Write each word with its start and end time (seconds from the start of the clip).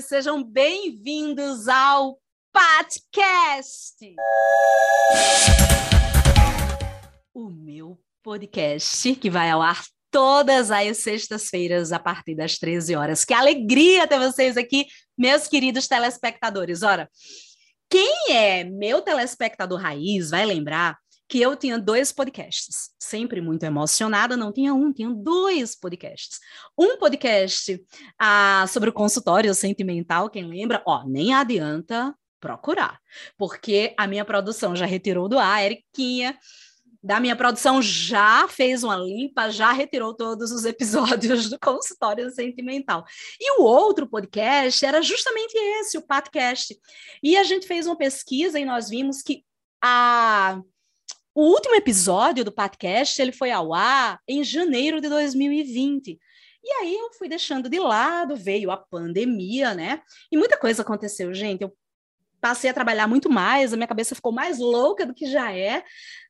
Sejam 0.00 0.42
bem-vindos 0.42 1.68
ao 1.68 2.18
podcast. 2.50 4.14
O 7.34 7.50
meu 7.50 8.00
podcast 8.22 9.14
que 9.16 9.28
vai 9.28 9.50
ao 9.50 9.60
ar 9.60 9.84
todas 10.10 10.70
as 10.70 10.96
sextas-feiras 10.98 11.92
a 11.92 11.98
partir 11.98 12.34
das 12.34 12.58
13 12.58 12.94
horas. 12.96 13.24
Que 13.24 13.34
alegria 13.34 14.06
ter 14.06 14.18
vocês 14.18 14.56
aqui, 14.56 14.86
meus 15.16 15.46
queridos 15.46 15.86
telespectadores. 15.86 16.82
Ora, 16.82 17.10
quem 17.90 18.30
é 18.30 18.64
meu 18.64 19.02
telespectador 19.02 19.78
raiz 19.78 20.30
vai 20.30 20.46
lembrar 20.46 20.96
que 21.32 21.40
eu 21.40 21.56
tinha 21.56 21.78
dois 21.78 22.12
podcasts. 22.12 22.90
Sempre 22.98 23.40
muito 23.40 23.62
emocionada, 23.62 24.36
não 24.36 24.52
tinha 24.52 24.74
um, 24.74 24.92
tinha 24.92 25.08
dois 25.08 25.74
podcasts. 25.74 26.38
Um 26.78 26.98
podcast 26.98 27.82
ah, 28.18 28.66
sobre 28.68 28.90
o 28.90 28.92
consultório 28.92 29.54
sentimental, 29.54 30.28
quem 30.28 30.44
lembra? 30.44 30.82
Ó, 30.86 31.04
nem 31.06 31.32
adianta 31.32 32.14
procurar, 32.38 33.00
porque 33.38 33.94
a 33.96 34.06
minha 34.06 34.26
produção 34.26 34.76
já 34.76 34.84
retirou 34.84 35.26
do 35.26 35.38
ar, 35.38 35.56
a 35.56 35.64
Eriquinha 35.64 36.38
da 37.02 37.18
minha 37.18 37.34
produção 37.34 37.80
já 37.80 38.46
fez 38.46 38.84
uma 38.84 38.96
limpa, 38.96 39.48
já 39.48 39.72
retirou 39.72 40.12
todos 40.12 40.52
os 40.52 40.66
episódios 40.66 41.48
do 41.48 41.58
consultório 41.58 42.30
sentimental. 42.30 43.06
E 43.40 43.58
o 43.58 43.64
outro 43.64 44.06
podcast 44.06 44.84
era 44.84 45.00
justamente 45.00 45.54
esse, 45.54 45.96
o 45.96 46.02
podcast. 46.02 46.78
E 47.22 47.38
a 47.38 47.42
gente 47.42 47.66
fez 47.66 47.86
uma 47.86 47.96
pesquisa 47.96 48.60
e 48.60 48.66
nós 48.66 48.90
vimos 48.90 49.22
que 49.22 49.42
a 49.82 50.60
o 51.34 51.42
último 51.42 51.74
episódio 51.74 52.44
do 52.44 52.52
podcast 52.52 53.20
ele 53.20 53.32
foi 53.32 53.50
ao 53.50 53.72
ar 53.72 54.20
em 54.28 54.44
janeiro 54.44 55.00
de 55.00 55.08
2020. 55.08 56.18
E 56.64 56.70
aí 56.74 56.94
eu 56.94 57.12
fui 57.14 57.28
deixando 57.28 57.68
de 57.68 57.78
lado, 57.78 58.36
veio 58.36 58.70
a 58.70 58.76
pandemia, 58.76 59.74
né? 59.74 60.00
E 60.30 60.36
muita 60.36 60.56
coisa 60.56 60.82
aconteceu, 60.82 61.34
gente. 61.34 61.62
Eu 61.62 61.76
passei 62.40 62.70
a 62.70 62.74
trabalhar 62.74 63.06
muito 63.06 63.30
mais, 63.30 63.72
a 63.72 63.76
minha 63.76 63.86
cabeça 63.86 64.14
ficou 64.14 64.32
mais 64.32 64.58
louca 64.58 65.06
do 65.06 65.14
que 65.14 65.26
já 65.26 65.52
é. 65.52 65.82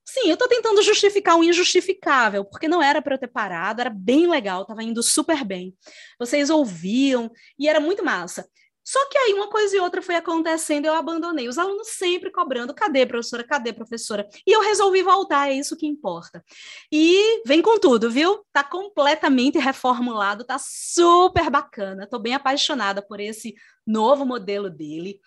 Sim, 0.04 0.28
eu 0.28 0.34
estou 0.34 0.48
tentando 0.48 0.82
justificar 0.82 1.36
o 1.36 1.44
injustificável, 1.44 2.44
porque 2.44 2.68
não 2.68 2.82
era 2.82 3.00
para 3.00 3.14
eu 3.14 3.18
ter 3.18 3.28
parado, 3.28 3.80
era 3.80 3.90
bem 3.90 4.28
legal, 4.28 4.62
estava 4.62 4.82
indo 4.82 5.02
super 5.02 5.44
bem. 5.44 5.74
Vocês 6.18 6.50
ouviam 6.50 7.30
e 7.58 7.68
era 7.68 7.80
muito 7.80 8.04
massa. 8.04 8.46
Só 8.84 9.08
que 9.08 9.16
aí 9.16 9.32
uma 9.32 9.48
coisa 9.48 9.76
e 9.76 9.80
outra 9.80 10.02
foi 10.02 10.16
acontecendo, 10.16 10.86
eu 10.86 10.94
abandonei. 10.94 11.48
Os 11.48 11.58
alunos 11.58 11.88
sempre 11.88 12.30
cobrando: 12.30 12.74
cadê, 12.74 13.06
professora? 13.06 13.44
Cadê, 13.44 13.72
professora? 13.72 14.28
E 14.46 14.50
eu 14.54 14.60
resolvi 14.60 15.02
voltar, 15.02 15.48
é 15.50 15.54
isso 15.54 15.76
que 15.76 15.86
importa. 15.86 16.44
E 16.90 17.42
vem 17.46 17.62
com 17.62 17.78
tudo, 17.78 18.10
viu? 18.10 18.44
Tá 18.52 18.64
completamente 18.64 19.58
reformulado, 19.58 20.44
tá 20.44 20.58
super 20.58 21.48
bacana. 21.50 22.06
Tô 22.08 22.18
bem 22.18 22.34
apaixonada 22.34 23.00
por 23.00 23.20
esse 23.20 23.54
novo 23.86 24.24
modelo 24.24 24.68
dele, 24.68 25.20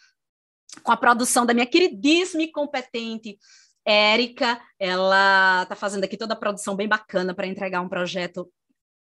com 0.84 0.92
a 0.92 0.98
produção 0.98 1.46
da 1.46 1.54
minha 1.54 1.66
queridíssima 1.66 2.44
e 2.44 2.52
competente 2.52 3.38
Érica. 3.86 4.60
Ela 4.80 5.66
tá 5.68 5.76
fazendo 5.76 6.04
aqui 6.04 6.18
toda 6.18 6.34
a 6.34 6.38
produção 6.38 6.76
bem 6.76 6.88
bacana 6.88 7.34
para 7.34 7.48
entregar 7.48 7.82
um 7.82 7.90
projeto 7.90 8.52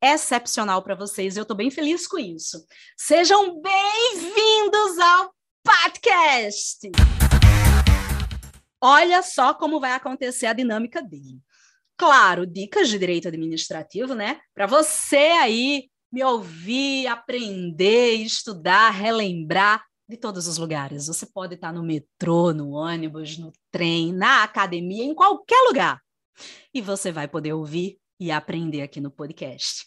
excepcional 0.01 0.81
para 0.81 0.95
vocês 0.95 1.37
eu 1.37 1.41
estou 1.41 1.57
bem 1.57 1.71
feliz 1.71 2.07
com 2.07 2.17
isso. 2.17 2.65
Sejam 2.95 3.59
bem-vindos 3.61 4.99
ao 4.99 5.33
podcast! 5.63 6.91
Olha 8.79 9.23
só 9.23 9.55
como 9.55 9.79
vai 9.79 9.93
acontecer 9.93 10.45
a 10.45 10.53
dinâmica 10.53 11.01
dele. 11.01 11.41
Claro, 11.97 12.45
dicas 12.45 12.89
de 12.89 12.99
direito 12.99 13.27
administrativo, 13.27 14.13
né? 14.13 14.39
Para 14.53 14.67
você 14.67 15.17
aí 15.17 15.89
me 16.11 16.23
ouvir, 16.23 17.07
aprender, 17.07 18.13
estudar, 18.17 18.91
relembrar 18.91 19.83
de 20.07 20.15
todos 20.15 20.47
os 20.47 20.59
lugares. 20.59 21.07
Você 21.07 21.25
pode 21.25 21.55
estar 21.55 21.73
no 21.73 21.83
metrô, 21.83 22.53
no 22.53 22.69
ônibus, 22.69 23.37
no 23.39 23.51
trem, 23.71 24.13
na 24.13 24.43
academia, 24.43 25.03
em 25.03 25.15
qualquer 25.15 25.59
lugar. 25.67 25.99
E 26.71 26.81
você 26.81 27.11
vai 27.11 27.27
poder 27.27 27.53
ouvir 27.53 27.97
e 28.19 28.31
aprender 28.31 28.81
aqui 28.81 28.99
no 28.99 29.11
podcast. 29.11 29.85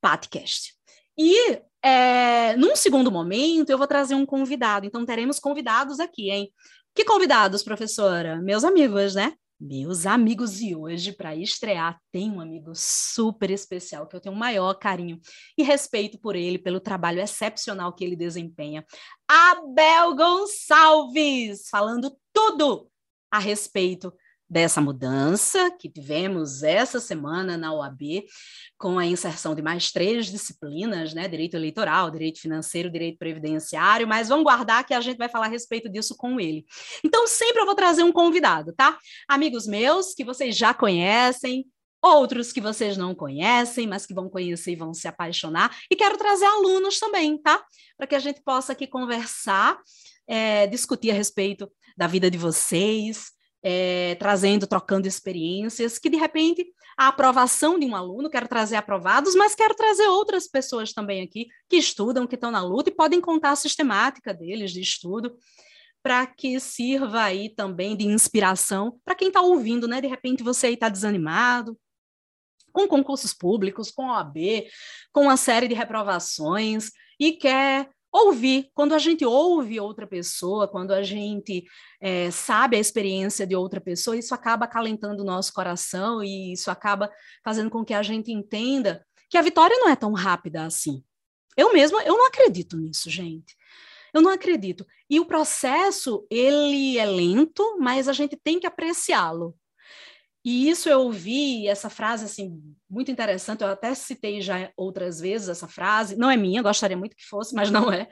Podcast. 0.00 0.74
E 1.18 1.60
é, 1.82 2.56
num 2.56 2.76
segundo 2.76 3.10
momento, 3.10 3.70
eu 3.70 3.78
vou 3.78 3.86
trazer 3.86 4.14
um 4.14 4.24
convidado. 4.24 4.86
Então, 4.86 5.04
teremos 5.04 5.38
convidados 5.38 6.00
aqui, 6.00 6.30
hein? 6.30 6.52
Que 6.94 7.04
convidados, 7.04 7.62
professora? 7.62 8.40
Meus 8.40 8.64
amigos, 8.64 9.14
né? 9.14 9.34
Meus 9.64 10.06
amigos, 10.06 10.60
e 10.60 10.74
hoje, 10.74 11.12
para 11.12 11.36
estrear, 11.36 11.96
tem 12.10 12.30
um 12.30 12.40
amigo 12.40 12.72
super 12.74 13.48
especial 13.48 14.08
que 14.08 14.16
eu 14.16 14.20
tenho 14.20 14.34
o 14.34 14.38
maior 14.38 14.74
carinho 14.74 15.20
e 15.56 15.62
respeito 15.62 16.18
por 16.18 16.34
ele, 16.34 16.58
pelo 16.58 16.80
trabalho 16.80 17.20
excepcional 17.20 17.94
que 17.94 18.04
ele 18.04 18.16
desempenha. 18.16 18.84
Abel 19.28 20.16
Gonçalves, 20.16 21.68
falando 21.70 22.12
tudo 22.32 22.90
a 23.30 23.38
respeito 23.38 24.12
dessa 24.52 24.82
mudança 24.82 25.70
que 25.70 25.88
tivemos 25.88 26.62
essa 26.62 27.00
semana 27.00 27.56
na 27.56 27.72
OAB, 27.72 28.22
com 28.76 28.98
a 28.98 29.06
inserção 29.06 29.54
de 29.54 29.62
mais 29.62 29.90
três 29.90 30.26
disciplinas, 30.26 31.14
né? 31.14 31.26
Direito 31.26 31.54
eleitoral, 31.54 32.10
direito 32.10 32.38
financeiro, 32.38 32.90
direito 32.90 33.16
previdenciário, 33.16 34.06
mas 34.06 34.28
vamos 34.28 34.44
guardar 34.44 34.84
que 34.84 34.92
a 34.92 35.00
gente 35.00 35.16
vai 35.16 35.30
falar 35.30 35.46
a 35.46 35.48
respeito 35.48 35.88
disso 35.88 36.14
com 36.18 36.38
ele. 36.38 36.66
Então, 37.02 37.26
sempre 37.26 37.62
eu 37.62 37.64
vou 37.64 37.74
trazer 37.74 38.02
um 38.02 38.12
convidado, 38.12 38.74
tá? 38.74 38.98
Amigos 39.26 39.66
meus 39.66 40.12
que 40.12 40.22
vocês 40.22 40.54
já 40.54 40.74
conhecem, 40.74 41.64
outros 42.02 42.52
que 42.52 42.60
vocês 42.60 42.94
não 42.94 43.14
conhecem, 43.14 43.86
mas 43.86 44.04
que 44.04 44.12
vão 44.12 44.28
conhecer 44.28 44.72
e 44.72 44.76
vão 44.76 44.92
se 44.92 45.08
apaixonar. 45.08 45.74
E 45.90 45.96
quero 45.96 46.18
trazer 46.18 46.44
alunos 46.44 46.98
também, 46.98 47.38
tá? 47.38 47.64
Para 47.96 48.06
que 48.06 48.14
a 48.14 48.20
gente 48.20 48.42
possa 48.42 48.72
aqui 48.72 48.86
conversar, 48.86 49.78
é, 50.26 50.66
discutir 50.66 51.10
a 51.10 51.14
respeito 51.14 51.72
da 51.96 52.06
vida 52.06 52.30
de 52.30 52.36
vocês, 52.36 53.32
é, 53.62 54.16
trazendo, 54.16 54.66
trocando 54.66 55.06
experiências, 55.06 55.98
que 55.98 56.10
de 56.10 56.16
repente 56.16 56.66
a 56.96 57.08
aprovação 57.08 57.78
de 57.78 57.86
um 57.86 57.94
aluno, 57.94 58.28
quero 58.28 58.48
trazer 58.48 58.76
aprovados, 58.76 59.34
mas 59.34 59.54
quero 59.54 59.74
trazer 59.74 60.08
outras 60.08 60.48
pessoas 60.48 60.92
também 60.92 61.22
aqui 61.22 61.48
que 61.68 61.76
estudam, 61.76 62.26
que 62.26 62.34
estão 62.34 62.50
na 62.50 62.62
luta 62.62 62.90
e 62.90 62.94
podem 62.94 63.20
contar 63.20 63.50
a 63.50 63.56
sistemática 63.56 64.34
deles 64.34 64.72
de 64.72 64.80
estudo, 64.80 65.36
para 66.02 66.26
que 66.26 66.58
sirva 66.58 67.22
aí 67.22 67.48
também 67.48 67.96
de 67.96 68.04
inspiração 68.06 68.98
para 69.04 69.14
quem 69.14 69.28
está 69.28 69.40
ouvindo, 69.40 69.86
né? 69.86 70.00
De 70.00 70.08
repente 70.08 70.42
você 70.42 70.66
aí 70.66 70.74
está 70.74 70.88
desanimado, 70.88 71.78
com 72.72 72.88
concursos 72.88 73.32
públicos, 73.32 73.90
com 73.90 74.08
OAB, 74.08 74.36
com 75.12 75.22
uma 75.22 75.36
série 75.36 75.68
de 75.68 75.74
reprovações 75.74 76.90
e 77.20 77.32
quer 77.32 77.88
ouvir. 78.12 78.70
Quando 78.74 78.94
a 78.94 78.98
gente 78.98 79.24
ouve 79.24 79.80
outra 79.80 80.06
pessoa, 80.06 80.68
quando 80.68 80.92
a 80.92 81.02
gente 81.02 81.64
é, 82.00 82.30
sabe 82.30 82.76
a 82.76 82.80
experiência 82.80 83.46
de 83.46 83.56
outra 83.56 83.80
pessoa, 83.80 84.16
isso 84.16 84.34
acaba 84.34 84.66
acalentando 84.66 85.22
o 85.22 85.26
nosso 85.26 85.52
coração 85.52 86.22
e 86.22 86.52
isso 86.52 86.70
acaba 86.70 87.10
fazendo 87.42 87.70
com 87.70 87.84
que 87.84 87.94
a 87.94 88.02
gente 88.02 88.30
entenda 88.30 89.04
que 89.30 89.38
a 89.38 89.42
vitória 89.42 89.76
não 89.78 89.88
é 89.88 89.96
tão 89.96 90.12
rápida 90.12 90.66
assim. 90.66 91.02
Eu 91.56 91.72
mesma, 91.72 92.02
eu 92.02 92.16
não 92.16 92.26
acredito 92.26 92.76
nisso, 92.76 93.08
gente. 93.08 93.56
Eu 94.12 94.20
não 94.20 94.30
acredito. 94.30 94.86
E 95.08 95.18
o 95.18 95.24
processo, 95.24 96.26
ele 96.30 96.98
é 96.98 97.06
lento, 97.06 97.78
mas 97.80 98.08
a 98.08 98.12
gente 98.12 98.36
tem 98.36 98.60
que 98.60 98.66
apreciá-lo. 98.66 99.56
E 100.44 100.68
isso 100.68 100.88
eu 100.88 101.02
ouvi, 101.02 101.68
essa 101.68 101.88
frase, 101.88 102.24
assim, 102.24 102.60
muito 102.90 103.10
interessante, 103.10 103.62
eu 103.62 103.68
até 103.68 103.94
citei 103.94 104.40
já 104.40 104.72
outras 104.76 105.20
vezes 105.20 105.48
essa 105.48 105.68
frase, 105.68 106.16
não 106.16 106.28
é 106.30 106.36
minha, 106.36 106.62
gostaria 106.62 106.96
muito 106.96 107.14
que 107.14 107.24
fosse, 107.24 107.54
mas 107.54 107.70
não 107.70 107.92
é, 107.92 108.08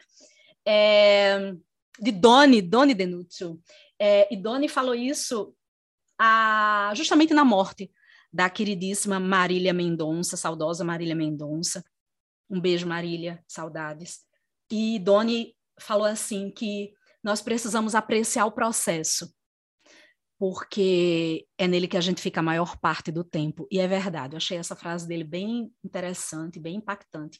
é 0.66 1.52
de 2.00 2.12
Doni, 2.12 2.62
Doni 2.62 2.94
Denúcio. 2.94 3.60
É, 3.98 4.32
e 4.32 4.36
Doni 4.36 4.68
falou 4.68 4.94
isso 4.94 5.54
a, 6.18 6.92
justamente 6.94 7.34
na 7.34 7.44
morte 7.44 7.90
da 8.32 8.48
queridíssima 8.48 9.18
Marília 9.18 9.74
Mendonça, 9.74 10.36
saudosa 10.36 10.84
Marília 10.84 11.16
Mendonça. 11.16 11.84
Um 12.48 12.60
beijo, 12.60 12.86
Marília, 12.86 13.42
saudades. 13.48 14.20
E 14.70 14.98
Doni 15.00 15.54
falou 15.80 16.06
assim 16.06 16.50
que 16.50 16.92
nós 17.22 17.42
precisamos 17.42 17.94
apreciar 17.94 18.46
o 18.46 18.52
processo 18.52 19.28
porque 20.40 21.46
é 21.58 21.68
nele 21.68 21.86
que 21.86 21.98
a 21.98 22.00
gente 22.00 22.22
fica 22.22 22.40
a 22.40 22.42
maior 22.42 22.78
parte 22.78 23.12
do 23.12 23.22
tempo. 23.22 23.68
E 23.70 23.78
é 23.78 23.86
verdade, 23.86 24.32
eu 24.32 24.38
achei 24.38 24.56
essa 24.56 24.74
frase 24.74 25.06
dele 25.06 25.22
bem 25.22 25.70
interessante, 25.84 26.58
bem 26.58 26.76
impactante. 26.76 27.38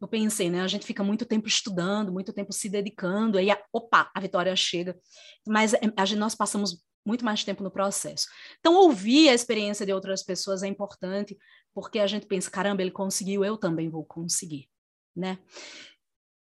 Eu 0.00 0.08
pensei, 0.08 0.50
né? 0.50 0.60
A 0.60 0.66
gente 0.66 0.84
fica 0.84 1.04
muito 1.04 1.24
tempo 1.24 1.46
estudando, 1.46 2.12
muito 2.12 2.32
tempo 2.32 2.52
se 2.52 2.68
dedicando, 2.68 3.38
aí, 3.38 3.50
opa, 3.72 4.10
a 4.12 4.20
vitória 4.20 4.54
chega. 4.56 4.98
Mas 5.46 5.74
é, 5.74 5.78
a 5.96 6.04
gente, 6.04 6.18
nós 6.18 6.34
passamos 6.34 6.84
muito 7.06 7.24
mais 7.24 7.44
tempo 7.44 7.62
no 7.62 7.70
processo. 7.70 8.26
Então, 8.58 8.74
ouvir 8.74 9.28
a 9.28 9.34
experiência 9.34 9.86
de 9.86 9.92
outras 9.92 10.24
pessoas 10.24 10.64
é 10.64 10.66
importante, 10.66 11.38
porque 11.72 12.00
a 12.00 12.06
gente 12.08 12.26
pensa, 12.26 12.50
caramba, 12.50 12.82
ele 12.82 12.90
conseguiu, 12.90 13.44
eu 13.44 13.56
também 13.56 13.88
vou 13.88 14.04
conseguir, 14.04 14.68
né? 15.14 15.38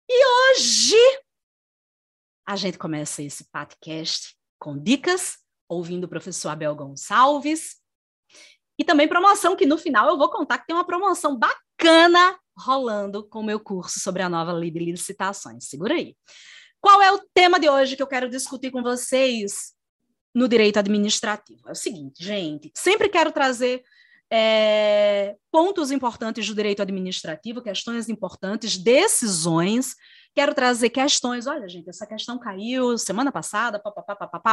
E 0.09 0.25
hoje 0.25 1.21
a 2.43 2.55
gente 2.55 2.79
começa 2.79 3.21
esse 3.21 3.47
podcast 3.51 4.35
com 4.57 4.81
dicas 4.81 5.44
ouvindo 5.67 6.05
o 6.05 6.09
professor 6.09 6.49
Abel 6.49 6.75
Gonçalves. 6.75 7.75
E 8.77 8.83
também 8.83 9.07
promoção, 9.07 9.55
que 9.55 9.65
no 9.65 9.77
final 9.77 10.09
eu 10.09 10.17
vou 10.17 10.29
contar 10.29 10.57
que 10.57 10.67
tem 10.67 10.75
uma 10.75 10.85
promoção 10.85 11.37
bacana 11.37 12.37
rolando 12.57 13.27
com 13.27 13.39
o 13.39 13.43
meu 13.43 13.59
curso 13.59 13.99
sobre 13.99 14.21
a 14.21 14.29
nova 14.29 14.51
lei 14.51 14.71
de 14.71 14.79
licitações. 14.79 15.65
Segura 15.65 15.93
aí. 15.93 16.15
Qual 16.79 17.01
é 17.01 17.11
o 17.11 17.19
tema 17.33 17.59
de 17.59 17.69
hoje 17.69 17.95
que 17.95 18.03
eu 18.03 18.07
quero 18.07 18.29
discutir 18.29 18.71
com 18.71 18.83
vocês 18.83 19.73
no 20.33 20.47
direito 20.47 20.77
administrativo? 20.77 21.67
É 21.67 21.71
o 21.71 21.75
seguinte, 21.75 22.23
gente, 22.23 22.71
sempre 22.75 23.09
quero 23.09 23.31
trazer 23.31 23.83
é, 24.31 25.35
pontos 25.51 25.91
importantes 25.91 26.47
do 26.47 26.55
direito 26.55 26.81
administrativo, 26.81 27.61
questões 27.61 28.09
importantes, 28.09 28.77
decisões. 28.77 29.95
Quero 30.35 30.53
trazer 30.53 30.89
questões. 30.89 31.47
Olha, 31.47 31.67
gente, 31.67 31.89
essa 31.89 32.05
questão 32.05 32.37
caiu 32.37 32.97
semana 32.97 33.31
passada. 33.31 33.81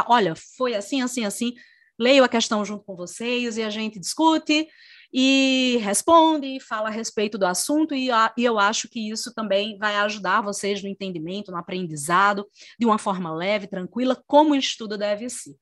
Olha, 0.07 0.33
foi 0.55 0.73
assim, 0.73 1.01
assim, 1.01 1.25
assim. 1.25 1.53
Leio 1.99 2.23
a 2.23 2.29
questão 2.29 2.63
junto 2.65 2.83
com 2.85 2.95
vocês 2.95 3.57
e 3.57 3.61
a 3.61 3.69
gente 3.69 3.99
discute 3.99 4.67
e 5.13 5.77
responde, 5.83 6.59
fala 6.59 6.87
a 6.87 6.91
respeito 6.91 7.37
do 7.37 7.45
assunto, 7.45 7.93
e, 7.93 8.09
a, 8.09 8.33
e 8.35 8.43
eu 8.43 8.57
acho 8.57 8.89
que 8.89 9.11
isso 9.11 9.31
também 9.31 9.77
vai 9.77 9.95
ajudar 9.97 10.41
vocês 10.41 10.81
no 10.81 10.89
entendimento, 10.89 11.51
no 11.51 11.57
aprendizado, 11.57 12.47
de 12.79 12.85
uma 12.85 12.97
forma 12.97 13.31
leve, 13.31 13.67
tranquila, 13.67 14.19
como 14.25 14.53
o 14.53 14.55
estudo 14.55 14.97
deve 14.97 15.29
ser. 15.29 15.55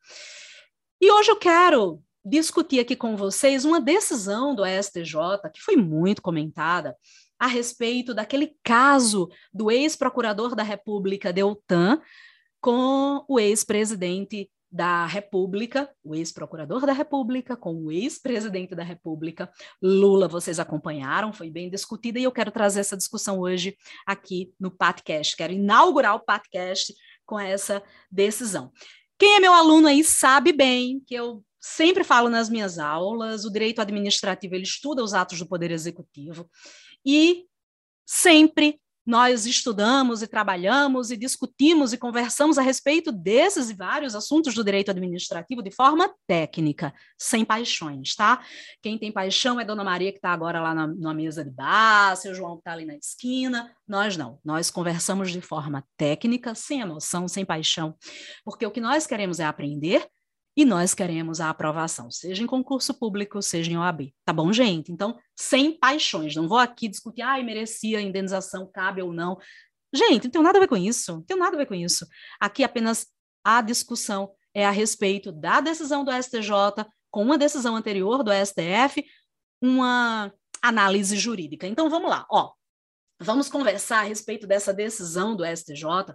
E 1.01 1.11
hoje 1.11 1.31
eu 1.31 1.35
quero 1.35 2.01
discutir 2.23 2.79
aqui 2.79 2.95
com 2.95 3.17
vocês 3.17 3.65
uma 3.65 3.81
decisão 3.81 4.55
do 4.55 4.63
STJ, 4.65 5.15
que 5.53 5.59
foi 5.59 5.75
muito 5.75 6.21
comentada, 6.21 6.95
a 7.41 7.47
respeito 7.47 8.13
daquele 8.13 8.55
caso 8.63 9.27
do 9.51 9.71
ex-procurador 9.71 10.53
da 10.53 10.61
República, 10.61 11.33
Deltan, 11.33 11.99
com 12.61 13.25
o 13.27 13.39
ex-presidente 13.39 14.47
da 14.71 15.07
República, 15.07 15.89
o 16.03 16.13
ex-procurador 16.13 16.85
da 16.85 16.93
República, 16.93 17.57
com 17.57 17.73
o 17.73 17.91
ex-presidente 17.91 18.75
da 18.75 18.83
República, 18.83 19.51
Lula, 19.81 20.27
vocês 20.27 20.59
acompanharam, 20.59 21.33
foi 21.33 21.49
bem 21.49 21.67
discutida, 21.67 22.19
e 22.19 22.23
eu 22.23 22.31
quero 22.31 22.51
trazer 22.51 22.81
essa 22.81 22.95
discussão 22.95 23.39
hoje 23.39 23.75
aqui 24.05 24.53
no 24.59 24.69
podcast. 24.69 25.35
Quero 25.35 25.51
inaugurar 25.51 26.13
o 26.13 26.23
podcast 26.23 26.93
com 27.25 27.39
essa 27.39 27.81
decisão. 28.11 28.71
Quem 29.17 29.37
é 29.37 29.39
meu 29.39 29.51
aluno 29.51 29.87
aí 29.87 30.03
sabe 30.03 30.53
bem 30.53 31.01
que 31.07 31.15
eu 31.15 31.43
sempre 31.59 32.03
falo 32.03 32.29
nas 32.29 32.49
minhas 32.49 32.77
aulas, 32.77 33.45
o 33.45 33.51
direito 33.51 33.81
administrativo 33.81 34.53
ele 34.53 34.63
estuda 34.63 35.03
os 35.03 35.15
atos 35.15 35.39
do 35.39 35.47
Poder 35.47 35.71
Executivo 35.71 36.47
e 37.05 37.45
sempre 38.05 38.81
nós 39.05 39.45
estudamos 39.45 40.21
e 40.21 40.27
trabalhamos 40.27 41.09
e 41.09 41.17
discutimos 41.17 41.91
e 41.91 41.97
conversamos 41.97 42.57
a 42.57 42.61
respeito 42.61 43.11
desses 43.11 43.69
e 43.69 43.73
vários 43.73 44.13
assuntos 44.15 44.53
do 44.53 44.63
direito 44.63 44.91
administrativo 44.91 45.63
de 45.63 45.71
forma 45.71 46.13
técnica, 46.27 46.93
sem 47.17 47.43
paixões, 47.43 48.15
tá? 48.15 48.45
Quem 48.81 48.97
tem 48.97 49.11
paixão 49.11 49.59
é 49.59 49.65
Dona 49.65 49.83
Maria, 49.83 50.11
que 50.11 50.19
está 50.19 50.31
agora 50.31 50.61
lá 50.61 50.75
na, 50.75 50.87
na, 50.87 51.13
mesa 51.13 51.43
de 51.43 51.49
bar, 51.49 52.15
seu 52.15 52.35
João 52.35 52.55
que 52.55 52.61
está 52.61 52.73
ali 52.73 52.85
na 52.85 52.95
esquina. 52.95 53.75
Nós 53.87 54.15
não. 54.15 54.39
Nós 54.45 54.69
conversamos 54.69 55.31
de 55.31 55.41
forma 55.41 55.83
técnica, 55.97 56.53
sem 56.53 56.81
emoção, 56.81 57.27
sem 57.27 57.43
paixão, 57.43 57.95
porque 58.45 58.65
o 58.65 58.71
que 58.71 58.79
nós 58.79 59.07
queremos 59.07 59.39
é 59.39 59.45
aprender 59.45 60.07
e 60.55 60.65
nós 60.65 60.93
queremos 60.93 61.39
a 61.39 61.49
aprovação, 61.49 62.11
seja 62.11 62.43
em 62.43 62.47
concurso 62.47 62.93
público, 62.93 63.41
seja 63.41 63.71
em 63.71 63.77
OAB. 63.77 64.13
Tá 64.25 64.33
bom, 64.33 64.51
gente? 64.51 64.91
Então, 64.91 65.17
sem 65.35 65.77
paixões. 65.77 66.35
Não 66.35 66.47
vou 66.47 66.57
aqui 66.57 66.89
discutir, 66.89 67.21
ah, 67.21 67.41
merecia 67.41 67.99
a 67.99 68.01
indenização, 68.01 68.69
cabe 68.71 69.01
ou 69.01 69.13
não. 69.13 69.37
Gente, 69.93 70.25
não 70.25 70.31
tem 70.31 70.41
nada 70.41 70.57
a 70.57 70.61
ver 70.61 70.67
com 70.67 70.77
isso. 70.77 71.13
Não 71.13 71.21
tem 71.21 71.37
nada 71.37 71.55
a 71.55 71.57
ver 71.57 71.65
com 71.67 71.75
isso. 71.75 72.05
Aqui 72.39 72.63
apenas 72.63 73.07
a 73.43 73.61
discussão 73.61 74.31
é 74.53 74.65
a 74.65 74.71
respeito 74.71 75.31
da 75.31 75.61
decisão 75.61 76.03
do 76.03 76.11
STJ 76.11 76.85
com 77.09 77.23
uma 77.23 77.37
decisão 77.37 77.75
anterior 77.75 78.23
do 78.23 78.31
STF, 78.31 79.05
uma 79.61 80.33
análise 80.61 81.17
jurídica. 81.17 81.65
Então, 81.65 81.89
vamos 81.89 82.09
lá. 82.09 82.25
Ó, 82.29 82.51
vamos 83.19 83.49
conversar 83.49 83.99
a 83.99 84.07
respeito 84.07 84.45
dessa 84.45 84.73
decisão 84.73 85.35
do 85.35 85.45
STJ 85.45 86.13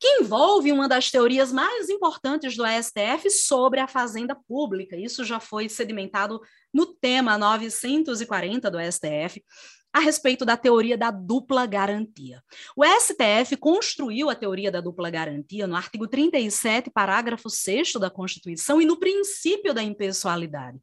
que 0.00 0.20
envolve 0.20 0.72
uma 0.72 0.88
das 0.88 1.10
teorias 1.10 1.52
mais 1.52 1.90
importantes 1.90 2.56
do 2.56 2.64
STF 2.66 3.28
sobre 3.30 3.80
a 3.80 3.86
fazenda 3.86 4.34
pública. 4.34 4.96
Isso 4.96 5.22
já 5.24 5.38
foi 5.38 5.68
sedimentado 5.68 6.40
no 6.72 6.86
tema 6.86 7.36
940 7.36 8.70
do 8.70 8.78
STF, 8.80 9.44
a 9.92 10.00
respeito 10.00 10.44
da 10.44 10.56
teoria 10.56 10.96
da 10.96 11.10
dupla 11.10 11.66
garantia. 11.66 12.42
O 12.76 12.84
STF 12.84 13.56
construiu 13.58 14.30
a 14.30 14.34
teoria 14.34 14.70
da 14.70 14.80
dupla 14.80 15.10
garantia 15.10 15.66
no 15.66 15.76
artigo 15.76 16.06
37, 16.06 16.90
parágrafo 16.90 17.50
6 17.50 17.94
da 17.94 18.08
Constituição 18.08 18.80
e 18.80 18.86
no 18.86 18.98
princípio 18.98 19.74
da 19.74 19.82
impessoalidade. 19.82 20.78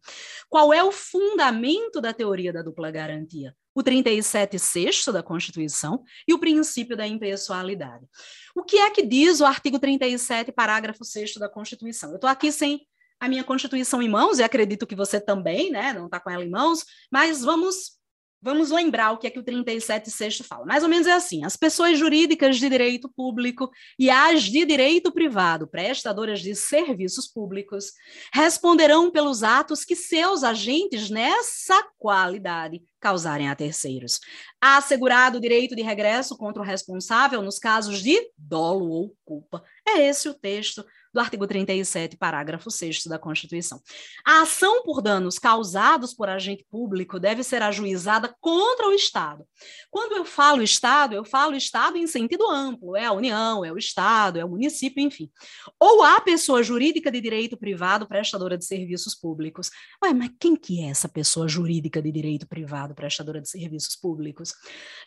Qual 0.50 0.74
é 0.74 0.84
o 0.84 0.92
fundamento 0.92 2.02
da 2.02 2.14
teoria 2.14 2.52
da 2.52 2.62
dupla 2.62 2.92
garantia? 2.92 3.56
O 3.78 3.84
37 3.84 4.58
sexto 4.58 5.14
da 5.14 5.22
Constituição 5.22 6.04
e 6.28 6.34
o 6.34 6.40
princípio 6.40 6.98
da 6.98 7.06
impessoalidade. 7.06 8.08
O 8.56 8.64
que 8.64 8.80
é 8.80 8.90
que 8.90 9.06
diz 9.06 9.40
o 9.40 9.46
artigo 9.46 9.78
37, 9.78 10.52
parágrafo 10.52 11.06
6 11.06 11.36
da 11.36 11.48
Constituição? 11.48 12.10
Eu 12.10 12.16
estou 12.16 12.28
aqui 12.28 12.52
sem 12.52 12.88
a 13.20 13.30
minha 13.30 13.44
Constituição 13.44 14.02
em 14.02 14.10
mãos, 14.10 14.40
e 14.40 14.44
acredito 14.44 14.88
que 14.88 14.96
você 14.96 15.22
também, 15.22 15.70
né, 15.70 15.94
não 15.94 16.06
está 16.06 16.20
com 16.20 16.32
ela 16.32 16.44
em 16.44 16.50
mãos, 16.50 16.84
mas 17.12 17.44
vamos 17.44 17.98
Vamos 18.40 18.70
lembrar 18.70 19.12
o 19.12 19.18
que 19.18 19.26
é 19.26 19.30
que 19.32 19.40
o 19.40 19.44
37.6 19.44 20.44
fala. 20.46 20.64
Mais 20.66 20.84
ou 20.84 20.90
menos 20.90 21.08
é 21.08 21.14
assim: 21.14 21.44
as 21.44 21.58
pessoas 21.58 21.98
jurídicas 21.98 22.58
de 22.58 22.70
direito 22.70 23.10
público 23.10 23.72
e 23.98 24.12
as 24.12 24.44
de 24.44 24.64
direito 24.64 25.12
privado, 25.12 25.68
prestadoras 25.68 26.40
de 26.40 26.54
serviços 26.54 27.28
públicos, 27.28 27.94
responderão 28.32 29.10
pelos 29.10 29.42
atos 29.42 29.84
que 29.84 29.96
seus 29.96 30.44
agentes 30.44 31.10
nessa 31.10 31.84
qualidade 31.98 32.84
causarem 33.00 33.50
a 33.50 33.56
terceiros. 33.56 34.20
Assegurado 34.60 35.38
o 35.38 35.42
direito 35.42 35.76
de 35.76 35.82
regresso 35.82 36.38
contra 36.38 36.62
o 36.62 36.66
responsável 36.66 37.42
nos 37.42 37.60
casos 37.60 38.02
de 38.02 38.20
dolo 38.38 38.90
ou 38.90 39.16
culpa. 39.24 39.64
É 39.88 40.08
esse 40.08 40.28
o 40.28 40.34
texto 40.34 40.86
do 41.14 41.22
artigo 41.22 41.48
37, 41.48 42.16
parágrafo 42.16 42.70
6 42.70 43.06
da 43.08 43.18
Constituição. 43.18 43.82
A 44.24 44.42
ação 44.42 44.84
por 44.84 45.02
danos 45.02 45.40
causados 45.40 46.14
por 46.14 46.30
agente 46.30 46.64
público 46.70 47.20
deve 47.20 47.44
ser 47.44 47.64
ajuizada 47.64 48.36
contra 48.40 48.88
o 48.88 48.94
Estado. 48.94 49.44
Quando 49.90 50.16
eu 50.16 50.24
falo 50.24 50.62
Estado, 50.62 51.16
eu 51.16 51.26
falo 51.26 51.56
Estado 51.56 51.98
em 51.98 52.06
sentido 52.06 52.48
amplo, 52.48 52.96
é 52.96 53.06
a 53.06 53.12
União, 53.12 53.66
é 53.66 53.72
o 53.72 53.80
Estado, 53.80 54.38
é 54.38 54.46
o 54.46 54.50
município, 54.50 55.02
enfim. 55.02 55.32
Ou 55.80 56.04
a 56.04 56.22
pessoa 56.22 56.62
jurídica 56.62 57.12
de 57.12 57.20
direito 57.20 57.58
privado 57.58 58.08
prestadora 58.08 58.56
de 58.56 58.66
serviços 58.66 59.16
públicos. 59.16 59.72
Ué, 60.04 60.14
mas 60.14 60.30
quem 60.40 60.56
que 60.56 60.84
é 60.84 60.90
essa 60.90 61.10
pessoa 61.10 61.48
jurídica 61.48 62.00
de 62.00 62.12
direito 62.12 62.48
privado 62.48 62.87
prestadora 62.94 63.42
de 63.42 63.50
serviços 63.50 63.96
públicos? 63.96 64.54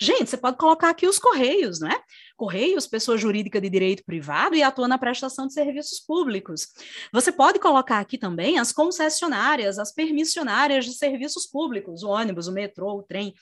Gente, 0.01 0.31
você 0.31 0.37
pode 0.37 0.57
colocar 0.57 0.91
aqui 0.91 1.07
os 1.07 1.19
Correios, 1.19 1.81
não 1.81 1.89
é? 1.89 2.03
Correios, 2.37 2.87
pessoa 2.87 3.19
jurídica 3.19 3.61
de 3.61 3.69
direito 3.69 4.05
privado 4.05 4.55
e 4.55 4.63
atua 4.63 4.89
na 4.89 4.99
prestação 4.99 5.47
de 5.47 5.53
serviços 5.53 6.01
públicos. 6.01 6.69
Você 7.13 7.31
pode 7.31 7.59
colocar 7.59 7.99
aqui 7.99 8.17
também 8.17 8.59
as 8.59 8.73
concessionárias, 8.73 9.79
as 9.79 9.93
permissionárias 9.93 10.85
de 10.85 10.95
serviços 10.95 11.47
públicos, 11.47 12.03
o 12.03 12.09
ônibus, 12.09 12.47
o 12.47 12.53
metrô, 12.53 12.99
o 12.99 13.03
trem 13.03 13.35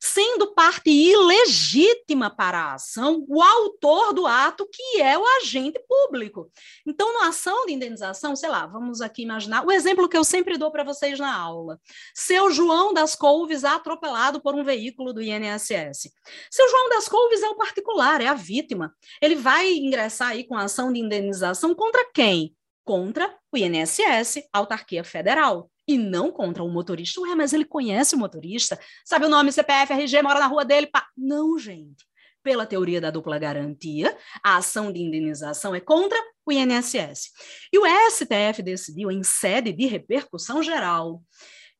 sendo 0.00 0.54
parte 0.54 0.90
ilegítima 0.90 2.30
para 2.30 2.58
a 2.58 2.74
ação 2.74 3.24
o 3.28 3.42
autor 3.42 4.12
do 4.12 4.26
ato, 4.26 4.68
que 4.70 5.00
é 5.00 5.18
o 5.18 5.24
agente 5.38 5.80
público. 5.88 6.50
Então, 6.86 7.20
na 7.20 7.28
ação 7.28 7.66
de 7.66 7.72
indenização, 7.72 8.36
sei 8.36 8.48
lá, 8.48 8.66
vamos 8.66 9.00
aqui 9.00 9.22
imaginar 9.22 9.64
o 9.64 9.72
exemplo 9.72 10.08
que 10.08 10.16
eu 10.16 10.24
sempre 10.24 10.58
dou 10.58 10.70
para 10.70 10.84
vocês 10.84 11.18
na 11.18 11.34
aula. 11.34 11.80
Seu 12.14 12.50
João 12.50 12.92
das 12.92 13.14
Couves 13.14 13.64
é 13.64 13.68
atropelado 13.68 14.40
por 14.40 14.54
um 14.54 14.64
veículo 14.64 15.12
do 15.12 15.22
INSS. 15.22 16.10
Seu 16.50 16.68
João 16.68 16.88
das 16.88 17.08
Couves 17.08 17.42
é 17.42 17.48
o 17.48 17.56
particular, 17.56 18.20
é 18.20 18.26
a 18.26 18.34
vítima. 18.34 18.94
Ele 19.20 19.34
vai 19.34 19.72
ingressar 19.72 20.28
aí 20.28 20.44
com 20.46 20.56
a 20.56 20.64
ação 20.64 20.92
de 20.92 21.00
indenização 21.00 21.74
contra 21.74 22.04
quem? 22.12 22.54
Contra 22.84 23.36
o 23.52 23.56
INSS, 23.56 24.48
autarquia 24.52 25.02
federal 25.02 25.70
e 25.86 25.96
não 25.96 26.30
contra 26.30 26.62
o 26.62 26.68
motorista. 26.68 27.20
Ué, 27.20 27.34
mas 27.34 27.52
ele 27.52 27.64
conhece 27.64 28.14
o 28.14 28.18
motorista, 28.18 28.78
sabe 29.04 29.26
o 29.26 29.28
nome, 29.28 29.52
CPF, 29.52 29.92
RG, 29.92 30.22
mora 30.22 30.40
na 30.40 30.46
rua 30.46 30.64
dele. 30.64 30.86
Pá. 30.86 31.06
Não, 31.16 31.58
gente. 31.58 32.04
Pela 32.42 32.66
teoria 32.66 33.00
da 33.00 33.10
dupla 33.10 33.38
garantia, 33.38 34.16
a 34.42 34.56
ação 34.56 34.92
de 34.92 35.00
indenização 35.00 35.74
é 35.74 35.80
contra 35.80 36.18
o 36.44 36.52
INSS. 36.52 37.32
E 37.72 37.78
o 37.78 37.82
STF 38.08 38.62
decidiu, 38.62 39.10
em 39.10 39.22
sede 39.24 39.72
de 39.72 39.86
repercussão 39.86 40.62
geral, 40.62 41.20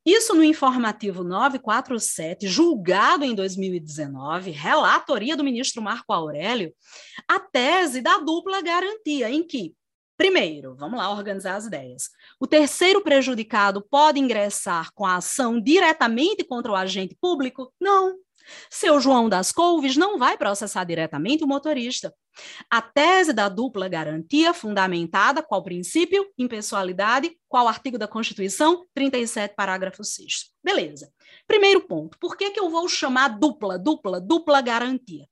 isso 0.07 0.37
no 0.37 0.45
informativo 0.45 1.25
947, 1.25 2.47
julgado 2.47 3.25
em 3.25 3.35
2019, 3.35 4.53
relatoria 4.53 5.37
do 5.37 5.43
ministro 5.43 5.83
Marco 5.83 6.13
Aurélio, 6.13 6.73
a 7.27 7.41
tese 7.41 8.01
da 8.01 8.19
dupla 8.19 8.63
garantia, 8.63 9.29
em 9.29 9.45
que 9.45 9.75
Primeiro, 10.17 10.75
vamos 10.75 10.99
lá 10.99 11.11
organizar 11.11 11.57
as 11.57 11.67
ideias. 11.67 12.09
O 12.41 12.47
terceiro 12.47 13.03
prejudicado 13.03 13.85
pode 13.91 14.19
ingressar 14.19 14.91
com 14.95 15.05
a 15.05 15.17
ação 15.17 15.61
diretamente 15.61 16.45
contra 16.45 16.73
o 16.73 16.77
agente 16.77 17.17
público? 17.21 17.73
Não. 17.81 18.17
Seu 18.71 19.01
João 19.01 19.29
das 19.29 19.53
Couves 19.53 19.97
não 19.97 20.19
vai 20.19 20.39
processar 20.39 20.85
diretamente 20.85 21.45
o 21.45 21.47
motorista. 21.47 22.15
A 22.71 22.81
tese 22.81 23.33
da 23.33 23.49
dupla 23.49 23.89
garantia, 23.89 24.55
fundamentada 24.55 25.43
qual 25.43 25.63
princípio? 25.63 26.27
Impessoalidade, 26.39 27.37
qual 27.49 27.67
artigo 27.67 27.99
da 27.99 28.07
Constituição? 28.07 28.87
37, 28.95 29.55
parágrafo 29.55 30.05
6. 30.05 30.53
Beleza. 30.63 31.11
Primeiro 31.47 31.83
ponto, 31.83 32.19
por 32.19 32.37
que, 32.37 32.51
que 32.51 32.61
eu 32.61 32.71
vou 32.71 32.89
chamar 32.89 33.29
dupla, 33.29 33.79
dupla, 33.79 34.21
dupla 34.21 34.61
garantia? 34.61 35.27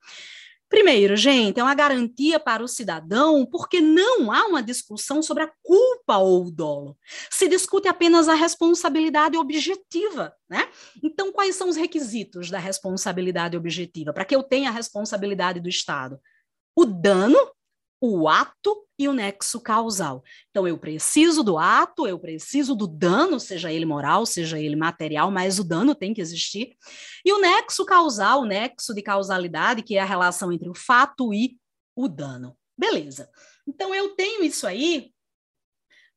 Primeiro, 0.75 1.17
gente, 1.17 1.61
é 1.61 1.63
uma 1.63 1.73
garantia 1.73 2.41
para 2.41 2.61
o 2.61 2.67
cidadão 2.67 3.47
porque 3.47 3.81
não 3.81 4.33
há 4.33 4.45
uma 4.47 4.61
discussão 4.61 5.23
sobre 5.23 5.45
a 5.45 5.53
culpa 5.63 6.19
ou 6.19 6.47
o 6.47 6.51
dolo. 6.51 6.99
Se 7.31 7.47
discute 7.47 7.87
apenas 7.87 8.29
a 8.29 8.35
responsabilidade 8.35 9.37
objetiva, 9.37 10.35
né? 10.51 10.69
Então, 11.01 11.31
quais 11.31 11.55
são 11.55 11.69
os 11.69 11.77
requisitos 11.77 12.51
da 12.51 12.59
responsabilidade 12.59 13.57
objetiva 13.57 14.13
para 14.13 14.25
que 14.25 14.35
eu 14.35 14.43
tenha 14.43 14.69
a 14.69 14.73
responsabilidade 14.73 15.61
do 15.61 15.69
Estado? 15.69 16.19
O 16.75 16.85
dano 16.85 17.39
o 18.01 18.29
ato 18.29 18.87
e 18.99 19.09
o 19.09 19.13
nexo 19.13 19.61
causal. 19.61 20.23
Então, 20.51 20.69
eu 20.69 20.79
preciso 20.79 21.43
do 21.43 21.59
ato, 21.59 22.07
eu 22.07 22.19
preciso 22.19 22.75
do 22.75 22.87
dano, 22.87 23.41
seja 23.41 23.73
ele 23.73 23.85
moral, 23.85 24.27
seja 24.27 24.59
ele 24.59 24.77
material, 24.77 25.31
mas 25.31 25.59
o 25.59 25.65
dano 25.65 25.95
tem 25.95 26.13
que 26.13 26.21
existir. 26.21 26.77
E 27.25 27.33
o 27.33 27.41
nexo 27.41 27.85
causal, 27.85 28.43
o 28.43 28.47
nexo 28.47 28.95
de 28.95 29.03
causalidade, 29.03 29.83
que 29.83 29.97
é 29.97 30.01
a 30.01 30.05
relação 30.05 30.53
entre 30.53 30.69
o 30.69 30.75
fato 30.75 31.33
e 31.33 31.59
o 31.97 32.09
dano. 32.09 32.57
Beleza. 32.77 33.31
Então, 33.67 33.95
eu 33.95 34.15
tenho 34.15 34.45
isso 34.45 34.67
aí 34.67 35.13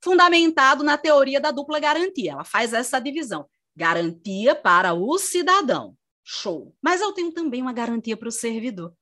fundamentado 0.03 0.84
na 0.84 0.98
teoria 0.98 1.39
da 1.39 1.51
dupla 1.51 1.79
garantia. 1.79 2.34
Ela 2.34 2.43
faz 2.43 2.74
essa 2.74 3.00
divisão. 3.00 3.48
Garantia 3.75 4.55
para 4.55 4.93
o 4.93 5.17
cidadão. 5.17 5.96
Show. 6.24 6.75
Mas 6.81 7.00
eu 7.00 7.13
tenho 7.13 7.31
também 7.31 7.62
uma 7.62 7.74
garantia 7.74 8.17
para 8.17 8.27
o 8.27 8.31
servidor 8.31 8.93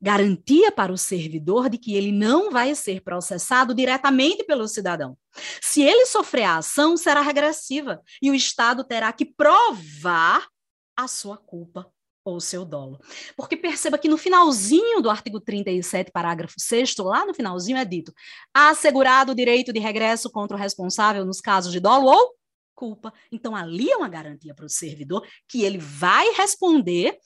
garantia 0.00 0.72
para 0.72 0.92
o 0.92 0.98
servidor 0.98 1.68
de 1.68 1.76
que 1.76 1.94
ele 1.94 2.10
não 2.10 2.50
vai 2.50 2.74
ser 2.74 3.02
processado 3.02 3.74
diretamente 3.74 4.44
pelo 4.44 4.66
cidadão. 4.66 5.16
Se 5.60 5.82
ele 5.82 6.06
sofrer 6.06 6.44
a 6.44 6.56
ação, 6.58 6.96
será 6.96 7.20
regressiva 7.20 8.00
e 8.22 8.30
o 8.30 8.34
Estado 8.34 8.82
terá 8.82 9.12
que 9.12 9.26
provar 9.26 10.48
a 10.96 11.06
sua 11.06 11.36
culpa 11.36 11.86
ou 12.24 12.40
seu 12.40 12.64
dolo. 12.64 12.98
Porque 13.36 13.56
perceba 13.56 13.98
que 13.98 14.08
no 14.08 14.18
finalzinho 14.18 15.00
do 15.00 15.10
artigo 15.10 15.40
37, 15.40 16.10
parágrafo 16.10 16.54
6 16.56 16.96
lá 16.98 17.26
no 17.26 17.34
finalzinho 17.34 17.78
é 17.78 17.84
dito: 17.84 18.12
assegurado 18.54 19.32
o 19.32 19.34
direito 19.34 19.72
de 19.72 19.80
regresso 19.80 20.30
contra 20.30 20.56
o 20.56 20.60
responsável 20.60 21.24
nos 21.24 21.40
casos 21.40 21.72
de 21.72 21.80
dolo 21.80 22.06
ou 22.06 22.34
culpa. 22.74 23.12
Então 23.30 23.54
ali 23.54 23.90
é 23.90 23.96
uma 23.96 24.08
garantia 24.08 24.54
para 24.54 24.64
o 24.64 24.68
servidor 24.68 25.26
que 25.46 25.62
ele 25.62 25.78
vai 25.78 26.30
responder 26.32 27.18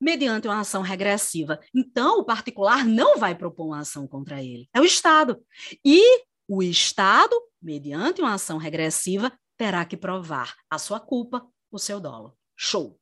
mediante 0.00 0.48
uma 0.48 0.60
ação 0.60 0.82
regressiva. 0.82 1.58
Então, 1.74 2.18
o 2.18 2.24
particular 2.24 2.84
não 2.84 3.18
vai 3.18 3.34
propor 3.34 3.66
uma 3.66 3.80
ação 3.80 4.06
contra 4.06 4.42
ele, 4.42 4.68
é 4.74 4.80
o 4.80 4.84
Estado. 4.84 5.40
E 5.84 6.24
o 6.48 6.62
Estado, 6.62 7.34
mediante 7.60 8.20
uma 8.20 8.34
ação 8.34 8.58
regressiva, 8.58 9.32
terá 9.56 9.84
que 9.84 9.96
provar 9.96 10.54
a 10.70 10.78
sua 10.78 11.00
culpa, 11.00 11.46
o 11.70 11.78
seu 11.78 11.98
dolo. 11.98 12.36
Show. 12.54 12.98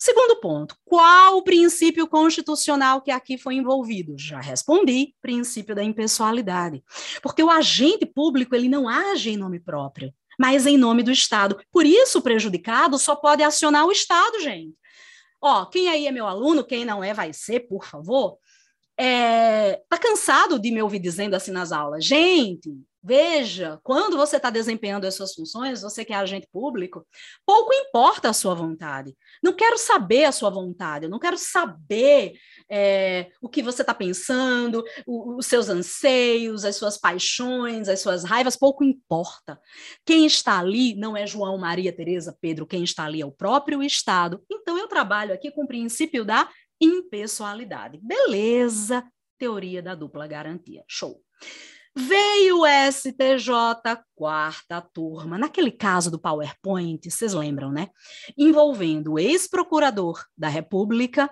Segundo 0.00 0.36
ponto, 0.36 0.76
qual 0.84 1.38
o 1.38 1.42
princípio 1.42 2.06
constitucional 2.06 3.02
que 3.02 3.10
aqui 3.10 3.36
foi 3.36 3.56
envolvido? 3.56 4.16
Já 4.16 4.40
respondi, 4.40 5.12
princípio 5.20 5.74
da 5.74 5.82
impessoalidade. 5.82 6.84
Porque 7.20 7.42
o 7.42 7.50
agente 7.50 8.06
público, 8.06 8.54
ele 8.54 8.68
não 8.68 8.88
age 8.88 9.30
em 9.30 9.36
nome 9.36 9.58
próprio, 9.58 10.14
mas 10.38 10.66
em 10.66 10.76
nome 10.76 11.02
do 11.02 11.10
Estado. 11.10 11.58
Por 11.72 11.84
isso, 11.84 12.20
o 12.20 12.22
prejudicado 12.22 12.96
só 12.96 13.16
pode 13.16 13.42
acionar 13.42 13.86
o 13.86 13.92
Estado, 13.92 14.40
gente. 14.40 14.72
Ó, 15.40 15.66
quem 15.66 15.88
aí 15.88 16.06
é 16.06 16.12
meu 16.12 16.26
aluno, 16.26 16.64
quem 16.64 16.84
não 16.84 17.02
é, 17.02 17.14
vai 17.14 17.32
ser, 17.32 17.60
por 17.60 17.84
favor. 17.84 18.38
É, 18.96 19.76
tá 19.88 19.96
cansado 19.96 20.58
de 20.58 20.70
me 20.70 20.82
ouvir 20.82 20.98
dizendo 20.98 21.34
assim 21.34 21.52
nas 21.52 21.70
aulas, 21.70 22.04
gente, 22.04 22.68
veja, 23.08 23.80
quando 23.82 24.18
você 24.18 24.36
está 24.36 24.50
desempenhando 24.50 25.06
as 25.06 25.14
suas 25.14 25.32
funções, 25.32 25.80
você 25.80 26.04
que 26.04 26.12
é 26.12 26.16
agente 26.16 26.46
público, 26.52 27.06
pouco 27.46 27.72
importa 27.72 28.28
a 28.28 28.34
sua 28.34 28.54
vontade. 28.54 29.16
Não 29.42 29.54
quero 29.54 29.78
saber 29.78 30.24
a 30.24 30.32
sua 30.32 30.50
vontade, 30.50 31.06
eu 31.06 31.10
não 31.10 31.18
quero 31.18 31.38
saber 31.38 32.34
é, 32.70 33.30
o 33.40 33.48
que 33.48 33.62
você 33.62 33.80
está 33.80 33.94
pensando, 33.94 34.84
o, 35.06 35.38
os 35.38 35.46
seus 35.46 35.70
anseios, 35.70 36.66
as 36.66 36.76
suas 36.76 36.98
paixões, 36.98 37.88
as 37.88 38.00
suas 38.00 38.24
raivas, 38.24 38.56
pouco 38.56 38.84
importa. 38.84 39.58
Quem 40.04 40.26
está 40.26 40.58
ali 40.58 40.94
não 40.94 41.16
é 41.16 41.26
João, 41.26 41.56
Maria, 41.56 41.96
Tereza, 41.96 42.36
Pedro, 42.38 42.66
quem 42.66 42.84
está 42.84 43.06
ali 43.06 43.22
é 43.22 43.26
o 43.26 43.32
próprio 43.32 43.82
Estado. 43.82 44.44
Então 44.50 44.76
eu 44.76 44.86
trabalho 44.86 45.32
aqui 45.32 45.50
com 45.50 45.64
o 45.64 45.68
princípio 45.68 46.26
da 46.26 46.46
impessoalidade. 46.78 47.98
Beleza, 48.02 49.02
teoria 49.38 49.82
da 49.82 49.94
dupla 49.94 50.26
garantia. 50.26 50.84
Show. 50.86 51.22
Veio 51.96 52.60
o 52.60 52.66
STJ, 52.66 53.50
quarta 54.14 54.80
turma, 54.80 55.38
naquele 55.38 55.70
caso 55.70 56.10
do 56.10 56.18
PowerPoint, 56.18 57.10
vocês 57.10 57.32
lembram, 57.32 57.72
né? 57.72 57.88
Envolvendo 58.36 59.14
o 59.14 59.18
ex-procurador 59.18 60.24
da 60.36 60.48
República, 60.48 61.30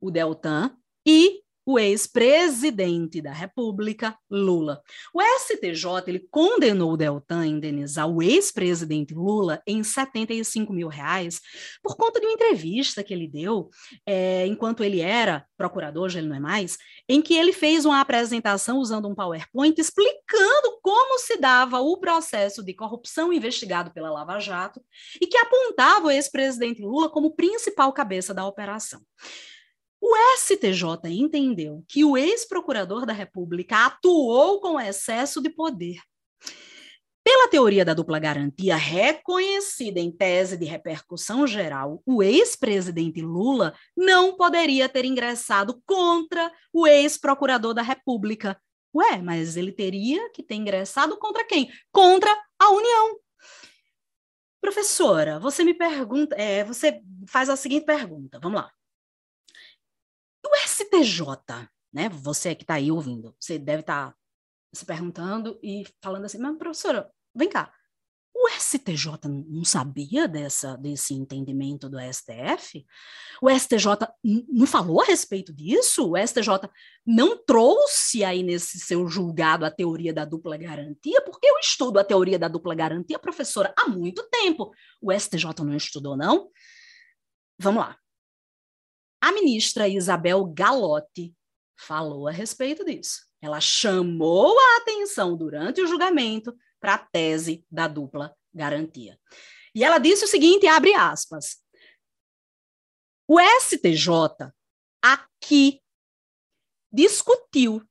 o 0.00 0.10
Deltan, 0.10 0.76
e 1.04 1.42
o 1.66 1.80
ex-presidente 1.80 3.20
da 3.20 3.32
República, 3.32 4.16
Lula. 4.30 4.80
O 5.12 5.20
STJ 5.20 6.04
ele 6.06 6.24
condenou 6.30 6.92
o 6.92 6.96
Deltan 6.96 7.40
a 7.40 7.46
indenizar 7.46 8.08
o 8.08 8.22
ex-presidente 8.22 9.12
Lula 9.12 9.60
em 9.66 9.82
75 9.82 10.72
mil 10.72 10.86
reais 10.86 11.40
por 11.82 11.96
conta 11.96 12.20
de 12.20 12.26
uma 12.26 12.32
entrevista 12.32 13.02
que 13.02 13.12
ele 13.12 13.26
deu 13.26 13.68
é, 14.06 14.46
enquanto 14.46 14.84
ele 14.84 15.00
era 15.00 15.44
procurador, 15.56 16.08
já 16.08 16.20
ele 16.20 16.28
não 16.28 16.36
é 16.36 16.40
mais, 16.40 16.78
em 17.08 17.20
que 17.20 17.34
ele 17.34 17.52
fez 17.52 17.84
uma 17.84 18.00
apresentação 18.00 18.78
usando 18.78 19.08
um 19.08 19.14
PowerPoint 19.14 19.76
explicando 19.80 20.78
como 20.80 21.18
se 21.18 21.36
dava 21.36 21.80
o 21.80 21.98
processo 21.98 22.62
de 22.62 22.74
corrupção 22.74 23.32
investigado 23.32 23.90
pela 23.90 24.10
Lava 24.10 24.38
Jato 24.38 24.80
e 25.20 25.26
que 25.26 25.36
apontava 25.36 26.06
o 26.06 26.10
ex-presidente 26.12 26.80
Lula 26.80 27.08
como 27.08 27.34
principal 27.34 27.92
cabeça 27.92 28.32
da 28.32 28.46
operação. 28.46 29.00
O 30.00 30.14
STJ 30.36 31.08
entendeu 31.10 31.84
que 31.88 32.04
o 32.04 32.16
ex-procurador 32.16 33.06
da 33.06 33.12
República 33.12 33.86
atuou 33.86 34.60
com 34.60 34.80
excesso 34.80 35.42
de 35.42 35.50
poder. 35.50 35.98
Pela 37.26 37.48
teoria 37.48 37.84
da 37.84 37.92
dupla 37.92 38.20
garantia, 38.20 38.76
reconhecida 38.76 39.98
em 39.98 40.12
tese 40.12 40.56
de 40.56 40.64
repercussão 40.64 41.44
geral, 41.44 42.00
o 42.06 42.22
ex-presidente 42.22 43.20
Lula 43.20 43.74
não 43.96 44.36
poderia 44.36 44.88
ter 44.88 45.04
ingressado 45.04 45.82
contra 45.84 46.52
o 46.72 46.86
ex-procurador 46.86 47.74
da 47.74 47.82
República. 47.82 48.56
Ué, 48.94 49.20
mas 49.20 49.56
ele 49.56 49.72
teria 49.72 50.30
que 50.30 50.40
ter 50.40 50.54
ingressado 50.54 51.18
contra 51.18 51.44
quem? 51.44 51.68
Contra 51.90 52.30
a 52.60 52.70
União. 52.70 53.18
Professora, 54.60 55.40
você 55.40 55.64
me 55.64 55.74
pergunta, 55.74 56.36
é, 56.36 56.62
você 56.62 57.00
faz 57.28 57.48
a 57.48 57.56
seguinte 57.56 57.84
pergunta, 57.84 58.38
vamos 58.40 58.60
lá. 58.60 58.70
STJ, 60.76 61.68
né? 61.92 62.08
Você 62.08 62.54
que 62.54 62.64
está 62.64 62.74
aí 62.74 62.90
ouvindo, 62.90 63.34
você 63.38 63.58
deve 63.58 63.80
estar 63.80 64.10
tá 64.10 64.16
se 64.74 64.84
perguntando 64.84 65.58
e 65.62 65.84
falando 66.02 66.24
assim, 66.26 66.38
mas 66.38 66.56
professora, 66.58 67.10
vem 67.34 67.48
cá, 67.48 67.72
o 68.34 68.48
STJ 68.50 69.12
não 69.48 69.64
sabia 69.64 70.28
dessa, 70.28 70.76
desse 70.76 71.14
entendimento 71.14 71.88
do 71.88 71.98
STF? 71.98 72.86
O 73.40 73.48
STJ 73.50 73.92
não 74.22 74.66
falou 74.66 75.00
a 75.00 75.06
respeito 75.06 75.54
disso? 75.54 76.12
O 76.12 76.16
STJ 76.18 76.68
não 77.04 77.42
trouxe 77.42 78.22
aí 78.22 78.42
nesse 78.42 78.78
seu 78.78 79.08
julgado 79.08 79.64
a 79.64 79.70
teoria 79.70 80.12
da 80.12 80.26
dupla 80.26 80.58
garantia? 80.58 81.22
Porque 81.22 81.46
eu 81.48 81.58
estudo 81.58 81.98
a 81.98 82.04
teoria 82.04 82.38
da 82.38 82.46
dupla 82.46 82.74
garantia, 82.74 83.18
professora, 83.18 83.74
há 83.76 83.88
muito 83.88 84.22
tempo. 84.30 84.70
O 85.00 85.10
STJ 85.10 85.64
não 85.64 85.74
estudou, 85.74 86.14
não? 86.14 86.50
Vamos 87.58 87.82
lá. 87.82 87.96
A 89.20 89.32
ministra 89.32 89.88
Isabel 89.88 90.44
Galotti 90.46 91.34
falou 91.76 92.28
a 92.28 92.30
respeito 92.30 92.84
disso. 92.84 93.26
Ela 93.40 93.60
chamou 93.60 94.58
a 94.58 94.76
atenção 94.78 95.36
durante 95.36 95.80
o 95.80 95.86
julgamento 95.86 96.56
para 96.80 96.94
a 96.94 96.98
tese 96.98 97.64
da 97.70 97.86
dupla 97.86 98.34
garantia. 98.52 99.18
E 99.74 99.84
ela 99.84 99.98
disse 99.98 100.24
o 100.24 100.28
seguinte, 100.28 100.66
abre 100.66 100.94
aspas, 100.94 101.58
o 103.28 103.38
STJ 103.40 104.52
aqui 105.02 105.80
discutiu 106.92 107.82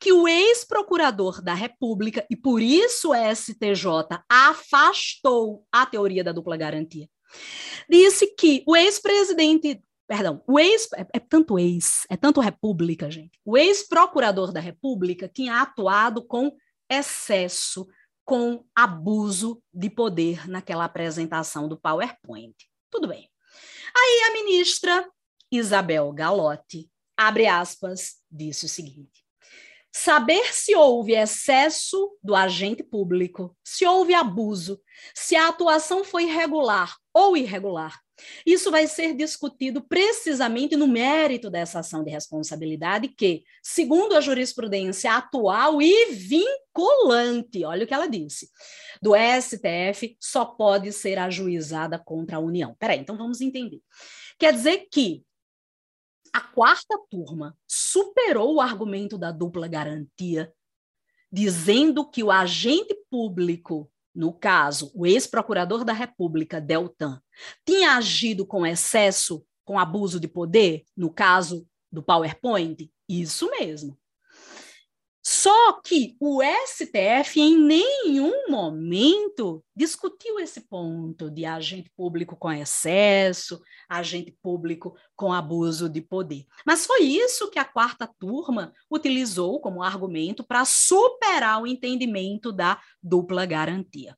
que 0.00 0.12
o 0.12 0.28
ex-procurador 0.28 1.42
da 1.42 1.54
República, 1.54 2.26
e 2.30 2.36
por 2.36 2.60
isso 2.60 3.12
o 3.12 3.34
STJ 3.34 4.22
afastou 4.28 5.66
a 5.72 5.86
teoria 5.86 6.22
da 6.22 6.30
dupla 6.30 6.56
garantia, 6.56 7.08
disse 7.88 8.26
que 8.34 8.62
o 8.66 8.76
ex-presidente 8.76 9.82
Perdão, 10.06 10.42
o 10.46 10.58
ex. 10.58 10.88
É, 10.94 11.06
é, 11.14 11.18
tanto 11.20 11.58
ex, 11.58 12.06
é 12.10 12.16
tanto 12.16 12.40
república, 12.40 13.10
gente. 13.10 13.38
O 13.44 13.56
ex-procurador 13.56 14.52
da 14.52 14.60
República 14.60 15.28
tinha 15.28 15.60
atuado 15.60 16.22
com 16.24 16.54
excesso, 16.90 17.86
com 18.24 18.64
abuso 18.74 19.62
de 19.72 19.88
poder 19.88 20.48
naquela 20.48 20.84
apresentação 20.84 21.68
do 21.68 21.78
PowerPoint. 21.78 22.54
Tudo 22.90 23.08
bem. 23.08 23.28
Aí 23.96 24.24
a 24.28 24.32
ministra 24.32 25.08
Isabel 25.50 26.12
Galotti, 26.12 26.90
abre 27.16 27.46
aspas, 27.46 28.16
disse 28.30 28.66
o 28.66 28.68
seguinte: 28.68 29.24
Saber 29.92 30.52
se 30.52 30.74
houve 30.74 31.14
excesso 31.14 32.18
do 32.22 32.34
agente 32.34 32.82
público, 32.82 33.56
se 33.64 33.86
houve 33.86 34.12
abuso, 34.12 34.80
se 35.14 35.36
a 35.36 35.48
atuação 35.48 36.04
foi 36.04 36.24
regular 36.24 36.96
ou 37.12 37.36
irregular. 37.36 38.03
Isso 38.46 38.70
vai 38.70 38.86
ser 38.86 39.14
discutido 39.14 39.82
precisamente 39.82 40.76
no 40.76 40.86
mérito 40.86 41.50
dessa 41.50 41.80
ação 41.80 42.04
de 42.04 42.10
responsabilidade, 42.10 43.08
que, 43.08 43.42
segundo 43.62 44.14
a 44.14 44.20
jurisprudência 44.20 45.12
atual 45.12 45.82
e 45.82 46.12
vinculante, 46.12 47.64
olha 47.64 47.84
o 47.84 47.86
que 47.86 47.94
ela 47.94 48.06
disse, 48.06 48.48
do 49.02 49.12
STF, 49.14 50.16
só 50.20 50.44
pode 50.44 50.92
ser 50.92 51.18
ajuizada 51.18 51.98
contra 51.98 52.36
a 52.36 52.40
União. 52.40 52.76
Peraí, 52.78 53.00
então 53.00 53.16
vamos 53.16 53.40
entender. 53.40 53.80
Quer 54.38 54.52
dizer 54.52 54.86
que 54.90 55.24
a 56.32 56.40
quarta 56.40 56.98
turma 57.08 57.56
superou 57.66 58.56
o 58.56 58.60
argumento 58.60 59.16
da 59.16 59.30
dupla 59.30 59.68
garantia, 59.68 60.52
dizendo 61.30 62.08
que 62.08 62.22
o 62.22 62.30
agente 62.30 62.94
público, 63.10 63.90
no 64.14 64.32
caso, 64.32 64.92
o 64.94 65.06
ex-procurador 65.06 65.84
da 65.84 65.92
República, 65.92 66.60
Deltan, 66.60 67.20
tinha 67.66 67.96
agido 67.96 68.46
com 68.46 68.64
excesso, 68.64 69.44
com 69.64 69.78
abuso 69.78 70.20
de 70.20 70.28
poder, 70.28 70.84
no 70.96 71.10
caso 71.10 71.66
do 71.90 72.02
PowerPoint? 72.02 72.90
Isso 73.08 73.50
mesmo. 73.50 73.98
Só 75.26 75.80
que 75.80 76.14
o 76.20 76.42
STF 76.42 77.40
em 77.40 77.56
nenhum 77.56 78.50
momento 78.50 79.64
discutiu 79.74 80.38
esse 80.38 80.60
ponto 80.68 81.30
de 81.30 81.46
agente 81.46 81.90
público 81.96 82.36
com 82.36 82.52
excesso, 82.52 83.58
agente 83.88 84.36
público 84.42 84.94
com 85.16 85.32
abuso 85.32 85.88
de 85.88 86.02
poder. 86.02 86.44
Mas 86.66 86.84
foi 86.84 87.04
isso 87.04 87.50
que 87.50 87.58
a 87.58 87.64
quarta 87.64 88.06
turma 88.18 88.70
utilizou 88.90 89.58
como 89.62 89.82
argumento 89.82 90.44
para 90.44 90.66
superar 90.66 91.62
o 91.62 91.66
entendimento 91.66 92.52
da 92.52 92.78
dupla 93.02 93.46
garantia. 93.46 94.14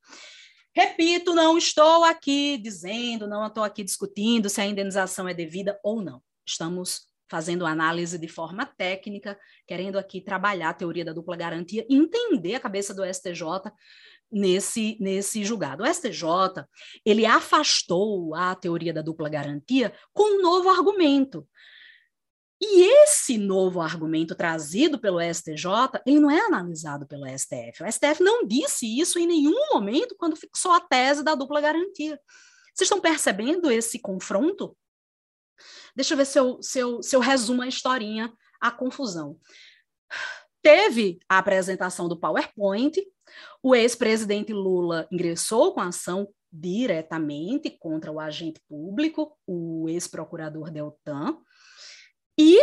Repito, 0.74 1.36
não 1.36 1.56
estou 1.56 2.02
aqui 2.02 2.58
dizendo, 2.58 3.28
não 3.28 3.46
estou 3.46 3.62
aqui 3.62 3.84
discutindo 3.84 4.50
se 4.50 4.60
a 4.60 4.66
indenização 4.66 5.28
é 5.28 5.32
devida 5.32 5.78
ou 5.84 6.02
não. 6.02 6.20
Estamos 6.44 7.06
fazendo 7.28 7.66
análise 7.66 8.18
de 8.18 8.28
forma 8.28 8.64
técnica, 8.64 9.38
querendo 9.66 9.98
aqui 9.98 10.20
trabalhar 10.20 10.70
a 10.70 10.74
teoria 10.74 11.04
da 11.04 11.12
dupla 11.12 11.36
garantia, 11.36 11.86
entender 11.88 12.54
a 12.54 12.60
cabeça 12.60 12.94
do 12.94 13.04
STJ 13.04 13.42
nesse, 14.30 14.96
nesse 15.00 15.44
julgado. 15.44 15.82
O 15.82 15.86
STJ, 15.86 16.64
ele 17.04 17.26
afastou 17.26 18.34
a 18.34 18.54
teoria 18.54 18.92
da 18.92 19.02
dupla 19.02 19.28
garantia 19.28 19.92
com 20.12 20.38
um 20.38 20.42
novo 20.42 20.68
argumento. 20.68 21.46
E 22.60 22.84
esse 23.02 23.36
novo 23.36 23.82
argumento 23.82 24.34
trazido 24.34 24.98
pelo 24.98 25.20
STJ, 25.20 26.00
ele 26.06 26.20
não 26.20 26.30
é 26.30 26.40
analisado 26.40 27.06
pelo 27.06 27.26
STF. 27.26 27.82
O 27.82 27.92
STF 27.92 28.22
não 28.22 28.46
disse 28.46 28.98
isso 28.98 29.18
em 29.18 29.26
nenhum 29.26 29.74
momento 29.74 30.16
quando 30.16 30.36
fixou 30.36 30.72
a 30.72 30.80
tese 30.80 31.22
da 31.22 31.34
dupla 31.34 31.60
garantia. 31.60 32.18
Vocês 32.74 32.86
estão 32.86 33.00
percebendo 33.00 33.70
esse 33.70 33.98
confronto? 33.98 34.76
Deixa 35.94 36.14
eu 36.14 36.18
ver 36.18 36.26
se 36.26 36.38
eu, 36.38 36.62
se 36.62 36.78
eu, 36.78 37.02
se 37.02 37.14
eu 37.16 37.20
resumo 37.20 37.62
a 37.62 37.68
historinha, 37.68 38.32
a 38.60 38.70
confusão. 38.70 39.38
Teve 40.62 41.18
a 41.28 41.38
apresentação 41.38 42.08
do 42.08 42.18
PowerPoint, 42.18 43.00
o 43.62 43.74
ex-presidente 43.74 44.52
Lula 44.52 45.06
ingressou 45.10 45.72
com 45.72 45.80
ação 45.80 46.28
diretamente 46.52 47.70
contra 47.70 48.10
o 48.10 48.18
agente 48.18 48.60
público, 48.68 49.36
o 49.46 49.88
ex-procurador 49.88 50.70
Deltan, 50.70 51.38
e 52.38 52.58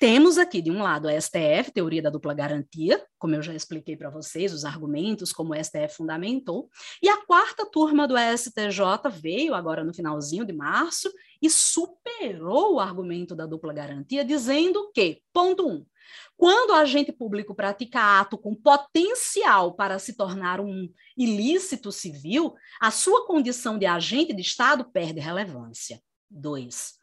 temos 0.00 0.38
aqui, 0.38 0.62
de 0.62 0.70
um 0.70 0.82
lado, 0.82 1.08
a 1.08 1.20
STF, 1.20 1.72
teoria 1.74 2.00
da 2.00 2.08
dupla 2.08 2.32
garantia, 2.32 3.04
como 3.18 3.34
eu 3.34 3.42
já 3.42 3.54
expliquei 3.54 3.98
para 3.98 4.08
vocês, 4.08 4.50
os 4.50 4.64
argumentos, 4.64 5.30
como 5.30 5.52
o 5.52 5.62
STF 5.62 5.94
fundamentou, 5.94 6.70
e 7.02 7.08
a 7.08 7.24
quarta 7.26 7.66
turma 7.66 8.08
do 8.08 8.14
STJ 8.16 9.10
veio 9.12 9.54
agora 9.54 9.84
no 9.84 9.92
finalzinho 9.92 10.46
de 10.46 10.54
março 10.54 11.12
e 11.40 11.48
superou 11.48 12.74
o 12.74 12.80
argumento 12.80 13.34
da 13.34 13.46
dupla 13.46 13.72
garantia, 13.72 14.24
dizendo 14.24 14.90
que, 14.92 15.22
ponto 15.32 15.68
um, 15.68 15.86
quando 16.36 16.70
o 16.70 16.74
agente 16.74 17.12
público 17.12 17.54
pratica 17.54 18.20
ato 18.20 18.38
com 18.38 18.54
potencial 18.54 19.74
para 19.74 19.98
se 19.98 20.16
tornar 20.16 20.60
um 20.60 20.88
ilícito 21.16 21.92
civil, 21.92 22.54
a 22.80 22.90
sua 22.90 23.26
condição 23.26 23.78
de 23.78 23.86
agente 23.86 24.34
de 24.34 24.42
Estado 24.42 24.84
perde 24.90 25.20
relevância. 25.20 26.00
Dois, 26.28 26.94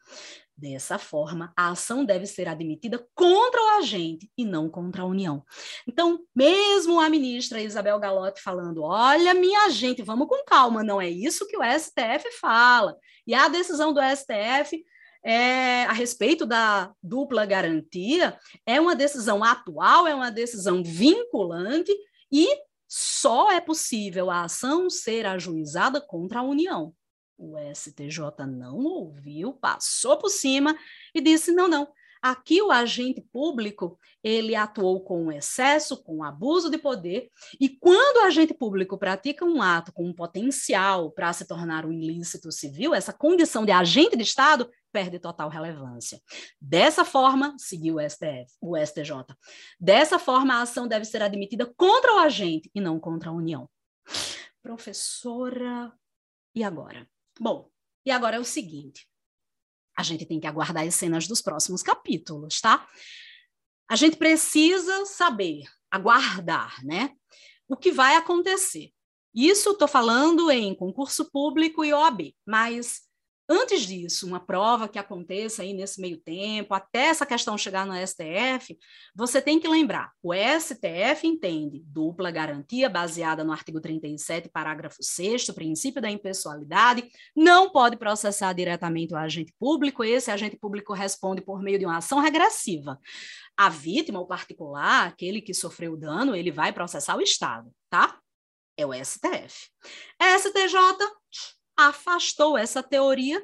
Dessa 0.60 0.98
forma, 0.98 1.52
a 1.56 1.70
ação 1.70 2.04
deve 2.04 2.26
ser 2.26 2.48
admitida 2.48 3.06
contra 3.14 3.62
o 3.62 3.78
agente 3.78 4.28
e 4.36 4.44
não 4.44 4.68
contra 4.68 5.02
a 5.02 5.06
União. 5.06 5.44
Então, 5.86 6.18
mesmo 6.34 6.98
a 6.98 7.08
ministra 7.08 7.62
Isabel 7.62 7.96
Galotti 8.00 8.42
falando: 8.42 8.82
olha, 8.82 9.32
minha 9.34 9.70
gente, 9.70 10.02
vamos 10.02 10.26
com 10.26 10.44
calma, 10.44 10.82
não 10.82 11.00
é 11.00 11.08
isso 11.08 11.46
que 11.46 11.56
o 11.56 11.62
STF 11.62 12.32
fala. 12.40 12.96
E 13.24 13.34
a 13.34 13.46
decisão 13.46 13.92
do 13.92 14.00
STF 14.00 14.84
é, 15.24 15.84
a 15.84 15.92
respeito 15.92 16.44
da 16.44 16.92
dupla 17.00 17.46
garantia 17.46 18.36
é 18.66 18.80
uma 18.80 18.96
decisão 18.96 19.44
atual, 19.44 20.08
é 20.08 20.14
uma 20.14 20.30
decisão 20.30 20.82
vinculante 20.82 21.92
e 22.32 22.48
só 22.88 23.52
é 23.52 23.60
possível 23.60 24.28
a 24.28 24.42
ação 24.42 24.90
ser 24.90 25.24
ajuizada 25.24 26.00
contra 26.00 26.40
a 26.40 26.42
União. 26.42 26.92
O 27.38 27.56
STJ 27.72 28.46
não 28.48 28.78
ouviu, 28.78 29.52
passou 29.52 30.18
por 30.18 30.28
cima 30.28 30.76
e 31.14 31.20
disse: 31.20 31.52
não, 31.52 31.68
não. 31.68 31.88
Aqui 32.20 32.60
o 32.60 32.72
agente 32.72 33.20
público 33.20 33.96
ele 34.24 34.56
atuou 34.56 35.04
com 35.04 35.30
excesso, 35.30 36.02
com 36.02 36.24
abuso 36.24 36.68
de 36.68 36.76
poder, 36.76 37.30
e 37.60 37.68
quando 37.68 38.16
o 38.16 38.24
agente 38.26 38.52
público 38.52 38.98
pratica 38.98 39.44
um 39.44 39.62
ato 39.62 39.92
com 39.92 40.04
um 40.04 40.12
potencial 40.12 41.12
para 41.12 41.32
se 41.32 41.46
tornar 41.46 41.86
um 41.86 41.92
ilícito 41.92 42.50
civil, 42.50 42.92
essa 42.92 43.12
condição 43.12 43.64
de 43.64 43.70
agente 43.70 44.16
de 44.16 44.24
Estado 44.24 44.68
perde 44.90 45.20
total 45.20 45.48
relevância. 45.48 46.20
Dessa 46.60 47.04
forma, 47.04 47.54
seguiu 47.56 47.96
o 47.96 48.10
STF, 48.10 48.52
o 48.60 48.76
STJ. 48.76 49.12
Dessa 49.78 50.18
forma, 50.18 50.54
a 50.54 50.62
ação 50.62 50.88
deve 50.88 51.04
ser 51.04 51.22
admitida 51.22 51.72
contra 51.76 52.14
o 52.14 52.18
agente 52.18 52.68
e 52.74 52.80
não 52.80 52.98
contra 52.98 53.30
a 53.30 53.32
União. 53.32 53.70
Professora, 54.60 55.92
e 56.52 56.64
agora? 56.64 57.06
Bom, 57.38 57.70
e 58.04 58.10
agora 58.10 58.36
é 58.36 58.40
o 58.40 58.44
seguinte: 58.44 59.08
a 59.96 60.02
gente 60.02 60.24
tem 60.26 60.38
que 60.38 60.46
aguardar 60.46 60.86
as 60.86 60.94
cenas 60.94 61.26
dos 61.26 61.42
próximos 61.42 61.82
capítulos, 61.82 62.60
tá? 62.60 62.86
A 63.88 63.96
gente 63.96 64.16
precisa 64.16 65.06
saber, 65.06 65.62
aguardar, 65.90 66.84
né? 66.84 67.14
O 67.68 67.76
que 67.76 67.90
vai 67.90 68.16
acontecer. 68.16 68.92
Isso 69.34 69.70
estou 69.70 69.88
falando 69.88 70.50
em 70.50 70.74
concurso 70.74 71.30
público 71.30 71.84
e 71.84 71.92
OAB, 71.92 72.34
mas 72.46 73.07
Antes 73.50 73.86
disso, 73.86 74.26
uma 74.26 74.38
prova 74.38 74.86
que 74.86 74.98
aconteça 74.98 75.62
aí 75.62 75.72
nesse 75.72 75.98
meio 76.02 76.18
tempo, 76.18 76.74
até 76.74 77.06
essa 77.06 77.24
questão 77.24 77.56
chegar 77.56 77.86
no 77.86 77.94
STF, 77.94 78.78
você 79.14 79.40
tem 79.40 79.58
que 79.58 79.66
lembrar: 79.66 80.12
o 80.22 80.34
STF 80.34 81.26
entende 81.26 81.82
dupla 81.86 82.30
garantia 82.30 82.90
baseada 82.90 83.42
no 83.42 83.52
artigo 83.52 83.80
37, 83.80 84.50
parágrafo 84.50 85.02
6, 85.02 85.46
princípio 85.52 86.02
da 86.02 86.10
impessoalidade, 86.10 87.08
não 87.34 87.70
pode 87.70 87.96
processar 87.96 88.52
diretamente 88.52 89.14
o 89.14 89.16
agente 89.16 89.54
público, 89.58 90.04
esse 90.04 90.30
agente 90.30 90.58
público 90.58 90.92
responde 90.92 91.40
por 91.40 91.62
meio 91.62 91.78
de 91.78 91.86
uma 91.86 91.96
ação 91.96 92.20
regressiva. 92.20 93.00
A 93.56 93.70
vítima, 93.70 94.20
o 94.20 94.26
particular, 94.26 95.08
aquele 95.08 95.40
que 95.40 95.54
sofreu 95.54 95.94
o 95.94 95.96
dano, 95.96 96.36
ele 96.36 96.50
vai 96.50 96.70
processar 96.70 97.16
o 97.16 97.22
Estado, 97.22 97.72
tá? 97.88 98.20
É 98.76 98.86
o 98.86 98.92
STF. 98.92 99.70
STJ 100.38 100.76
afastou 101.78 102.58
essa 102.58 102.82
teoria 102.82 103.40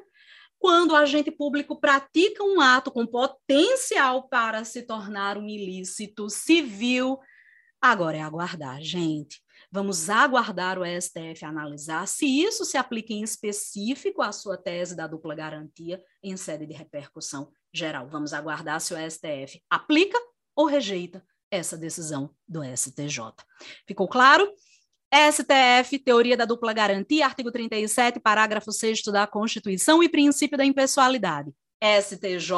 quando 0.59 0.91
o 0.91 0.95
agente 0.95 1.31
público 1.31 1.79
pratica 1.79 2.43
um 2.43 2.59
ato 2.59 2.91
com 2.91 3.07
potencial 3.07 4.27
para 4.27 4.65
se 4.65 4.81
tornar 4.81 5.37
um 5.37 5.47
ilícito 5.47 6.29
civil. 6.29 7.17
Agora 7.81 8.17
é 8.17 8.21
aguardar, 8.21 8.81
gente. 8.81 9.41
Vamos 9.71 10.09
aguardar 10.09 10.77
o 10.77 10.83
STF 10.85 11.45
analisar 11.45 12.07
se 12.07 12.25
isso 12.25 12.65
se 12.65 12.77
aplica 12.77 13.13
em 13.13 13.23
específico 13.23 14.21
à 14.21 14.31
sua 14.31 14.57
tese 14.57 14.95
da 14.95 15.07
dupla 15.07 15.35
garantia 15.35 16.01
em 16.23 16.35
sede 16.35 16.65
de 16.65 16.73
repercussão 16.73 17.51
geral. 17.73 18.07
Vamos 18.09 18.33
aguardar 18.33 18.79
se 18.81 18.93
o 18.93 19.11
STF 19.11 19.61
aplica 19.69 20.17
ou 20.55 20.65
rejeita 20.65 21.25
essa 21.51 21.77
decisão 21.77 22.33
do 22.47 22.61
STJ. 22.63 23.19
Ficou 23.87 24.07
claro? 24.07 24.51
STF, 25.15 25.97
teoria 25.99 26.35
da 26.35 26.43
dupla 26.43 26.73
garantia, 26.73 27.25
artigo 27.25 27.49
37, 27.49 28.19
parágrafo 28.19 28.73
6 28.73 29.01
da 29.03 29.25
Constituição 29.25 30.03
e 30.03 30.09
princípio 30.09 30.57
da 30.57 30.65
impessoalidade. 30.65 31.53
STJ, 31.81 32.51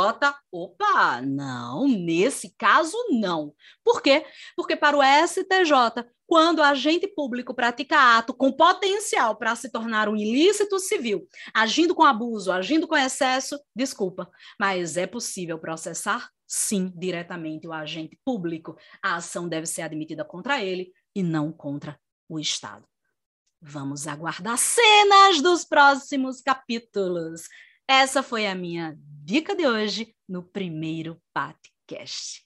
opa, 0.51 1.21
não, 1.21 1.87
nesse 1.87 2.55
caso 2.57 2.97
não. 3.11 3.53
Por 3.83 4.01
quê? 4.01 4.25
Porque 4.55 4.75
para 4.75 4.97
o 4.97 5.27
STJ, 5.27 6.05
Quando 6.25 6.59
o 6.59 6.63
agente 6.63 7.07
público 7.07 7.53
pratica 7.53 8.17
ato 8.17 8.33
com 8.33 8.51
potencial 8.51 9.37
para 9.37 9.55
se 9.55 9.71
tornar 9.71 10.09
um 10.09 10.15
ilícito 10.15 10.77
civil, 10.77 11.25
agindo 11.53 11.95
com 11.95 12.03
abuso, 12.03 12.51
agindo 12.51 12.85
com 12.85 12.97
excesso, 12.97 13.57
desculpa, 13.73 14.29
mas 14.59 14.97
é 14.97 15.07
possível 15.07 15.57
processar 15.57 16.29
sim 16.45 16.91
diretamente 16.95 17.65
o 17.65 17.71
agente 17.71 18.19
público. 18.25 18.75
A 19.01 19.15
ação 19.15 19.47
deve 19.47 19.67
ser 19.67 19.83
admitida 19.83 20.25
contra 20.25 20.61
ele 20.61 20.91
e 21.15 21.23
não 21.23 21.49
contra 21.51 21.97
o 22.27 22.39
Estado. 22.39 22.85
Vamos 23.61 24.07
aguardar 24.07 24.57
cenas 24.57 25.41
dos 25.41 25.65
próximos 25.65 26.41
capítulos. 26.41 27.47
Essa 27.87 28.21
foi 28.21 28.45
a 28.45 28.53
minha 28.53 28.95
dica 28.99 29.55
de 29.55 29.65
hoje 29.65 30.15
no 30.27 30.43
primeiro 30.43 31.21
podcast. 31.33 32.45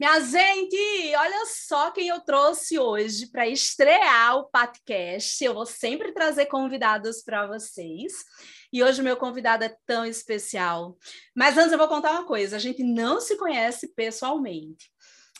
Minha 0.00 0.18
gente, 0.20 1.14
olha 1.14 1.44
só 1.44 1.90
quem 1.90 2.08
eu 2.08 2.20
trouxe 2.20 2.78
hoje 2.78 3.26
para 3.26 3.46
estrear 3.46 4.38
o 4.38 4.44
podcast. 4.44 5.44
Eu 5.44 5.52
vou 5.52 5.66
sempre 5.66 6.10
trazer 6.12 6.46
convidados 6.46 7.22
para 7.22 7.46
vocês. 7.46 8.14
E 8.72 8.82
hoje 8.82 9.02
o 9.02 9.04
meu 9.04 9.18
convidado 9.18 9.62
é 9.62 9.76
tão 9.84 10.06
especial. 10.06 10.96
Mas 11.36 11.58
antes 11.58 11.72
eu 11.72 11.76
vou 11.76 11.86
contar 11.86 12.12
uma 12.12 12.24
coisa: 12.24 12.56
a 12.56 12.58
gente 12.58 12.82
não 12.82 13.20
se 13.20 13.36
conhece 13.36 13.92
pessoalmente. 13.94 14.90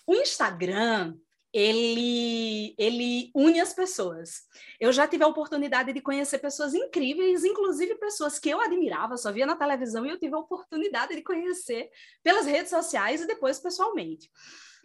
O 0.07 0.15
Instagram 0.15 1.15
ele, 1.53 2.75
ele 2.79 3.31
une 3.35 3.61
as 3.61 3.73
pessoas. 3.73 4.43
Eu 4.79 4.93
já 4.93 5.07
tive 5.07 5.25
a 5.25 5.29
oportunidade 5.29 5.93
de 5.93 6.01
conhecer 6.01 6.39
pessoas 6.39 6.75
incríveis, 6.75 7.45
inclusive 7.45 7.97
pessoas 7.97 8.39
que 8.39 8.49
eu 8.49 8.61
admirava, 8.61 9.17
só 9.17 9.33
via 9.33 9.47
na 9.47 9.57
televisão, 9.57 10.07
e 10.07 10.11
eu 10.11 10.19
tive 10.19 10.35
a 10.35 10.39
oportunidade 10.39 11.15
de 11.15 11.23
conhecer 11.23 11.91
pelas 12.23 12.47
redes 12.47 12.71
sociais 12.71 13.21
e 13.21 13.27
depois 13.27 13.59
pessoalmente. 13.59 14.31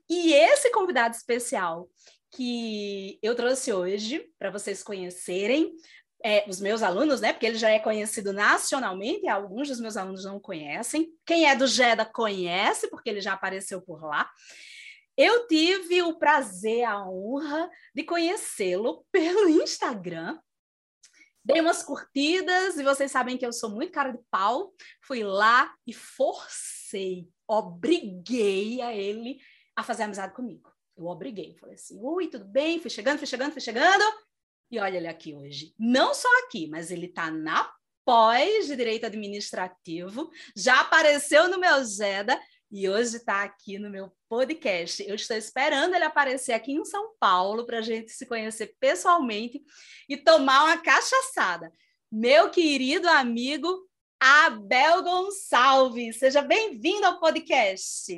E 0.10 0.34
esse 0.34 0.71
convidado 0.71 1.15
especial 1.15 1.89
que 2.32 3.17
eu 3.21 3.36
trouxe 3.36 3.71
hoje, 3.71 4.28
para 4.38 4.49
vocês 4.49 4.84
conhecerem, 4.84 5.73
é, 6.23 6.43
os 6.47 6.60
meus 6.60 6.82
alunos, 6.82 7.21
né? 7.21 7.32
Porque 7.32 7.45
ele 7.45 7.58
já 7.58 7.69
é 7.69 7.80
conhecido 7.80 8.34
nacionalmente, 8.34 9.28
alguns 9.28 9.67
dos 9.67 9.80
meus 9.80 9.95
alunos 9.95 10.25
não 10.25 10.39
conhecem. 10.39 11.10
Quem 11.25 11.47
é 11.47 11.56
do 11.56 11.67
GEDA 11.67 12.04
conhece, 12.04 12.89
porque 12.89 13.10
ele 13.10 13.21
já 13.21 13.34
apareceu 13.34 13.82
por 13.82 14.04
lá. 14.04 14.30
Eu 15.17 15.47
tive 15.47 16.01
o 16.01 16.17
prazer, 16.17 16.84
a 16.84 17.08
honra 17.08 17.69
de 17.93 18.04
conhecê-lo 18.04 19.06
pelo 19.12 19.49
Instagram. 19.49 20.39
Dei 21.43 21.62
umas 21.62 21.84
curtidas 21.84 22.78
e 22.78 22.84
vocês 22.84 23.12
sabem 23.12 23.38
que 23.38 23.45
eu 23.45 23.54
sou 23.54 23.69
muito 23.69 23.91
cara 23.91 24.12
de 24.12 24.19
pau. 24.32 24.73
Fui 25.01 25.23
lá 25.23 25.73
e 25.86 25.93
forcei, 25.93 27.30
obriguei 27.47 28.82
a 28.82 28.93
ele 28.93 29.38
a 29.75 29.84
fazer 29.84 30.04
amizade 30.04 30.34
comigo. 30.34 30.73
Eu 30.97 31.06
obriguei, 31.06 31.56
falei 31.60 31.75
assim: 31.75 31.99
"Ui, 32.01 32.28
tudo 32.28 32.45
bem?" 32.45 32.80
Fui 32.80 32.89
chegando, 32.89 33.19
fui 33.19 33.28
chegando, 33.28 33.51
fui 33.51 33.62
chegando. 33.62 34.04
E 34.71 34.80
olha 34.80 34.97
ele 34.97 35.08
aqui 35.08 35.36
hoje. 35.36 35.75
Não 35.78 36.13
só 36.13 36.28
aqui, 36.43 36.67
mas 36.67 36.89
ele 36.89 37.06
está 37.06 37.30
na 37.30 37.71
pós 38.04 38.67
de 38.67 38.75
direito 38.75 39.06
administrativo, 39.06 40.30
já 40.56 40.82
apareceu 40.82 41.47
no 41.49 41.60
meu 41.60 41.84
Zeda 41.84 42.39
e 42.71 42.88
hoje 42.88 43.17
está 43.17 43.43
aqui 43.43 43.80
no 43.80 43.89
meu 43.89 44.12
podcast. 44.36 45.02
Eu 45.08 45.15
estou 45.15 45.38
esperando 45.38 45.95
ele 45.95 46.04
aparecer 46.04 46.52
aqui 46.52 46.74
em 46.74 46.84
São 46.84 47.12
Paulo 47.17 47.65
para 47.65 47.80
a 47.80 47.82
gente 47.82 48.12
se 48.12 48.26
conhecer 48.26 48.76
pessoalmente 48.82 49.62
e 50.10 50.17
tomar 50.17 50.65
uma 50.65 50.78
cachaçada. 50.78 51.71
Meu 52.12 52.50
querido 52.50 53.08
amigo 53.08 53.88
Abel 54.19 55.04
Gonçalves, 55.04 56.19
seja 56.19 56.41
bem-vindo 56.41 57.06
ao 57.06 57.17
podcast. 57.17 58.13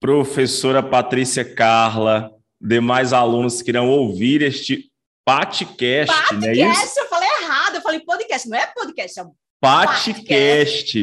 Professora 0.00 0.82
Patrícia 0.82 1.44
Carla, 1.44 2.30
demais 2.58 3.12
alunos 3.12 3.60
que 3.60 3.70
irão 3.70 3.90
ouvir 3.90 4.40
este 4.40 4.90
podcast, 5.22 6.14
podcast 6.14 6.40
não 6.40 6.48
é 6.48 6.82
isso? 6.82 6.98
eu 6.98 7.08
falei 7.08 7.28
errado, 7.42 7.74
eu 7.74 7.82
falei 7.82 8.00
podcast, 8.00 8.48
não 8.48 8.56
é 8.56 8.66
podcast, 8.68 9.20
é 9.20 9.24
podcast. 9.60 11.02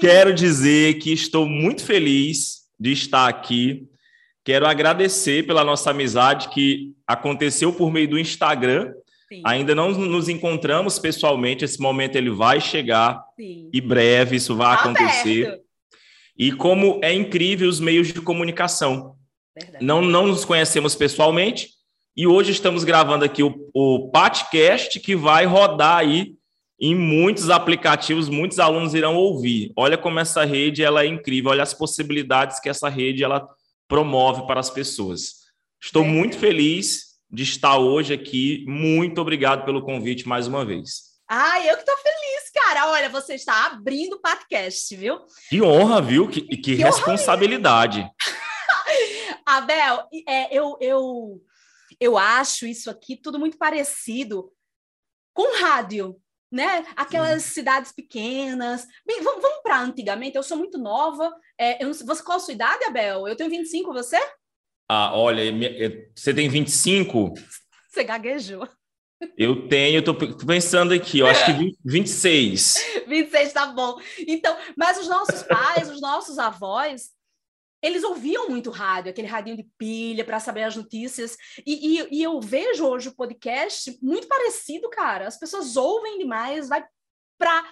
Quero 0.00 0.34
dizer 0.34 0.98
que 0.98 1.14
estou 1.14 1.48
muito 1.48 1.82
feliz 1.82 2.59
de 2.80 2.92
estar 2.92 3.28
aqui. 3.28 3.86
Quero 4.42 4.66
agradecer 4.66 5.46
pela 5.46 5.62
nossa 5.62 5.90
amizade 5.90 6.48
que 6.48 6.94
aconteceu 7.06 7.72
por 7.72 7.92
meio 7.92 8.08
do 8.08 8.18
Instagram. 8.18 8.94
Sim. 9.28 9.42
Ainda 9.44 9.74
não 9.74 9.90
nos 9.90 10.28
encontramos 10.28 10.98
pessoalmente, 10.98 11.64
esse 11.64 11.80
momento 11.80 12.16
ele 12.16 12.30
vai 12.30 12.60
chegar 12.60 13.22
Sim. 13.36 13.68
e 13.72 13.80
breve 13.80 14.36
isso 14.36 14.56
vai 14.56 14.76
tá 14.76 14.82
acontecer. 14.82 15.46
Aberto. 15.46 15.64
E 16.36 16.52
como 16.52 16.98
é 17.02 17.12
incrível 17.12 17.68
os 17.68 17.78
meios 17.78 18.08
de 18.08 18.20
comunicação. 18.20 19.14
Verdade. 19.54 19.84
Não, 19.84 20.00
não 20.00 20.26
nos 20.26 20.44
conhecemos 20.44 20.94
pessoalmente 20.94 21.68
e 22.16 22.26
hoje 22.26 22.50
estamos 22.50 22.82
gravando 22.82 23.24
aqui 23.24 23.42
o, 23.42 23.54
o 23.74 24.10
podcast 24.10 24.98
que 24.98 25.14
vai 25.14 25.44
rodar 25.44 25.98
aí 25.98 26.34
em 26.80 26.94
muitos 26.94 27.50
aplicativos, 27.50 28.28
muitos 28.28 28.58
alunos 28.58 28.94
irão 28.94 29.14
ouvir. 29.14 29.70
Olha 29.76 29.98
como 29.98 30.18
essa 30.18 30.44
rede 30.44 30.82
ela 30.82 31.02
é 31.02 31.06
incrível, 31.06 31.50
olha 31.50 31.62
as 31.62 31.74
possibilidades 31.74 32.58
que 32.58 32.70
essa 32.70 32.88
rede 32.88 33.22
ela 33.22 33.46
promove 33.86 34.46
para 34.46 34.60
as 34.60 34.70
pessoas. 34.70 35.40
Estou 35.82 36.02
é. 36.04 36.08
muito 36.08 36.38
feliz 36.38 37.18
de 37.30 37.42
estar 37.42 37.76
hoje 37.76 38.14
aqui. 38.14 38.64
Muito 38.66 39.20
obrigado 39.20 39.64
pelo 39.66 39.82
convite 39.82 40.26
mais 40.26 40.46
uma 40.46 40.64
vez. 40.64 41.10
Ah, 41.28 41.60
eu 41.64 41.74
que 41.74 41.82
estou 41.82 41.96
feliz, 41.98 42.50
cara. 42.52 42.90
Olha, 42.90 43.08
você 43.08 43.34
está 43.34 43.66
abrindo 43.66 44.14
o 44.14 44.20
podcast, 44.20 44.96
viu? 44.96 45.20
Que 45.48 45.62
honra, 45.62 46.00
viu? 46.00 46.28
Que, 46.28 46.40
que, 46.40 46.56
que 46.56 46.74
responsabilidade. 46.74 48.08
Abel, 49.46 50.08
é, 50.26 50.56
eu, 50.56 50.76
eu, 50.80 51.40
eu 52.00 52.18
acho 52.18 52.66
isso 52.66 52.90
aqui 52.90 53.16
tudo 53.16 53.38
muito 53.38 53.58
parecido 53.58 54.50
com 55.32 55.60
rádio 55.60 56.20
né? 56.50 56.84
Aquelas 56.96 57.42
Sim. 57.42 57.54
cidades 57.54 57.92
pequenas. 57.92 58.86
Bem, 59.06 59.22
vamos, 59.22 59.42
vamos 59.42 59.62
para 59.62 59.80
antigamente. 59.80 60.36
Eu 60.36 60.42
sou 60.42 60.56
muito 60.56 60.78
nova. 60.78 61.32
É, 61.58 61.84
eu, 61.84 61.92
você, 61.92 62.22
qual 62.22 62.38
a 62.38 62.40
sua 62.40 62.54
idade, 62.54 62.84
Abel? 62.84 63.28
Eu 63.28 63.36
tenho 63.36 63.50
25, 63.50 63.92
você? 63.92 64.18
Ah, 64.88 65.16
olha, 65.16 65.42
você 66.14 66.34
tem 66.34 66.48
25? 66.48 67.34
Você 67.88 68.02
gaguejou. 68.02 68.68
Eu 69.36 69.68
tenho, 69.68 70.02
tô 70.02 70.14
pensando 70.14 70.94
aqui, 70.94 71.18
eu 71.18 71.26
acho 71.26 71.44
que 71.44 71.52
20, 71.52 71.78
26. 71.84 73.04
26 73.06 73.52
tá 73.52 73.66
bom. 73.66 74.00
Então, 74.26 74.56
mas 74.76 74.98
os 74.98 75.08
nossos 75.08 75.42
pais, 75.42 75.90
os 75.90 76.00
nossos 76.00 76.38
avós, 76.38 77.10
eles 77.82 78.04
ouviam 78.04 78.48
muito 78.48 78.70
rádio, 78.70 79.10
aquele 79.10 79.26
radinho 79.26 79.56
de 79.56 79.66
pilha 79.78 80.24
para 80.24 80.40
saber 80.40 80.64
as 80.64 80.76
notícias. 80.76 81.36
E, 81.66 81.98
e, 81.98 82.18
e, 82.18 82.22
eu 82.22 82.40
vejo 82.40 82.86
hoje 82.86 83.08
o 83.08 83.14
podcast 83.14 83.98
muito 84.02 84.28
parecido, 84.28 84.88
cara. 84.90 85.26
As 85.26 85.38
pessoas 85.38 85.76
ouvem 85.76 86.18
demais, 86.18 86.68
vai 86.68 86.84
para 87.38 87.64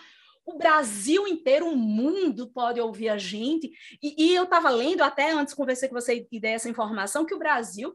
o 0.47 0.57
Brasil 0.57 1.29
inteiro, 1.29 1.69
o 1.69 1.77
mundo 1.77 2.51
pode 2.51 2.81
ouvir 2.81 3.11
a 3.11 3.19
gente. 3.19 3.71
E, 4.03 4.31
e 4.31 4.35
eu 4.35 4.45
estava 4.45 4.71
lendo, 4.71 5.03
até 5.03 5.31
antes 5.31 5.53
conversei 5.53 5.89
com 5.89 5.95
você 5.95 6.27
e 6.31 6.41
dei 6.41 6.53
essa 6.53 6.71
informação, 6.71 7.27
que 7.27 7.35
o 7.35 7.39
Brasil 7.39 7.95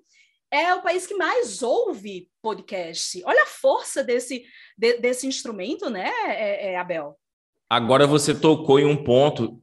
é 0.51 0.71
o 0.75 0.83
país 0.83 1.07
que 1.07 1.15
mais 1.15 1.63
ouve 1.63 2.29
podcast. 2.39 3.23
Olha 3.25 3.41
a 3.41 3.47
força 3.47 4.03
desse, 4.03 4.45
de, 4.77 4.99
desse 4.99 5.25
instrumento, 5.25 5.89
né, 5.89 6.11
é, 6.27 6.73
é, 6.73 6.77
Abel? 6.77 7.17
Agora 7.67 8.05
você 8.05 8.35
tocou 8.35 8.79
em 8.79 8.85
um 8.85 9.03
ponto 9.03 9.62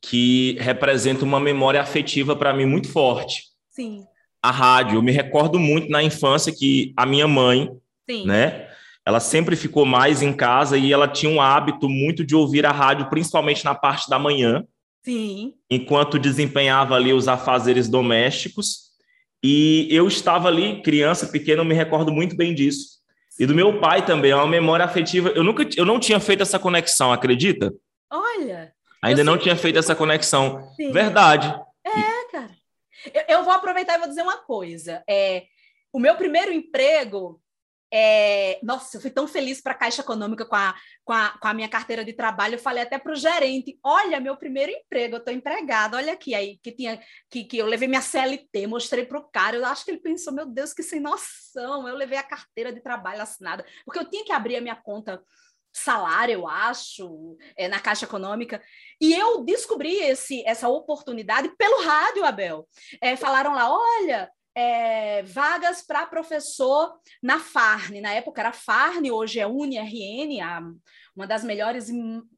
que 0.00 0.56
representa 0.60 1.24
uma 1.24 1.40
memória 1.40 1.80
afetiva 1.80 2.36
para 2.36 2.52
mim 2.52 2.66
muito 2.66 2.88
forte. 2.88 3.44
Sim. 3.70 4.04
A 4.42 4.50
rádio, 4.50 4.96
eu 4.96 5.02
me 5.02 5.12
recordo 5.12 5.58
muito 5.58 5.90
na 5.90 6.02
infância 6.02 6.54
que 6.54 6.92
a 6.96 7.04
minha 7.04 7.26
mãe, 7.26 7.68
Sim. 8.08 8.26
né, 8.26 8.68
ela 9.04 9.20
sempre 9.20 9.56
ficou 9.56 9.84
mais 9.86 10.22
em 10.22 10.32
casa 10.32 10.76
e 10.76 10.92
ela 10.92 11.08
tinha 11.08 11.32
um 11.32 11.40
hábito 11.40 11.88
muito 11.88 12.24
de 12.24 12.36
ouvir 12.36 12.66
a 12.66 12.70
rádio, 12.70 13.08
principalmente 13.08 13.64
na 13.64 13.74
parte 13.74 14.08
da 14.08 14.18
manhã. 14.18 14.64
Sim. 15.02 15.54
Enquanto 15.70 16.18
desempenhava 16.18 16.94
ali 16.94 17.12
os 17.12 17.26
afazeres 17.26 17.88
domésticos. 17.88 18.88
E 19.42 19.88
eu 19.90 20.06
estava 20.06 20.48
ali, 20.48 20.82
criança 20.82 21.26
pequena, 21.26 21.62
eu 21.62 21.64
me 21.64 21.74
recordo 21.74 22.12
muito 22.12 22.36
bem 22.36 22.54
disso. 22.54 22.98
E 23.38 23.46
do 23.46 23.54
meu 23.54 23.80
pai 23.80 24.04
também, 24.04 24.32
é 24.32 24.36
uma 24.36 24.46
memória 24.46 24.84
afetiva. 24.84 25.30
Eu 25.30 25.44
nunca, 25.44 25.66
eu 25.76 25.86
não 25.86 25.98
tinha 25.98 26.20
feito 26.20 26.42
essa 26.42 26.58
conexão, 26.58 27.12
acredita? 27.12 27.72
Olha. 28.10 28.72
Ainda 29.02 29.22
não 29.22 29.38
tinha 29.38 29.56
feito 29.56 29.78
essa 29.78 29.94
conexão. 29.94 30.72
Sim. 30.74 30.92
Verdade. 30.92 31.48
É, 31.84 32.32
cara. 32.32 32.50
Eu, 33.14 33.36
eu, 33.36 33.44
vou 33.44 33.52
aproveitar 33.52 33.94
e 33.94 33.98
vou 33.98 34.08
dizer 34.08 34.22
uma 34.22 34.38
coisa. 34.38 35.02
É, 35.08 35.44
o 35.92 35.98
meu 35.98 36.16
primeiro 36.16 36.52
emprego. 36.52 37.40
É... 37.90 38.58
Nossa, 38.62 38.98
eu 38.98 39.00
fui 39.00 39.10
tão 39.10 39.26
feliz 39.26 39.62
para 39.62 39.72
a 39.72 39.76
Caixa 39.76 40.02
Econômica 40.02 40.44
com 40.44 40.54
a, 40.54 40.74
com, 41.04 41.12
a, 41.14 41.38
com 41.40 41.48
a 41.48 41.54
minha 41.54 41.68
carteira 41.70 42.04
de 42.04 42.12
trabalho. 42.12 42.56
Eu 42.56 42.58
falei 42.58 42.82
até 42.82 42.98
para 42.98 43.12
o 43.12 43.16
gerente: 43.16 43.78
olha, 43.82 44.20
meu 44.20 44.36
primeiro 44.36 44.72
emprego, 44.72 45.14
eu 45.14 45.18
estou 45.20 45.32
empregada, 45.32 45.96
olha 45.96 46.12
aqui. 46.12 46.34
Aí 46.34 46.58
que 46.62 46.72
tinha 46.72 47.00
que, 47.30 47.44
que 47.44 47.56
eu 47.56 47.66
levei 47.66 47.88
minha 47.88 48.02
CLT, 48.02 48.66
mostrei 48.66 49.06
para 49.06 49.18
o 49.18 49.28
cara. 49.30 49.56
Eu 49.56 49.64
acho 49.64 49.86
que 49.86 49.92
ele 49.92 50.00
pensou: 50.00 50.34
meu 50.34 50.44
Deus, 50.44 50.74
que 50.74 50.82
sem 50.82 51.00
noção. 51.00 51.88
Eu 51.88 51.96
levei 51.96 52.18
a 52.18 52.22
carteira 52.22 52.72
de 52.72 52.80
trabalho 52.82 53.22
assinada, 53.22 53.64
porque 53.86 54.00
eu 54.00 54.10
tinha 54.10 54.24
que 54.24 54.32
abrir 54.32 54.56
a 54.56 54.60
minha 54.60 54.76
conta 54.76 55.22
salário, 55.78 56.32
eu 56.32 56.48
acho, 56.48 57.36
é, 57.56 57.68
na 57.68 57.80
Caixa 57.80 58.04
Econômica. 58.04 58.62
E 59.00 59.14
eu 59.14 59.44
descobri 59.44 59.94
esse, 59.96 60.42
essa 60.46 60.68
oportunidade 60.68 61.50
pelo 61.56 61.82
rádio, 61.84 62.24
Abel. 62.24 62.68
É, 63.00 63.16
falaram 63.16 63.54
lá: 63.54 63.70
olha, 63.70 64.30
é, 64.54 65.22
vagas 65.22 65.82
para 65.82 66.06
professor 66.06 66.98
na 67.22 67.38
Farne. 67.38 68.00
Na 68.00 68.12
época 68.12 68.40
era 68.40 68.52
Farne, 68.52 69.10
hoje 69.12 69.38
é 69.38 69.46
UniRN, 69.46 70.40
a, 70.42 70.60
uma 71.14 71.26
das 71.26 71.44
melhores 71.44 71.88
e 71.88 71.94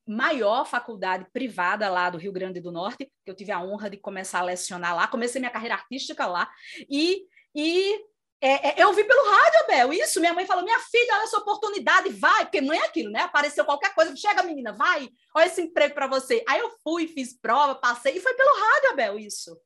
maior 0.06 0.66
faculdade 0.66 1.26
privada 1.32 1.88
lá 1.88 2.10
do 2.10 2.18
Rio 2.18 2.32
Grande 2.32 2.60
do 2.60 2.70
Norte, 2.70 3.10
que 3.24 3.30
eu 3.30 3.34
tive 3.34 3.52
a 3.52 3.62
honra 3.62 3.88
de 3.88 3.96
começar 3.96 4.40
a 4.40 4.44
lecionar 4.44 4.94
lá. 4.94 5.06
Comecei 5.06 5.40
minha 5.40 5.50
carreira 5.50 5.76
artística 5.76 6.26
lá. 6.26 6.50
E, 6.90 7.22
e 7.54 7.98
é, 8.42 8.68
é, 8.68 8.74
eu 8.82 8.92
vi 8.94 9.04
pelo 9.04 9.30
rádio, 9.30 9.60
Abel, 9.64 9.92
isso. 9.92 10.18
Minha 10.18 10.32
mãe 10.32 10.46
falou: 10.46 10.64
minha 10.64 10.78
filha, 10.80 11.14
olha 11.14 11.24
essa 11.24 11.38
oportunidade, 11.38 12.08
vai, 12.10 12.44
porque 12.44 12.60
não 12.60 12.72
é 12.72 12.78
aquilo, 12.78 13.10
né? 13.10 13.20
Apareceu 13.20 13.64
qualquer 13.64 13.94
coisa, 13.94 14.16
chega, 14.16 14.42
menina, 14.42 14.72
vai, 14.72 15.08
olha 15.34 15.46
esse 15.46 15.60
emprego 15.60 15.94
para 15.94 16.06
você. 16.06 16.42
Aí 16.48 16.60
eu 16.60 16.70
fui, 16.82 17.06
fiz 17.06 17.38
prova, 17.38 17.74
passei, 17.74 18.16
e 18.16 18.20
foi 18.20 18.32
pelo 18.34 18.58
rádio, 18.58 18.90
Abel, 18.92 19.18
isso. 19.18 19.56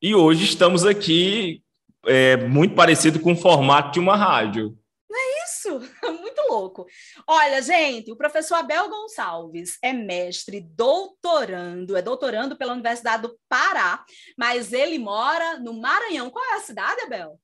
E 0.00 0.14
hoje 0.14 0.44
estamos 0.44 0.86
aqui 0.86 1.62
é, 2.06 2.36
muito 2.36 2.74
parecido 2.74 3.20
com 3.20 3.32
o 3.32 3.36
formato 3.36 3.92
de 3.92 4.00
uma 4.00 4.16
rádio. 4.16 4.78
Não 5.08 5.20
é 5.20 5.44
isso? 5.44 5.80
Muito 6.20 6.40
louco. 6.48 6.86
Olha, 7.24 7.62
gente, 7.62 8.10
o 8.10 8.16
professor 8.16 8.56
Abel 8.56 8.88
Gonçalves 8.88 9.78
é 9.80 9.92
mestre, 9.92 10.60
doutorando, 10.60 11.96
é 11.96 12.02
doutorando 12.02 12.56
pela 12.56 12.72
Universidade 12.72 13.22
do 13.22 13.38
Pará, 13.48 14.04
mas 14.36 14.72
ele 14.72 14.98
mora 14.98 15.60
no 15.60 15.80
Maranhão. 15.80 16.30
Qual 16.30 16.44
é 16.44 16.56
a 16.56 16.60
cidade, 16.60 17.00
Abel? 17.02 17.38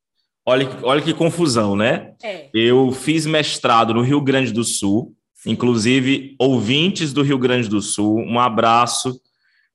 Olha, 0.46 0.68
olha 0.83 1.03
que 1.03 1.12
confusão, 1.12 1.76
né? 1.76 2.14
É. 2.22 2.48
Eu 2.53 2.92
fiz 2.92 3.26
mestrado 3.26 3.92
no 3.92 4.03
Rio 4.03 4.20
Grande 4.20 4.53
do 4.53 4.64
Sul, 4.64 5.14
Sim. 5.35 5.50
inclusive 5.50 6.35
ouvintes 6.38 7.12
do 7.12 7.22
Rio 7.22 7.38
Grande 7.38 7.68
do 7.68 7.81
Sul, 7.81 8.18
um 8.18 8.38
abraço. 8.40 9.20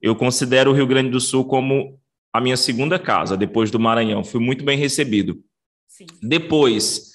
Eu 0.01 0.15
considero 0.15 0.71
o 0.71 0.73
Rio 0.73 0.87
Grande 0.87 1.09
do 1.09 1.19
Sul 1.19 1.45
como 1.45 1.99
a 2.33 2.41
minha 2.41 2.57
segunda 2.57 2.99
casa, 2.99 3.37
depois 3.37 3.71
do 3.71 3.79
Maranhão. 3.79 4.23
Fui 4.23 4.41
muito 4.41 4.65
bem 4.65 4.77
recebido. 4.77 5.41
Sim. 5.87 6.07
Depois, 6.21 7.11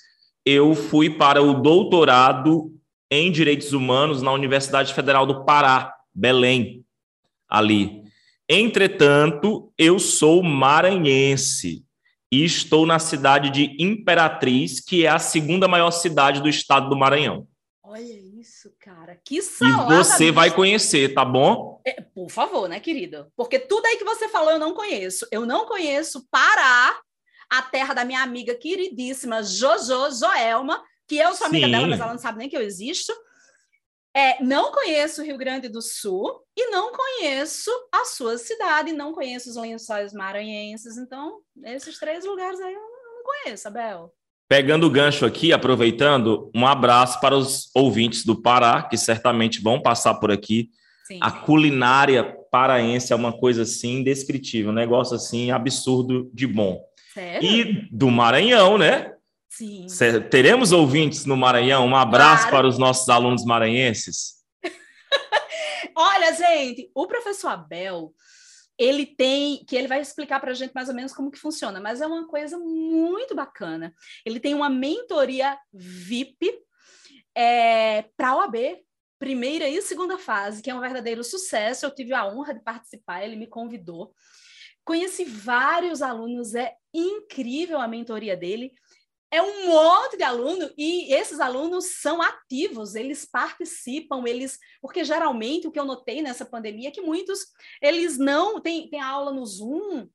eu 0.46 0.74
fui 0.74 1.10
para 1.10 1.42
o 1.42 1.60
doutorado 1.60 2.72
em 3.10 3.30
Direitos 3.30 3.72
Humanos 3.72 4.22
na 4.22 4.32
Universidade 4.32 4.94
Federal 4.94 5.26
do 5.26 5.44
Pará, 5.44 5.92
Belém, 6.14 6.84
ali. 7.48 8.02
Entretanto, 8.48 9.72
eu 9.76 9.98
sou 9.98 10.42
maranhense 10.42 11.84
e 12.30 12.44
estou 12.44 12.86
na 12.86 12.98
cidade 12.98 13.50
de 13.50 13.76
Imperatriz, 13.82 14.80
que 14.80 15.04
é 15.04 15.08
a 15.08 15.18
segunda 15.18 15.66
maior 15.66 15.90
cidade 15.90 16.40
do 16.40 16.48
estado 16.48 16.88
do 16.88 16.96
Maranhão. 16.96 17.46
Olha 17.82 18.20
isso, 18.40 18.72
cara. 18.78 19.18
Que 19.24 19.42
salada. 19.42 19.92
E 19.92 19.96
você 19.96 20.30
vai 20.30 20.54
conhecer, 20.54 21.12
tá 21.12 21.24
bom? 21.24 21.80
É, 21.84 22.00
por 22.00 22.30
favor, 22.30 22.68
né, 22.68 22.78
querida? 22.78 23.28
Porque 23.36 23.58
tudo 23.58 23.84
aí 23.86 23.96
que 23.96 24.04
você 24.04 24.28
falou 24.28 24.52
eu 24.52 24.58
não 24.60 24.74
conheço. 24.74 25.26
Eu 25.32 25.44
não 25.44 25.66
conheço 25.66 26.26
Pará, 26.30 26.96
a 27.50 27.62
terra 27.62 27.94
da 27.94 28.04
minha 28.04 28.22
amiga 28.22 28.54
queridíssima 28.54 29.42
Jojo 29.42 30.12
Joelma, 30.12 30.84
que 31.08 31.16
eu 31.16 31.34
sou 31.34 31.48
amiga 31.48 31.66
Sim. 31.66 31.72
dela, 31.72 31.86
mas 31.88 32.00
ela 32.00 32.12
não 32.12 32.20
sabe 32.20 32.38
nem 32.38 32.48
que 32.48 32.56
eu 32.56 32.62
existo. 32.62 33.12
É, 34.14 34.42
não 34.42 34.72
conheço 34.72 35.20
o 35.20 35.24
Rio 35.24 35.38
Grande 35.38 35.68
do 35.68 35.82
Sul 35.82 36.44
e 36.56 36.70
não 36.70 36.92
conheço 36.92 37.70
a 37.92 38.04
sua 38.04 38.38
cidade, 38.38 38.92
não 38.92 39.12
conheço 39.12 39.50
os 39.50 39.56
lençóis 39.56 40.12
maranhenses. 40.12 40.96
Então, 40.96 41.40
esses 41.64 41.98
três 41.98 42.24
lugares 42.24 42.60
aí 42.60 42.72
eu 42.72 42.80
não 42.80 43.22
conheço, 43.24 43.68
Abel. 43.68 44.12
Pegando 44.48 44.86
o 44.86 44.90
gancho 44.90 45.24
aqui, 45.24 45.52
aproveitando, 45.52 46.50
um 46.54 46.66
abraço 46.66 47.20
para 47.20 47.36
os 47.36 47.70
ouvintes 47.74 48.24
do 48.24 48.40
Pará, 48.40 48.82
que 48.82 48.96
certamente 48.96 49.62
vão 49.62 49.80
passar 49.80 50.14
por 50.14 50.32
aqui. 50.32 50.70
Sim. 51.06 51.18
A 51.22 51.30
culinária 51.30 52.36
paraense 52.50 53.12
é 53.12 53.16
uma 53.16 53.32
coisa 53.32 53.62
assim 53.62 53.98
indescritível, 53.98 54.70
um 54.70 54.74
negócio 54.74 55.14
assim 55.14 55.50
absurdo 55.50 56.28
de 56.34 56.46
bom. 56.46 56.80
Sério? 57.14 57.48
E 57.48 57.88
do 57.92 58.10
Maranhão, 58.10 58.76
né? 58.76 59.12
Sim. 59.48 59.86
Teremos 60.30 60.72
ouvintes 60.72 61.24
no 61.26 61.36
Maranhão? 61.36 61.86
Um 61.86 61.96
abraço 61.96 62.48
claro. 62.48 62.56
para 62.56 62.66
os 62.68 62.78
nossos 62.78 63.08
alunos 63.08 63.44
maranhenses. 63.44 64.36
Olha, 65.94 66.32
gente, 66.32 66.90
o 66.94 67.06
professor 67.06 67.48
Abel, 67.48 68.12
ele 68.80 69.04
tem, 69.04 69.62
que 69.66 69.76
ele 69.76 69.86
vai 69.86 70.00
explicar 70.00 70.40
para 70.40 70.52
a 70.52 70.54
gente 70.54 70.72
mais 70.74 70.88
ou 70.88 70.94
menos 70.94 71.12
como 71.12 71.30
que 71.30 71.38
funciona, 71.38 71.78
mas 71.78 72.00
é 72.00 72.06
uma 72.06 72.26
coisa 72.26 72.56
muito 72.56 73.34
bacana. 73.34 73.94
Ele 74.24 74.40
tem 74.40 74.54
uma 74.54 74.70
mentoria 74.70 75.58
VIP 75.70 76.50
é, 77.34 78.06
para 78.16 78.30
a 78.30 78.36
OAB, 78.38 78.56
primeira 79.18 79.68
e 79.68 79.82
segunda 79.82 80.16
fase, 80.16 80.62
que 80.62 80.70
é 80.70 80.74
um 80.74 80.80
verdadeiro 80.80 81.22
sucesso. 81.22 81.84
Eu 81.84 81.94
tive 81.94 82.14
a 82.14 82.26
honra 82.26 82.54
de 82.54 82.60
participar, 82.60 83.22
ele 83.22 83.36
me 83.36 83.46
convidou. 83.46 84.14
Conheci 84.82 85.26
vários 85.26 86.00
alunos, 86.00 86.54
é 86.54 86.72
incrível 86.94 87.78
a 87.78 87.86
mentoria 87.86 88.34
dele 88.34 88.72
é 89.30 89.40
um 89.40 89.66
monte 89.66 90.16
de 90.16 90.24
aluno 90.24 90.70
e 90.76 91.14
esses 91.14 91.38
alunos 91.38 92.00
são 92.00 92.20
ativos, 92.20 92.94
eles 92.94 93.24
participam, 93.24 94.24
eles 94.26 94.58
porque 94.82 95.04
geralmente 95.04 95.68
o 95.68 95.72
que 95.72 95.78
eu 95.78 95.84
notei 95.84 96.20
nessa 96.20 96.44
pandemia 96.44 96.88
é 96.88 96.92
que 96.92 97.00
muitos 97.00 97.40
eles 97.80 98.18
não 98.18 98.60
têm, 98.60 98.90
têm 98.90 99.00
aula 99.00 99.32
no 99.32 99.46
Zoom, 99.46 100.08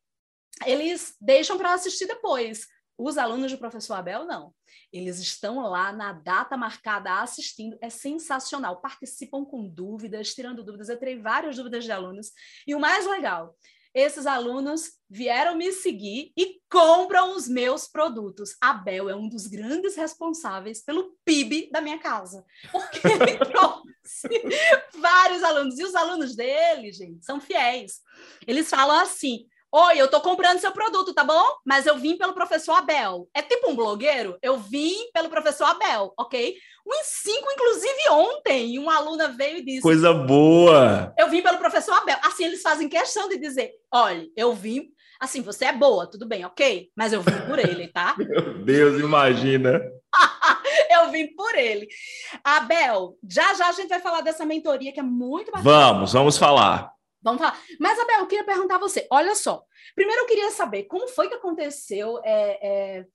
eles 0.65 1.15
deixam 1.19 1.58
para 1.58 1.73
assistir 1.73 2.08
depois. 2.08 2.67
Os 2.97 3.17
alunos 3.17 3.51
do 3.51 3.58
professor 3.58 3.95
Abel 3.95 4.25
não. 4.25 4.54
Eles 4.91 5.19
estão 5.19 5.60
lá 5.60 5.91
na 5.91 6.13
data 6.13 6.56
marcada 6.56 7.19
assistindo, 7.21 7.78
é 7.82 7.89
sensacional. 7.89 8.80
Participam 8.80 9.43
com 9.43 9.67
dúvidas, 9.67 10.34
tirando 10.34 10.63
dúvidas. 10.63 10.88
Eu 10.88 10.97
tirei 10.97 11.19
várias 11.19 11.58
dúvidas 11.58 11.84
de 11.84 11.91
alunos. 11.91 12.32
E 12.65 12.73
o 12.73 12.80
mais 12.80 13.06
legal 13.06 13.54
esses 13.95 14.25
alunos 14.27 14.91
vieram 15.10 15.55
me 15.55 15.71
seguir 15.71 16.34
e 16.38 16.60
compram 16.69 17.34
os 17.34 17.47
meus 17.47 17.88
produtos. 17.88 18.58
A 18.60 18.73
Bel 18.73 19.10
é 19.10 19.15
um 19.15 19.29
dos 19.29 19.47
grandes 19.47 19.95
responsáveis 19.95 20.84
pelo 20.84 21.15
PIB 21.23 21.69
da 21.71 21.79
minha 21.79 21.97
casa, 21.97 22.45
porque 22.73 22.99
ele 23.08 23.38
trouxe 23.39 24.27
vários 24.99 25.41
alunos. 25.41 25.79
E 25.79 25.84
os 25.86 25.95
alunos 25.95 26.36
dele, 26.36 26.91
gente, 26.91 27.25
são 27.25 27.39
fiéis. 27.39 28.01
Eles 28.45 28.69
falam 28.69 28.99
assim: 28.99 29.47
Oi, 29.77 29.97
eu 29.97 30.07
tô 30.07 30.21
comprando 30.21 30.57
seu 30.57 30.71
produto, 30.71 31.13
tá 31.13 31.21
bom? 31.21 31.43
Mas 31.65 31.85
eu 31.85 31.97
vim 31.97 32.17
pelo 32.17 32.31
professor 32.31 32.77
Abel. 32.77 33.27
É 33.33 33.41
tipo 33.41 33.69
um 33.69 33.75
blogueiro? 33.75 34.38
Eu 34.41 34.57
vim 34.57 34.95
pelo 35.13 35.27
professor 35.27 35.65
Abel, 35.65 36.13
ok? 36.17 36.55
Uns 36.88 37.05
cinco, 37.07 37.51
inclusive 37.51 38.09
ontem, 38.09 38.79
uma 38.79 38.95
aluna 38.95 39.27
veio 39.27 39.57
e 39.57 39.65
disse: 39.65 39.81
Coisa 39.81 40.13
boa! 40.13 41.13
Eu 41.19 41.27
vim 41.29 41.41
pelo 41.41 41.57
professor 41.57 41.91
Abel. 41.91 42.15
Assim, 42.23 42.45
eles 42.45 42.61
fazem 42.61 42.88
questão 42.88 43.27
de 43.27 43.38
dizer: 43.38 43.71
olha, 43.91 44.25
eu 44.38 44.53
vim. 44.53 44.85
Assim, 45.19 45.41
você 45.41 45.65
é 45.65 45.73
boa, 45.73 46.09
tudo 46.09 46.25
bem, 46.25 46.45
ok? 46.45 46.89
Mas 46.95 47.11
eu 47.11 47.21
vim 47.21 47.41
por 47.45 47.59
ele, 47.59 47.89
tá? 47.89 48.15
Meu 48.17 48.63
Deus, 48.63 49.01
imagina! 49.01 49.81
eu 50.89 51.11
vim 51.11 51.35
por 51.35 51.53
ele. 51.53 51.85
Abel, 52.41 53.17
já 53.29 53.53
já 53.53 53.67
a 53.67 53.73
gente 53.73 53.89
vai 53.89 53.99
falar 53.99 54.21
dessa 54.21 54.45
mentoria 54.45 54.93
que 54.93 55.01
é 55.01 55.03
muito 55.03 55.51
bacana. 55.51 55.69
Vamos, 55.69 56.13
vamos 56.13 56.38
falar. 56.38 56.94
Vamos 57.25 57.41
falar. 57.41 57.59
Mas, 57.79 57.97
Abel, 57.97 58.19
eu 58.19 58.27
queria 58.27 58.45
perguntar 58.45 58.75
a 58.75 58.79
você. 58.79 59.07
Olha 59.09 59.33
só. 59.33 59.63
Primeiro, 59.95 60.21
eu 60.21 60.27
queria 60.27 60.51
saber 60.51 60.83
como 60.83 61.07
foi 61.07 61.27
que 61.27 61.33
aconteceu 61.33 62.21
é, 62.23 62.99
é, 62.99 63.05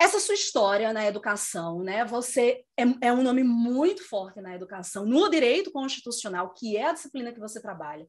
essa 0.00 0.18
sua 0.18 0.34
história 0.34 0.92
na 0.92 1.06
educação, 1.06 1.80
né? 1.80 2.04
Você 2.06 2.64
é, 2.76 2.82
é, 3.02 3.12
um 3.12 3.22
nome 3.22 3.44
muito 3.44 4.02
forte 4.02 4.40
na 4.40 4.52
educação, 4.52 5.06
no 5.06 5.30
direito 5.30 5.70
constitucional, 5.70 6.52
que 6.54 6.76
é 6.76 6.86
a 6.86 6.92
disciplina 6.92 7.32
que 7.32 7.38
você 7.38 7.62
trabalha, 7.62 8.08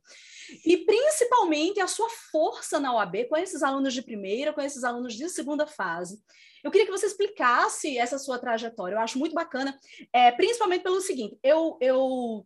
e 0.65 0.77
principalmente 0.77 1.79
a 1.79 1.87
sua 1.87 2.09
força 2.31 2.79
na 2.79 2.95
OAB 2.95 3.25
com 3.29 3.37
esses 3.37 3.61
alunos 3.61 3.93
de 3.93 4.01
primeira, 4.01 4.51
com 4.51 4.61
esses 4.61 4.83
alunos 4.83 5.13
de 5.13 5.29
segunda 5.29 5.67
fase. 5.67 6.19
Eu 6.63 6.71
queria 6.71 6.87
que 6.87 6.91
você 6.91 7.05
explicasse 7.05 7.95
essa 7.95 8.17
sua 8.17 8.39
trajetória. 8.39 8.95
Eu 8.95 8.99
acho 8.99 9.19
muito 9.19 9.35
bacana, 9.35 9.77
é, 10.11 10.31
principalmente 10.31 10.81
pelo 10.81 10.99
seguinte: 10.99 11.37
eu, 11.43 11.77
eu 11.79 12.43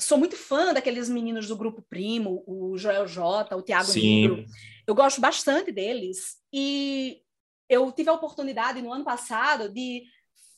sou 0.00 0.18
muito 0.18 0.36
fã 0.36 0.72
daqueles 0.72 1.08
meninos 1.08 1.46
do 1.46 1.56
grupo 1.56 1.82
Primo, 1.82 2.42
o 2.46 2.76
Joel 2.76 3.06
J, 3.06 3.54
o 3.54 3.62
Tiago 3.62 3.92
Negro. 3.92 4.44
Eu 4.86 4.94
gosto 4.94 5.20
bastante 5.20 5.70
deles 5.70 6.38
e 6.52 7.22
eu 7.68 7.92
tive 7.92 8.10
a 8.10 8.14
oportunidade 8.14 8.82
no 8.82 8.92
ano 8.92 9.04
passado 9.04 9.68
de 9.68 10.02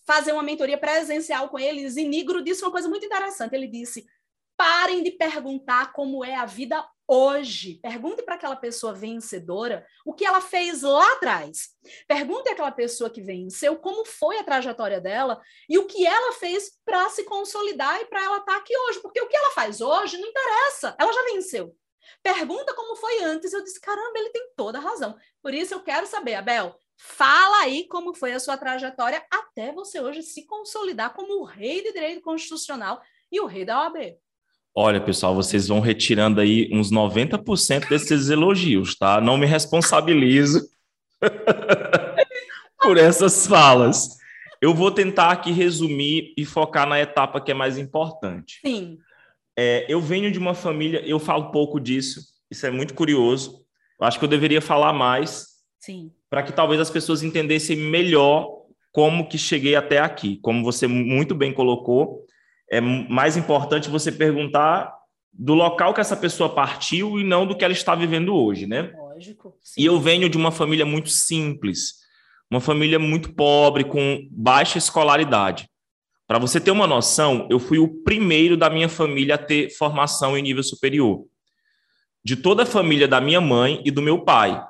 fazer 0.06 0.32
uma 0.32 0.42
mentoria 0.42 0.78
presencial 0.78 1.48
com 1.48 1.58
eles 1.58 1.96
e 1.96 2.04
Nigro 2.04 2.42
disse 2.42 2.62
uma 2.62 2.70
coisa 2.70 2.88
muito 2.88 3.04
interessante. 3.04 3.54
Ele 3.54 3.66
disse: 3.66 4.06
parem 4.56 5.02
de 5.02 5.10
perguntar 5.10 5.92
como 5.92 6.24
é 6.24 6.34
a 6.34 6.44
vida 6.44 6.84
hoje. 7.06 7.78
Pergunte 7.82 8.22
para 8.22 8.36
aquela 8.36 8.56
pessoa 8.56 8.94
vencedora 8.94 9.86
o 10.04 10.14
que 10.14 10.24
ela 10.24 10.40
fez 10.40 10.82
lá 10.82 11.12
atrás. 11.12 11.70
Pergunte 12.06 12.48
àquela 12.48 12.70
pessoa 12.70 13.10
que 13.10 13.20
venceu 13.20 13.76
como 13.76 14.04
foi 14.04 14.38
a 14.38 14.44
trajetória 14.44 15.00
dela 15.00 15.40
e 15.68 15.78
o 15.78 15.86
que 15.86 16.06
ela 16.06 16.32
fez 16.32 16.72
para 16.84 17.08
se 17.10 17.24
consolidar 17.24 18.00
e 18.00 18.06
para 18.06 18.22
ela 18.22 18.38
estar 18.38 18.52
tá 18.52 18.58
aqui 18.58 18.76
hoje. 18.76 19.00
Porque 19.00 19.20
o 19.20 19.28
que 19.28 19.36
ela 19.36 19.50
faz 19.50 19.80
hoje 19.80 20.18
não 20.18 20.28
interessa, 20.28 20.94
ela 20.98 21.12
já 21.12 21.22
venceu. 21.24 21.76
Pergunta 22.22 22.74
como 22.74 22.96
foi 22.96 23.22
antes. 23.22 23.52
Eu 23.52 23.62
disse, 23.62 23.80
caramba, 23.80 24.18
ele 24.18 24.30
tem 24.30 24.52
toda 24.56 24.78
a 24.78 24.82
razão. 24.82 25.16
Por 25.42 25.52
isso 25.52 25.74
eu 25.74 25.82
quero 25.82 26.06
saber, 26.06 26.34
Abel, 26.34 26.78
Fala 27.04 27.62
aí 27.62 27.88
como 27.88 28.14
foi 28.14 28.32
a 28.32 28.38
sua 28.38 28.56
trajetória 28.56 29.26
até 29.28 29.72
você 29.72 30.00
hoje 30.00 30.22
se 30.22 30.46
consolidar 30.46 31.12
como 31.12 31.40
o 31.40 31.44
rei 31.44 31.82
de 31.82 31.92
direito 31.92 32.20
constitucional 32.20 33.02
e 33.30 33.40
o 33.40 33.46
rei 33.46 33.64
da 33.64 33.82
OAB. 33.82 34.16
Olha, 34.74 35.00
pessoal, 35.00 35.34
vocês 35.34 35.68
vão 35.68 35.80
retirando 35.80 36.40
aí 36.40 36.70
uns 36.72 36.90
90% 36.90 37.88
desses 37.88 38.30
elogios, 38.30 38.94
tá? 38.96 39.20
Não 39.20 39.36
me 39.36 39.44
responsabilizo 39.44 40.66
por 42.80 42.96
essas 42.96 43.46
falas. 43.46 44.16
Eu 44.62 44.74
vou 44.74 44.90
tentar 44.90 45.30
aqui 45.30 45.52
resumir 45.52 46.32
e 46.38 46.44
focar 46.46 46.88
na 46.88 46.98
etapa 46.98 47.40
que 47.40 47.50
é 47.50 47.54
mais 47.54 47.76
importante. 47.76 48.60
Sim. 48.64 48.98
É, 49.58 49.84
eu 49.88 50.00
venho 50.00 50.32
de 50.32 50.38
uma 50.38 50.54
família, 50.54 51.02
eu 51.04 51.18
falo 51.18 51.50
pouco 51.50 51.78
disso, 51.78 52.20
isso 52.50 52.64
é 52.64 52.70
muito 52.70 52.94
curioso. 52.94 53.62
Eu 54.00 54.06
acho 54.06 54.18
que 54.18 54.24
eu 54.24 54.28
deveria 54.28 54.62
falar 54.62 54.94
mais. 54.94 55.48
Sim. 55.78 56.10
Para 56.30 56.42
que 56.42 56.52
talvez 56.52 56.80
as 56.80 56.90
pessoas 56.90 57.22
entendessem 57.22 57.76
melhor 57.76 58.62
como 58.90 59.28
que 59.28 59.36
cheguei 59.36 59.74
até 59.74 59.98
aqui. 59.98 60.38
Como 60.38 60.64
você 60.64 60.86
muito 60.86 61.34
bem 61.34 61.52
colocou, 61.52 62.24
é 62.72 62.80
mais 62.80 63.36
importante 63.36 63.90
você 63.90 64.10
perguntar 64.10 64.94
do 65.30 65.52
local 65.52 65.92
que 65.92 66.00
essa 66.00 66.16
pessoa 66.16 66.48
partiu 66.48 67.20
e 67.20 67.22
não 67.22 67.46
do 67.46 67.54
que 67.54 67.62
ela 67.62 67.72
está 67.72 67.94
vivendo 67.94 68.34
hoje, 68.34 68.66
né? 68.66 68.94
Lógico. 68.96 69.54
Sim. 69.60 69.82
E 69.82 69.84
eu 69.84 70.00
venho 70.00 70.26
de 70.26 70.38
uma 70.38 70.50
família 70.50 70.86
muito 70.86 71.10
simples, 71.10 71.96
uma 72.50 72.60
família 72.62 72.98
muito 72.98 73.34
pobre, 73.34 73.84
com 73.84 74.26
baixa 74.30 74.78
escolaridade. 74.78 75.68
Para 76.26 76.38
você 76.38 76.58
ter 76.58 76.70
uma 76.70 76.86
noção, 76.86 77.46
eu 77.50 77.58
fui 77.58 77.78
o 77.78 78.02
primeiro 78.02 78.56
da 78.56 78.70
minha 78.70 78.88
família 78.88 79.34
a 79.34 79.38
ter 79.38 79.68
formação 79.76 80.36
em 80.36 80.42
nível 80.42 80.62
superior. 80.62 81.26
De 82.24 82.36
toda 82.36 82.62
a 82.62 82.66
família 82.66 83.06
da 83.06 83.20
minha 83.20 83.40
mãe 83.40 83.82
e 83.84 83.90
do 83.90 84.00
meu 84.00 84.24
pai. 84.24 84.64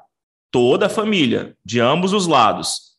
Toda 0.51 0.87
a 0.87 0.89
família, 0.89 1.57
de 1.65 1.79
ambos 1.79 2.13
os 2.13 2.27
lados. 2.27 2.97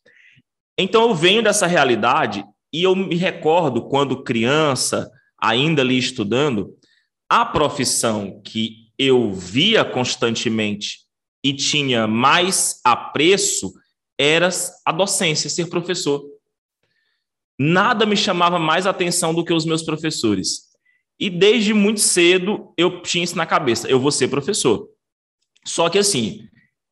Então 0.77 1.09
eu 1.09 1.13
venho 1.13 1.43
dessa 1.43 1.67
realidade 1.67 2.45
e 2.73 2.81
eu 2.81 2.95
me 2.95 3.15
recordo 3.15 3.87
quando 3.87 4.23
criança, 4.23 5.11
ainda 5.39 5.83
ali 5.83 5.97
estudando, 5.97 6.75
a 7.29 7.45
profissão 7.45 8.41
que 8.43 8.91
eu 8.97 9.31
via 9.31 9.85
constantemente 9.85 11.01
e 11.43 11.53
tinha 11.53 12.07
mais 12.07 12.79
apreço 12.83 13.73
era 14.17 14.49
a 14.85 14.91
docência, 14.91 15.49
ser 15.49 15.67
professor. 15.69 16.23
Nada 17.59 18.05
me 18.05 18.17
chamava 18.17 18.57
mais 18.57 18.87
atenção 18.87 19.33
do 19.33 19.45
que 19.45 19.53
os 19.53 19.65
meus 19.65 19.83
professores. 19.83 20.71
E 21.19 21.29
desde 21.29 21.73
muito 21.73 21.99
cedo 21.99 22.73
eu 22.75 23.01
tinha 23.01 23.23
isso 23.23 23.37
na 23.37 23.45
cabeça, 23.45 23.87
eu 23.87 23.99
vou 23.99 24.11
ser 24.11 24.27
professor. 24.29 24.89
Só 25.65 25.89
que 25.89 25.99
assim, 25.99 26.47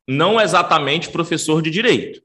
não 0.08 0.40
exatamente 0.40 1.10
professor 1.10 1.60
de 1.60 1.70
direito. 1.70 2.22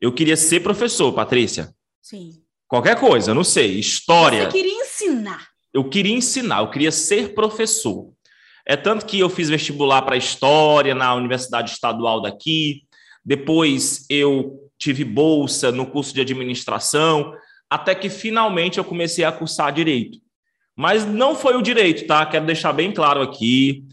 Eu 0.00 0.12
queria 0.12 0.36
ser 0.36 0.60
professor, 0.60 1.12
Patrícia. 1.12 1.74
Sim. 2.00 2.41
Qualquer 2.72 2.98
coisa, 2.98 3.34
não 3.34 3.44
sei, 3.44 3.78
história. 3.78 4.44
Você 4.44 4.56
queria 4.56 4.80
ensinar. 4.80 5.48
Eu 5.74 5.90
queria 5.90 6.14
ensinar, 6.14 6.60
eu 6.60 6.70
queria 6.70 6.90
ser 6.90 7.34
professor. 7.34 8.10
É 8.64 8.78
tanto 8.78 9.04
que 9.04 9.20
eu 9.20 9.28
fiz 9.28 9.50
vestibular 9.50 10.00
para 10.00 10.16
história 10.16 10.94
na 10.94 11.14
Universidade 11.14 11.70
Estadual 11.70 12.22
daqui. 12.22 12.84
Depois 13.22 14.06
eu 14.08 14.58
tive 14.78 15.04
bolsa 15.04 15.70
no 15.70 15.84
curso 15.84 16.14
de 16.14 16.22
administração, 16.22 17.34
até 17.68 17.94
que 17.94 18.08
finalmente 18.08 18.78
eu 18.78 18.84
comecei 18.84 19.22
a 19.22 19.32
cursar 19.32 19.70
direito. 19.70 20.16
Mas 20.74 21.04
não 21.04 21.34
foi 21.36 21.54
o 21.56 21.60
direito, 21.60 22.06
tá? 22.06 22.24
Quero 22.24 22.46
deixar 22.46 22.72
bem 22.72 22.90
claro 22.90 23.20
aqui 23.20 23.84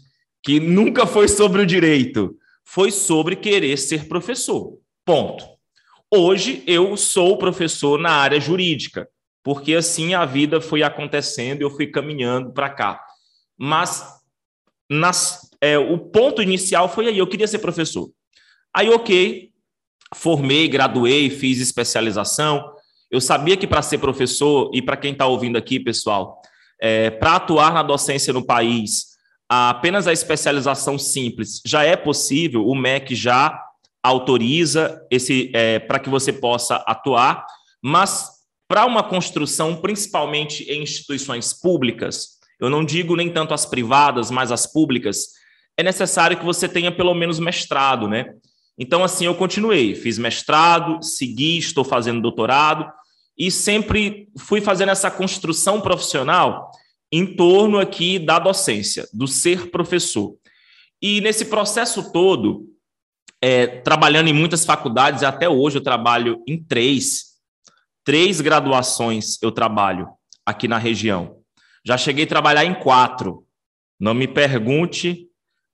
que 0.42 0.58
nunca 0.58 1.04
foi 1.04 1.28
sobre 1.28 1.60
o 1.60 1.66
direito, 1.66 2.34
foi 2.64 2.90
sobre 2.90 3.36
querer 3.36 3.76
ser 3.76 4.08
professor. 4.08 4.78
Ponto. 5.04 5.59
Hoje 6.12 6.64
eu 6.66 6.96
sou 6.96 7.38
professor 7.38 7.96
na 7.96 8.10
área 8.10 8.40
jurídica, 8.40 9.08
porque 9.44 9.74
assim 9.74 10.12
a 10.12 10.24
vida 10.24 10.60
foi 10.60 10.82
acontecendo 10.82 11.60
e 11.60 11.64
eu 11.64 11.70
fui 11.70 11.86
caminhando 11.86 12.52
para 12.52 12.68
cá. 12.68 13.00
Mas 13.56 14.04
nas, 14.90 15.48
é, 15.60 15.78
o 15.78 15.96
ponto 15.98 16.42
inicial 16.42 16.88
foi 16.88 17.06
aí, 17.06 17.16
eu 17.16 17.28
queria 17.28 17.46
ser 17.46 17.60
professor. 17.60 18.10
Aí, 18.74 18.90
ok, 18.90 19.50
formei, 20.12 20.66
graduei, 20.66 21.30
fiz 21.30 21.60
especialização. 21.60 22.74
Eu 23.08 23.20
sabia 23.20 23.56
que 23.56 23.66
para 23.66 23.80
ser 23.80 23.98
professor, 23.98 24.68
e 24.74 24.82
para 24.82 24.96
quem 24.96 25.12
está 25.12 25.26
ouvindo 25.26 25.56
aqui, 25.56 25.78
pessoal, 25.78 26.42
é, 26.80 27.10
para 27.10 27.36
atuar 27.36 27.72
na 27.72 27.84
docência 27.84 28.32
no 28.32 28.44
país, 28.44 29.10
apenas 29.48 30.08
a 30.08 30.12
especialização 30.12 30.98
simples 30.98 31.60
já 31.64 31.84
é 31.84 31.94
possível, 31.94 32.66
o 32.66 32.74
MEC 32.74 33.14
já 33.14 33.69
autoriza 34.02 35.00
esse 35.10 35.50
é, 35.54 35.78
para 35.78 35.98
que 35.98 36.08
você 36.08 36.32
possa 36.32 36.76
atuar, 36.86 37.44
mas 37.82 38.28
para 38.68 38.86
uma 38.86 39.02
construção, 39.02 39.76
principalmente 39.76 40.62
em 40.64 40.82
instituições 40.82 41.52
públicas, 41.52 42.38
eu 42.60 42.70
não 42.70 42.84
digo 42.84 43.16
nem 43.16 43.30
tanto 43.30 43.52
as 43.52 43.66
privadas, 43.66 44.30
mas 44.30 44.52
as 44.52 44.66
públicas, 44.66 45.28
é 45.76 45.82
necessário 45.82 46.36
que 46.36 46.44
você 46.44 46.68
tenha 46.68 46.92
pelo 46.92 47.14
menos 47.14 47.38
mestrado, 47.38 48.06
né? 48.06 48.34
Então, 48.78 49.02
assim, 49.02 49.26
eu 49.26 49.34
continuei, 49.34 49.94
fiz 49.94 50.18
mestrado, 50.18 51.02
segui, 51.02 51.58
estou 51.58 51.84
fazendo 51.84 52.22
doutorado 52.22 52.90
e 53.36 53.50
sempre 53.50 54.28
fui 54.38 54.60
fazendo 54.60 54.90
essa 54.90 55.10
construção 55.10 55.80
profissional 55.80 56.70
em 57.12 57.26
torno 57.34 57.78
aqui 57.78 58.18
da 58.18 58.38
docência, 58.38 59.08
do 59.12 59.26
ser 59.26 59.70
professor. 59.70 60.36
E 61.02 61.20
nesse 61.20 61.46
processo 61.46 62.12
todo, 62.12 62.69
é, 63.42 63.66
trabalhando 63.66 64.28
em 64.28 64.32
muitas 64.32 64.64
faculdades, 64.64 65.22
até 65.22 65.48
hoje 65.48 65.78
eu 65.78 65.82
trabalho 65.82 66.42
em 66.46 66.62
três. 66.62 67.30
Três 68.04 68.40
graduações 68.40 69.40
eu 69.42 69.50
trabalho 69.50 70.08
aqui 70.44 70.68
na 70.68 70.78
região. 70.78 71.36
Já 71.84 71.96
cheguei 71.96 72.24
a 72.24 72.28
trabalhar 72.28 72.64
em 72.64 72.74
quatro. 72.74 73.46
Não 73.98 74.14
me 74.14 74.26
pergunte 74.26 75.26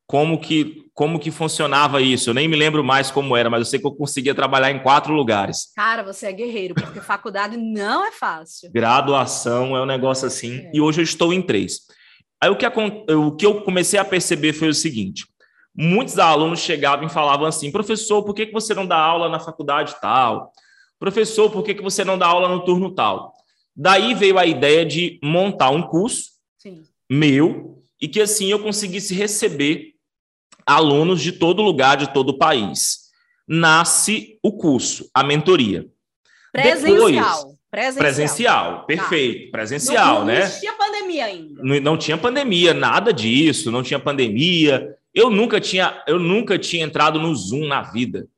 como 0.07 0.39
que, 0.39 0.85
como 0.95 1.19
que 1.19 1.31
funcionava 1.31 2.01
isso. 2.01 2.31
Eu 2.31 2.35
nem 2.35 2.47
me 2.47 2.57
lembro 2.57 2.85
mais 2.85 3.11
como 3.11 3.37
era, 3.37 3.51
mas 3.51 3.61
eu 3.61 3.65
sei 3.67 3.81
que 3.81 3.87
eu 3.87 3.95
conseguia 3.95 4.35
trabalhar 4.35 4.71
em 4.71 4.81
quatro 4.81 5.13
lugares. 5.13 5.73
Cara, 5.75 6.03
você 6.03 6.27
é 6.27 6.33
guerreiro, 6.33 6.75
porque 6.75 7.01
faculdade 7.01 7.57
não 7.57 8.05
é 8.05 8.13
fácil. 8.13 8.71
Graduação 8.73 9.77
é 9.77 9.83
um 9.83 9.87
negócio 9.87 10.27
assim. 10.27 10.59
É. 10.59 10.71
E 10.75 10.81
hoje 10.81 11.01
eu 11.01 11.05
estou 11.05 11.33
em 11.33 11.43
três. 11.43 11.81
Aí 12.41 12.51
o 12.51 12.57
que, 12.57 12.67
o 12.67 13.33
que 13.35 13.47
eu 13.47 13.63
comecei 13.63 13.99
a 13.99 14.05
perceber 14.05 14.53
foi 14.53 14.69
o 14.69 14.75
seguinte: 14.75 15.25
muitos 15.77 16.19
alunos 16.19 16.61
chegavam 16.61 17.07
e 17.07 17.11
falavam 17.11 17.47
assim: 17.47 17.71
professor, 17.71 18.23
por 18.23 18.35
que, 18.35 18.47
que 18.47 18.53
você 18.53 18.75
não 18.75 18.87
dá 18.87 18.97
aula 18.97 19.29
na 19.29 19.39
faculdade 19.39 19.95
tal? 20.01 20.53
Professor, 20.99 21.51
por 21.51 21.63
que, 21.63 21.75
que 21.75 21.83
você 21.83 22.05
não 22.05 22.17
dá 22.17 22.27
aula 22.27 22.49
no 22.49 22.65
turno 22.65 22.91
tal? 22.95 23.35
Daí 23.75 24.15
veio 24.15 24.39
a 24.39 24.47
ideia 24.47 24.87
de 24.87 25.19
montar 25.23 25.71
um 25.71 25.83
curso 25.83 26.31
Sim. 26.57 26.85
meu 27.11 27.83
e 28.01 28.09
que 28.09 28.21
assim 28.21 28.51
eu 28.51 28.59
conseguisse 28.59 29.15
receber 29.15 29.95
alunos 30.67 31.21
de 31.21 31.33
todo 31.33 31.63
lugar, 31.63 31.97
de 31.99 32.13
todo 32.13 32.31
o 32.31 32.39
país. 32.39 33.07
Nasce 33.47 34.39
o 34.43 34.53
curso, 34.53 35.09
a 35.13 35.23
mentoria. 35.23 35.87
Presencial. 36.51 36.97
Depois, 37.03 37.67
presencial. 37.71 37.99
Presencial, 37.99 38.79
tá. 38.79 38.83
perfeito. 38.85 39.45
Tá. 39.45 39.59
Presencial, 39.59 40.19
não, 40.21 40.25
né? 40.25 40.45
Não 40.45 40.61
tinha 40.61 40.73
pandemia 40.73 41.25
ainda. 41.27 41.63
Não, 41.63 41.81
não 41.81 41.97
tinha 41.99 42.19
pandemia, 42.19 42.75
nada 42.75 43.13
disso, 43.13 43.71
não 43.71 43.83
tinha 43.83 44.01
pandemia. 44.01 44.97
Eu 45.17 45.31
nunca 45.31 45.59
tinha, 45.59 46.05
eu 46.07 46.19
nunca 46.19 46.59
tinha 46.59 46.85
entrado 46.85 47.19
no 47.19 47.35
Zoom 47.35 47.67
na 47.67 47.81
vida. 47.81 48.29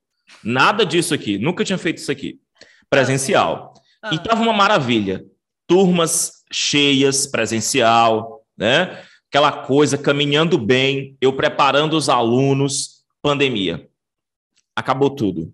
Nada 0.44 0.86
disso 0.86 1.12
aqui, 1.12 1.36
nunca 1.36 1.64
tinha 1.64 1.76
feito 1.76 1.98
isso 1.98 2.12
aqui. 2.12 2.38
Presencial. 2.88 3.74
Ah. 4.00 4.14
E 4.14 4.18
tava 4.22 4.40
uma 4.40 4.52
maravilha. 4.52 5.26
Turmas 5.66 6.44
cheias, 6.52 7.26
presencial, 7.26 8.46
né? 8.56 9.02
Aquela 9.28 9.50
coisa 9.50 9.98
caminhando 9.98 10.56
bem, 10.56 11.16
eu 11.20 11.32
preparando 11.32 11.94
os 11.94 12.08
alunos, 12.08 13.04
pandemia. 13.20 13.90
Acabou 14.76 15.10
tudo. 15.10 15.52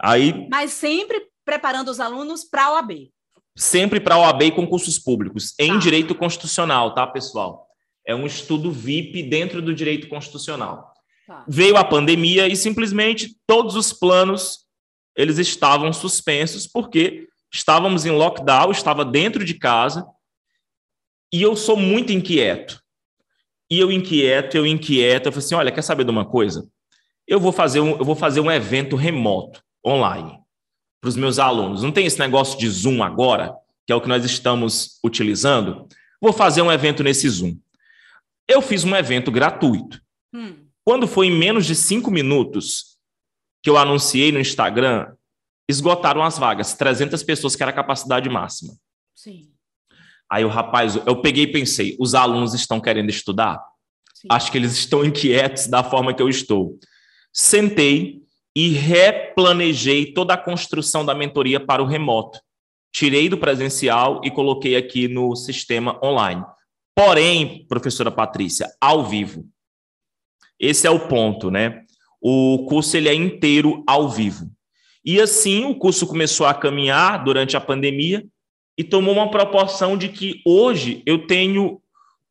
Aí 0.00 0.48
Mas 0.50 0.72
sempre 0.72 1.28
preparando 1.44 1.88
os 1.88 2.00
alunos 2.00 2.42
para 2.42 2.64
a 2.64 2.72
OAB. 2.72 3.12
Sempre 3.56 4.00
para 4.00 4.16
a 4.16 4.18
OAB 4.18 4.42
e 4.42 4.50
concursos 4.50 4.98
públicos, 4.98 5.54
em 5.58 5.74
tá. 5.74 5.78
direito 5.78 6.14
constitucional, 6.14 6.92
tá, 6.92 7.06
pessoal? 7.06 7.67
É 8.08 8.14
um 8.14 8.24
estudo 8.24 8.72
VIP 8.72 9.22
dentro 9.22 9.60
do 9.60 9.74
direito 9.74 10.08
constitucional. 10.08 10.94
Tá. 11.26 11.44
Veio 11.46 11.76
a 11.76 11.84
pandemia 11.84 12.48
e 12.48 12.56
simplesmente 12.56 13.36
todos 13.46 13.76
os 13.76 13.92
planos 13.92 14.60
eles 15.14 15.36
estavam 15.36 15.92
suspensos 15.92 16.66
porque 16.66 17.28
estávamos 17.52 18.06
em 18.06 18.10
lockdown, 18.10 18.70
estava 18.70 19.04
dentro 19.04 19.44
de 19.44 19.52
casa 19.52 20.06
e 21.30 21.42
eu 21.42 21.54
sou 21.54 21.76
muito 21.76 22.10
inquieto. 22.10 22.82
E 23.70 23.78
eu 23.78 23.92
inquieto, 23.92 24.56
eu 24.56 24.66
inquieto, 24.66 25.26
eu 25.26 25.32
falei 25.32 25.44
assim, 25.44 25.54
olha, 25.54 25.70
quer 25.70 25.82
saber 25.82 26.04
de 26.04 26.10
uma 26.10 26.24
coisa? 26.24 26.66
Eu 27.26 27.38
vou 27.38 27.52
fazer 27.52 27.80
um, 27.80 27.90
eu 27.90 28.04
vou 28.06 28.16
fazer 28.16 28.40
um 28.40 28.50
evento 28.50 28.96
remoto, 28.96 29.62
online, 29.86 30.38
para 30.98 31.08
os 31.08 31.16
meus 31.16 31.38
alunos. 31.38 31.82
Não 31.82 31.92
tem 31.92 32.06
esse 32.06 32.18
negócio 32.18 32.58
de 32.58 32.70
Zoom 32.70 33.02
agora, 33.02 33.54
que 33.86 33.92
é 33.92 33.94
o 33.94 34.00
que 34.00 34.08
nós 34.08 34.24
estamos 34.24 34.98
utilizando? 35.04 35.86
Vou 36.18 36.32
fazer 36.32 36.62
um 36.62 36.72
evento 36.72 37.02
nesse 37.02 37.28
Zoom. 37.28 37.58
Eu 38.48 38.62
fiz 38.62 38.82
um 38.82 38.96
evento 38.96 39.30
gratuito. 39.30 40.00
Hum. 40.34 40.66
Quando 40.84 41.06
foi 41.06 41.26
em 41.26 41.38
menos 41.38 41.66
de 41.66 41.74
cinco 41.74 42.10
minutos, 42.10 42.96
que 43.62 43.68
eu 43.68 43.76
anunciei 43.76 44.32
no 44.32 44.40
Instagram, 44.40 45.14
esgotaram 45.68 46.22
as 46.22 46.38
vagas, 46.38 46.74
300 46.74 47.22
pessoas 47.22 47.54
que 47.54 47.62
era 47.62 47.70
a 47.70 47.74
capacidade 47.74 48.28
máxima. 48.30 48.74
Sim. 49.14 49.50
Aí 50.30 50.44
o 50.44 50.48
rapaz, 50.48 50.96
eu 50.96 51.20
peguei 51.20 51.44
e 51.44 51.52
pensei, 51.52 51.96
os 52.00 52.14
alunos 52.14 52.54
estão 52.54 52.80
querendo 52.80 53.10
estudar? 53.10 53.62
Sim. 54.14 54.28
Acho 54.30 54.50
que 54.50 54.58
eles 54.58 54.72
estão 54.72 55.04
inquietos 55.04 55.66
da 55.66 55.84
forma 55.84 56.14
que 56.14 56.22
eu 56.22 56.28
estou. 56.28 56.78
Sentei 57.32 58.22
e 58.56 58.70
replanejei 58.70 60.12
toda 60.12 60.34
a 60.34 60.38
construção 60.38 61.04
da 61.04 61.14
mentoria 61.14 61.60
para 61.60 61.82
o 61.82 61.86
remoto. 61.86 62.40
Tirei 62.92 63.28
do 63.28 63.38
presencial 63.38 64.20
e 64.24 64.30
coloquei 64.30 64.76
aqui 64.76 65.06
no 65.06 65.36
sistema 65.36 65.98
online. 66.02 66.44
Porém, 66.98 67.64
professora 67.68 68.10
Patrícia, 68.10 68.68
ao 68.80 69.06
vivo. 69.06 69.44
Esse 70.58 70.84
é 70.84 70.90
o 70.90 71.06
ponto, 71.06 71.48
né? 71.48 71.82
O 72.20 72.66
curso 72.68 72.96
ele 72.96 73.08
é 73.08 73.14
inteiro 73.14 73.84
ao 73.86 74.08
vivo. 74.08 74.50
E 75.04 75.20
assim 75.20 75.64
o 75.64 75.76
curso 75.76 76.08
começou 76.08 76.44
a 76.44 76.52
caminhar 76.52 77.22
durante 77.22 77.56
a 77.56 77.60
pandemia 77.60 78.26
e 78.76 78.82
tomou 78.82 79.14
uma 79.14 79.30
proporção 79.30 79.96
de 79.96 80.08
que 80.08 80.42
hoje 80.44 81.04
eu 81.06 81.24
tenho 81.24 81.80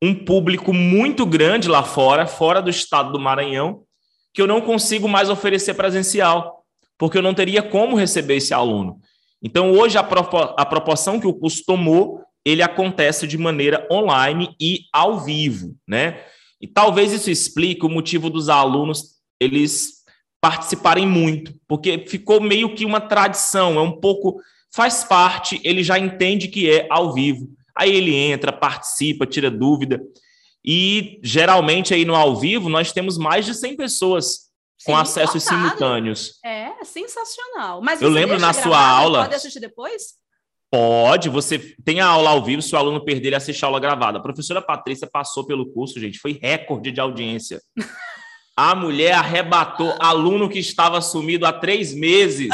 um 0.02 0.14
público 0.14 0.74
muito 0.74 1.26
grande 1.26 1.70
lá 1.70 1.82
fora, 1.82 2.28
fora 2.28 2.62
do 2.62 2.70
estado 2.70 3.14
do 3.14 3.20
Maranhão, 3.22 3.84
que 4.34 4.42
eu 4.42 4.48
não 4.48 4.60
consigo 4.60 5.08
mais 5.08 5.30
oferecer 5.30 5.76
presencial, 5.76 6.66
porque 6.98 7.18
eu 7.18 7.22
não 7.22 7.34
teria 7.34 7.64
como 7.64 7.96
receber 7.96 8.36
esse 8.36 8.54
aluno. 8.54 9.00
Então, 9.42 9.72
hoje, 9.72 9.98
a, 9.98 10.02
a 10.02 10.66
proporção 10.66 11.22
que 11.22 11.28
o 11.28 11.34
curso 11.34 11.64
tomou, 11.66 12.27
ele 12.48 12.64
acontece 12.64 13.28
de 13.28 13.38
maneira 13.38 13.86
online 13.92 14.56
e 14.58 14.86
ao 14.94 15.20
vivo, 15.20 15.76
né? 15.86 16.24
E 16.62 16.66
talvez 16.66 17.12
isso 17.12 17.30
explique 17.30 17.86
o 17.86 17.90
motivo 17.90 18.30
dos 18.30 18.48
alunos 18.48 19.18
eles 19.38 19.98
participarem 20.40 21.06
muito, 21.06 21.54
porque 21.68 22.06
ficou 22.08 22.40
meio 22.40 22.74
que 22.74 22.86
uma 22.86 23.02
tradição, 23.02 23.78
é 23.78 23.82
um 23.82 24.00
pouco 24.00 24.40
faz 24.74 25.04
parte, 25.04 25.60
ele 25.62 25.84
já 25.84 26.00
entende 26.00 26.48
que 26.48 26.72
é 26.72 26.88
ao 26.90 27.14
vivo. 27.14 27.50
Aí 27.76 27.94
ele 27.94 28.16
entra, 28.16 28.54
participa, 28.54 29.26
tira 29.26 29.52
dúvida. 29.52 30.02
E 30.64 31.20
geralmente 31.22 31.94
aí 31.94 32.06
no 32.06 32.16
ao 32.16 32.34
vivo 32.38 32.70
nós 32.70 32.94
temos 32.94 33.18
mais 33.18 33.46
de 33.46 33.54
100 33.54 33.76
pessoas 33.76 34.48
com 34.86 34.94
Sim, 34.94 35.02
acessos 35.02 35.44
simultâneos. 35.44 36.40
É, 36.46 36.72
sensacional. 36.86 37.82
Mas 37.82 38.02
eu 38.02 38.10
lembro 38.10 38.40
na 38.40 38.54
sua 38.54 38.80
aula. 38.80 39.24
Pode 39.24 39.36
assistir 39.36 39.60
depois? 39.60 40.16
Pode, 40.70 41.30
você 41.30 41.58
tem 41.84 42.02
a 42.02 42.08
aula 42.08 42.32
ao 42.32 42.44
vivo, 42.44 42.62
se 42.62 42.76
o 42.76 42.78
aluno 42.78 43.04
perder, 43.04 43.28
ele 43.28 43.36
assiste 43.36 43.64
a 43.64 43.68
aula 43.68 43.80
gravada. 43.80 44.18
A 44.18 44.22
professora 44.22 44.62
Patrícia 44.62 45.08
passou 45.08 45.46
pelo 45.46 45.72
curso, 45.72 46.00
gente, 46.00 46.20
foi 46.20 46.38
recorde 46.42 46.92
de 46.92 47.00
audiência. 47.00 47.62
A 48.60 48.74
mulher 48.74 49.14
arrebatou 49.14 49.96
aluno 50.00 50.50
que 50.50 50.58
estava 50.58 51.00
sumido 51.00 51.46
há 51.46 51.54
três 51.54 51.94
meses. 51.94 52.50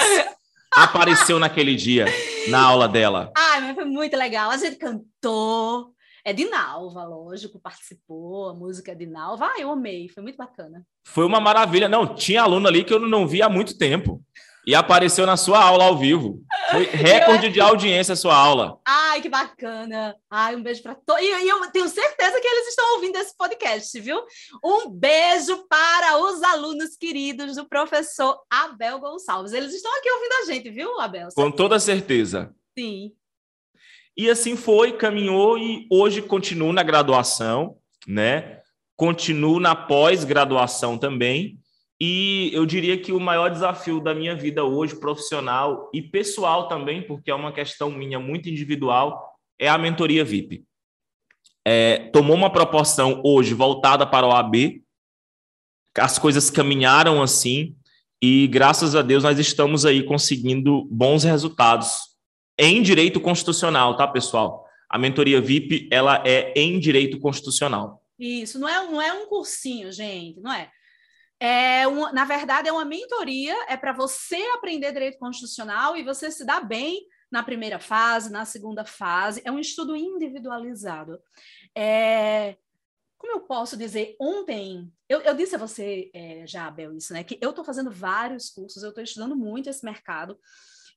apareceu 0.76 1.40
naquele 1.40 1.76
dia, 1.78 2.06
na 2.50 2.62
aula 2.62 2.90
dela. 2.90 3.32
Ah, 3.38 3.62
mas 3.62 3.74
foi 3.74 3.86
muito 3.86 4.18
legal. 4.18 4.52
A 4.52 4.58
gente 4.58 4.76
cantou. 4.76 5.94
É 6.26 6.34
de 6.34 6.44
Nalva, 6.46 7.06
lógico, 7.06 7.58
participou, 7.58 8.50
a 8.50 8.54
música 8.54 8.92
é 8.92 8.96
de 8.96 9.06
Nalva. 9.06 9.46
Ah, 9.46 9.62
eu 9.62 9.72
amei, 9.72 10.10
foi 10.10 10.22
muito 10.22 10.36
bacana. 10.36 10.86
Foi 11.06 11.26
uma 11.26 11.40
maravilha. 11.40 11.88
Não, 11.88 12.16
tinha 12.16 12.42
aluno 12.42 12.68
ali 12.68 12.84
que 12.84 12.94
eu 12.94 13.00
não 13.00 13.26
via 13.26 13.46
há 13.46 13.50
muito 13.50 13.78
tempo 13.78 14.22
e 14.66 14.74
apareceu 14.74 15.26
na 15.26 15.36
sua 15.36 15.62
aula 15.62 15.86
ao 15.86 15.98
vivo. 15.98 16.42
Foi 16.72 16.86
recorde 16.92 17.50
de 17.50 17.60
audiência 17.60 18.14
a 18.14 18.16
sua 18.16 18.36
aula. 18.36 18.80
Ai, 18.86 19.22
que 19.22 19.30
bacana. 19.30 20.16
Ai, 20.30 20.56
um 20.56 20.64
beijo 20.64 20.82
para 20.82 20.96
todos. 20.96 21.22
E 21.22 21.48
eu 21.48 21.72
tenho 21.72 21.88
certeza 21.90 22.40
que 22.40 22.48
eles 22.48 22.68
estão 22.70 22.96
ouvindo 22.96 23.18
esse 23.18 23.36
podcast, 23.36 24.00
viu? 24.00 24.22
Um 24.64 24.90
beijo 24.90 25.66
para 25.68 26.18
os 26.18 26.42
alunos 26.42 26.96
queridos 26.96 27.56
do 27.56 27.68
professor 27.68 28.40
Abel 28.50 29.00
Gonçalves. 29.00 29.54
Eles 29.54 29.74
estão 29.74 29.92
aqui 29.98 30.10
ouvindo 30.10 30.34
a 30.34 30.54
gente, 30.54 30.70
viu, 30.70 31.00
Abel? 31.00 31.30
Com 31.36 31.52
toda 31.52 31.80
certeza. 31.80 32.54
Sim. 32.78 33.12
E 34.16 34.30
assim 34.30 34.56
foi, 34.56 34.94
caminhou 34.94 35.58
e 35.58 35.88
hoje 35.92 36.22
continuo 36.22 36.72
na 36.72 36.84
graduação, 36.84 37.78
né? 38.08 38.62
Continuo 38.96 39.60
na 39.60 39.76
pós-graduação 39.76 40.98
também 40.98 41.60
e 42.00 42.50
eu 42.54 42.66
diria 42.66 42.98
que 42.98 43.12
o 43.12 43.20
maior 43.20 43.50
desafio 43.50 44.00
da 44.00 44.14
minha 44.14 44.36
vida 44.36 44.64
hoje, 44.64 45.00
profissional 45.00 45.90
e 45.94 46.02
pessoal 46.02 46.68
também, 46.68 47.02
porque 47.02 47.32
é 47.32 47.36
uma 47.36 47.54
questão 47.54 47.90
minha 47.90 48.20
muito 48.20 48.50
individual, 48.50 49.38
é 49.60 49.70
a 49.70 49.78
mentoria 49.78 50.26
VIP. 50.26 50.66
É, 51.66 52.10
tomou 52.12 52.36
uma 52.36 52.52
proporção 52.52 53.22
hoje 53.24 53.54
voltada 53.54 54.06
para 54.06 54.28
o 54.28 54.32
AB, 54.32 54.84
as 55.98 56.18
coisas 56.18 56.50
caminharam 56.50 57.22
assim, 57.22 57.76
e 58.22 58.48
graças 58.48 58.96
a 58.96 59.02
Deus 59.02 59.24
nós 59.24 59.38
estamos 59.40 59.86
aí 59.86 60.04
conseguindo 60.04 60.86
bons 60.92 61.24
resultados 61.24 62.14
em 62.58 62.82
direito 62.82 63.20
constitucional, 63.20 63.96
tá, 63.96 64.08
pessoal? 64.08 64.66
A 64.90 64.98
mentoria 64.98 65.42
VIP, 65.42 65.88
ela 65.92 66.22
é 66.26 66.54
em 66.56 66.80
direito 66.80 67.20
constitucional. 67.20 68.02
Isso, 68.20 68.60
não 68.60 68.68
é, 68.70 68.92
não 68.92 69.02
é 69.02 69.14
um 69.14 69.28
cursinho, 69.28 69.92
gente, 69.92 70.40
não 70.40 70.54
é? 70.54 70.70
É 71.46 71.86
um, 71.86 72.10
na 72.14 72.24
verdade, 72.24 72.70
é 72.70 72.72
uma 72.72 72.86
mentoria, 72.86 73.54
é 73.68 73.76
para 73.76 73.92
você 73.92 74.38
aprender 74.54 74.94
direito 74.94 75.20
constitucional 75.20 75.98
e 75.98 76.02
você 76.02 76.32
se 76.32 76.46
dar 76.46 76.62
bem 76.62 77.06
na 77.30 77.44
primeira 77.44 77.80
fase, 77.80 78.32
na 78.32 78.46
segunda 78.46 78.86
fase. 78.86 79.42
É 79.44 79.52
um 79.52 79.60
estudo 79.60 79.94
individualizado. 79.94 81.20
É, 81.76 82.56
como 83.18 83.34
eu 83.34 83.42
posso 83.42 83.76
dizer, 83.76 84.16
ontem, 84.22 84.90
eu, 85.10 85.20
eu 85.20 85.36
disse 85.36 85.56
a 85.56 85.58
você 85.58 86.10
é, 86.14 86.48
já, 86.48 86.66
Abel, 86.66 86.96
isso, 86.96 87.12
né? 87.12 87.26
Que 87.26 87.38
eu 87.42 87.50
estou 87.50 87.66
fazendo 87.66 87.92
vários 87.92 88.50
cursos, 88.50 88.82
eu 88.82 88.90
estou 88.90 89.04
estudando 89.04 89.36
muito 89.36 89.70
esse 89.70 89.84
mercado. 89.84 90.40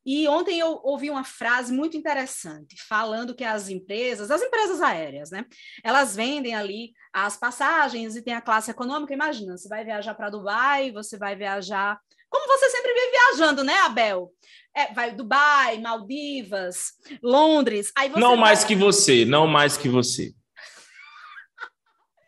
E 0.07 0.29
ontem 0.29 0.61
eu 0.61 0.81
ouvi 0.85 1.11
uma 1.11 1.25
frase 1.25 1.73
muito 1.73 1.97
interessante, 1.97 2.77
falando 2.89 3.35
que 3.35 3.43
as 3.43 3.69
empresas, 3.69 4.31
as 4.31 4.41
empresas 4.41 4.81
aéreas, 4.81 5.33
né, 5.33 5.45
elas 5.83 6.15
vendem 6.15 6.55
ali 6.55 6.93
as 7.13 7.37
passagens 7.37 8.15
e 8.15 8.23
tem 8.23 8.33
a 8.33 8.41
classe 8.41 8.71
econômica. 8.71 9.13
Imagina, 9.13 9.59
você 9.59 9.69
vai 9.69 9.85
viajar 9.85 10.15
para 10.15 10.31
Dubai, 10.31 10.93
você 10.93 11.19
vai 11.19 11.35
viajar. 11.35 11.99
Como 12.31 12.47
você 12.47 12.71
sempre 12.71 12.95
vive 12.95 13.11
viajando, 13.11 13.65
né, 13.65 13.77
Abel? 13.81 14.33
É, 14.77 14.93
vai 14.93 15.11
Dubai, 15.11 15.79
Maldivas, 15.81 16.93
Londres. 17.21 17.91
Aí 17.97 18.09
não 18.09 18.31
vai... 18.31 18.37
mais 18.37 18.63
que 18.63 18.77
você, 18.77 19.25
não 19.25 19.49
mais 19.49 19.77
que 19.77 19.89
você. 19.89 20.33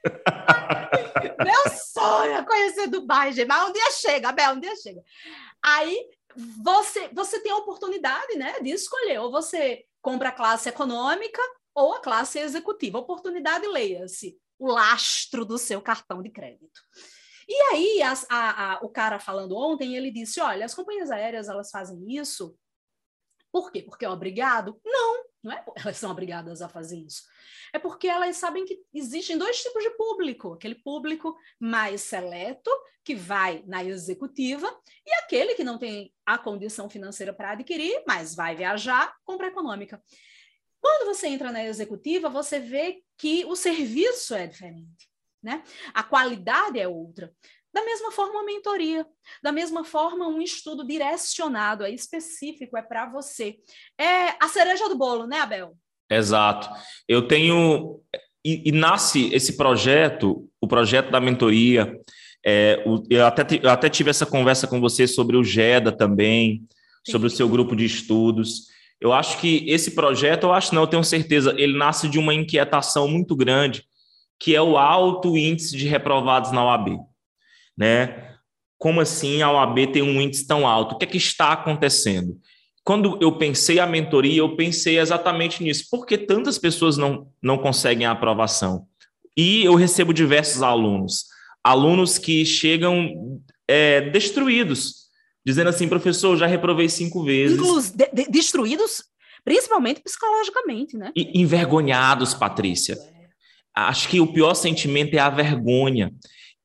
Meu 1.45 1.71
sonho 1.71 2.33
é 2.33 2.45
conhecer 2.45 2.89
Dubai, 2.89 3.33
gente. 3.33 3.47
Mas 3.47 3.69
um 3.69 3.73
dia 3.73 3.91
chega, 3.93 4.31
Abel, 4.31 4.55
um 4.55 4.61
dia 4.61 4.75
chega. 4.75 5.01
Aí 5.63 6.09
você, 6.37 7.09
você 7.09 7.41
tem 7.41 7.53
a 7.53 7.57
oportunidade 7.57 8.37
né, 8.37 8.61
de 8.61 8.71
escolher, 8.71 9.19
ou 9.19 9.31
você 9.31 9.85
compra 10.01 10.29
a 10.29 10.33
classe 10.33 10.69
econômica 10.69 11.43
ou 11.75 11.95
a 11.95 12.01
classe 12.01 12.39
executiva. 12.39 12.99
Oportunidade, 12.99 13.67
leia-se, 13.67 14.39
o 14.59 14.67
lastro 14.67 15.45
do 15.45 15.59
seu 15.59 15.81
cartão 15.81 16.23
de 16.23 16.31
crédito. 16.31 16.81
E 17.49 17.55
aí, 17.73 18.03
as, 18.03 18.27
a, 18.29 18.75
a, 18.75 18.79
o 18.83 18.91
cara 18.91 19.19
falando 19.19 19.57
ontem, 19.57 19.97
ele 19.97 20.11
disse: 20.11 20.41
olha, 20.41 20.67
as 20.67 20.75
companhias 20.75 21.11
aéreas 21.11 21.49
elas 21.49 21.71
fazem 21.71 21.99
isso. 22.15 22.55
Por 23.51 23.73
quê? 23.73 23.83
Porque 23.83 24.05
é 24.05 24.11
obrigado? 24.11 24.79
Não, 24.85 25.25
não 25.43 25.53
é 25.53 25.65
elas 25.77 25.97
são 25.97 26.11
obrigadas 26.11 26.61
a 26.63 26.69
fazer 26.69 26.99
isso. 26.99 27.23
É 27.73 27.79
porque 27.79 28.09
elas 28.09 28.37
sabem 28.37 28.65
que 28.65 28.79
existem 28.93 29.37
dois 29.37 29.63
tipos 29.63 29.83
de 29.83 29.91
público: 29.91 30.55
aquele 30.55 30.75
público 30.75 31.37
mais 31.59 32.03
seleto, 32.03 32.71
que 33.05 33.15
vai 33.15 33.63
na 33.67 33.85
executiva, 33.85 34.69
e 35.07 35.13
aquele 35.25 35.55
que 35.55 35.65
não 35.65 35.79
tem 35.79 36.13
a 36.27 36.39
condição 36.39 36.89
financeira 36.89 37.33
para 37.33 37.53
adquirir, 37.53 38.03
mas 38.07 38.35
vai 38.35 38.57
viajar, 38.57 39.15
compra 39.25 39.49
econômica. 39.49 40.03
Quando 40.81 41.07
você 41.07 41.27
entra 41.29 41.51
na 41.51 41.65
executiva, 41.65 42.29
você 42.29 42.61
vê 42.61 43.03
que 43.17 43.45
o 43.47 43.57
serviço 43.57 44.35
é 44.35 44.47
diferente, 44.47 45.11
né? 45.43 45.63
A 45.93 46.03
qualidade 46.03 46.79
é 46.79 46.87
outra. 46.87 47.35
Da 47.79 47.85
mesma 47.85 48.11
forma, 48.11 48.33
uma 48.33 48.45
mentoria. 48.45 49.07
Da 49.41 49.53
mesma 49.53 49.85
forma, 49.85 50.27
um 50.27 50.43
estudo 50.43 50.85
direcionado, 50.85 51.85
é 51.85 51.91
específico, 51.93 52.77
é 52.77 52.83
para 52.83 53.09
você. 53.09 53.55
É 53.97 54.31
a 54.43 54.49
cereja 54.49 54.89
do 54.89 54.99
bolo, 54.99 55.29
né, 55.29 55.39
Abel? 55.39 55.77
Exato. 56.11 56.69
Eu 57.07 57.29
tenho. 57.29 58.01
E, 58.45 58.71
e 58.71 58.73
nasce 58.73 59.33
esse 59.33 59.57
projeto, 59.57 60.51
o 60.61 60.67
projeto 60.67 61.13
da 61.13 61.21
mentoria. 61.21 62.01
É, 62.45 62.83
o, 62.85 63.05
eu, 63.09 63.25
até, 63.25 63.61
eu 63.63 63.71
até 63.71 63.89
tive 63.89 64.11
essa 64.11 64.27
conversa 64.27 64.67
com 64.67 64.81
você 64.81 65.07
sobre 65.07 65.37
o 65.37 65.45
GEDA 65.45 65.93
também, 65.93 66.65
Sim. 67.07 67.13
sobre 67.13 67.29
o 67.29 67.31
seu 67.31 67.49
grupo 67.49 67.77
de 67.77 67.85
estudos. 67.85 68.67
Eu 69.01 69.13
acho 69.13 69.39
que 69.39 69.65
esse 69.71 69.93
projeto, 69.93 70.45
eu 70.45 70.53
acho 70.53 70.75
não, 70.75 70.83
eu 70.83 70.89
tenho 70.89 71.05
certeza, 71.05 71.55
ele 71.57 71.79
nasce 71.79 72.09
de 72.09 72.19
uma 72.19 72.35
inquietação 72.35 73.07
muito 73.07 73.37
grande, 73.37 73.85
que 74.41 74.57
é 74.57 74.63
o 74.63 74.77
alto 74.77 75.37
índice 75.37 75.77
de 75.77 75.87
reprovados 75.87 76.51
na 76.51 76.65
OAB 76.65 77.07
né? 77.79 78.35
Como 78.77 79.01
assim 79.01 79.41
a 79.41 79.51
OAB 79.51 79.93
tem 79.93 80.03
um 80.03 80.21
índice 80.21 80.47
tão 80.47 80.67
alto? 80.67 80.95
O 80.95 80.99
que 80.99 81.05
é 81.05 81.09
que 81.09 81.17
está 81.17 81.53
acontecendo? 81.53 82.37
Quando 82.85 83.19
eu 83.21 83.37
pensei 83.37 83.79
a 83.79 83.87
mentoria, 83.87 84.39
eu 84.39 84.57
pensei 84.57 84.99
exatamente 84.99 85.63
nisso. 85.63 85.87
Por 85.91 86.07
que 86.07 86.19
tantas 86.19 86.59
pessoas 86.59 86.97
não, 86.97 87.29
não 87.43 87.59
conseguem 87.59 88.07
a 88.07 88.13
aprovação? 88.13 88.87
E 89.37 89.65
eu 89.65 89.75
recebo 89.75 90.13
diversos 90.13 90.63
alunos, 90.63 91.27
alunos 91.63 92.19
que 92.19 92.45
chegam 92.45 93.41
é, 93.69 94.01
destruídos, 94.01 95.09
dizendo 95.45 95.69
assim, 95.69 95.89
professor, 95.89 96.37
já 96.37 96.47
reprovei 96.47 96.89
cinco 96.89 97.23
vezes. 97.23 97.59
Inclusive, 97.59 97.97
de, 97.97 98.11
de, 98.13 98.31
destruídos, 98.31 99.05
principalmente 99.45 100.01
psicologicamente, 100.01 100.97
né? 100.97 101.13
E 101.15 101.41
envergonhados, 101.41 102.35
Patrícia. 102.35 102.95
É. 102.95 103.29
Acho 103.77 104.09
que 104.09 104.21
o 104.21 104.33
pior 104.33 104.55
sentimento 104.55 105.15
é 105.15 105.19
a 105.19 105.31
vergonha. 105.31 106.13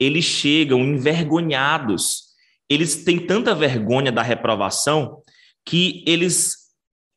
Eles 0.04 0.26
chegam 0.26 0.82
envergonhados. 0.82 2.34
Eles 2.70 3.04
têm 3.04 3.20
tanta 3.20 3.56
vergonha 3.56 4.12
da 4.12 4.22
reprovação 4.22 5.22
que 5.66 6.04
eles 6.06 6.64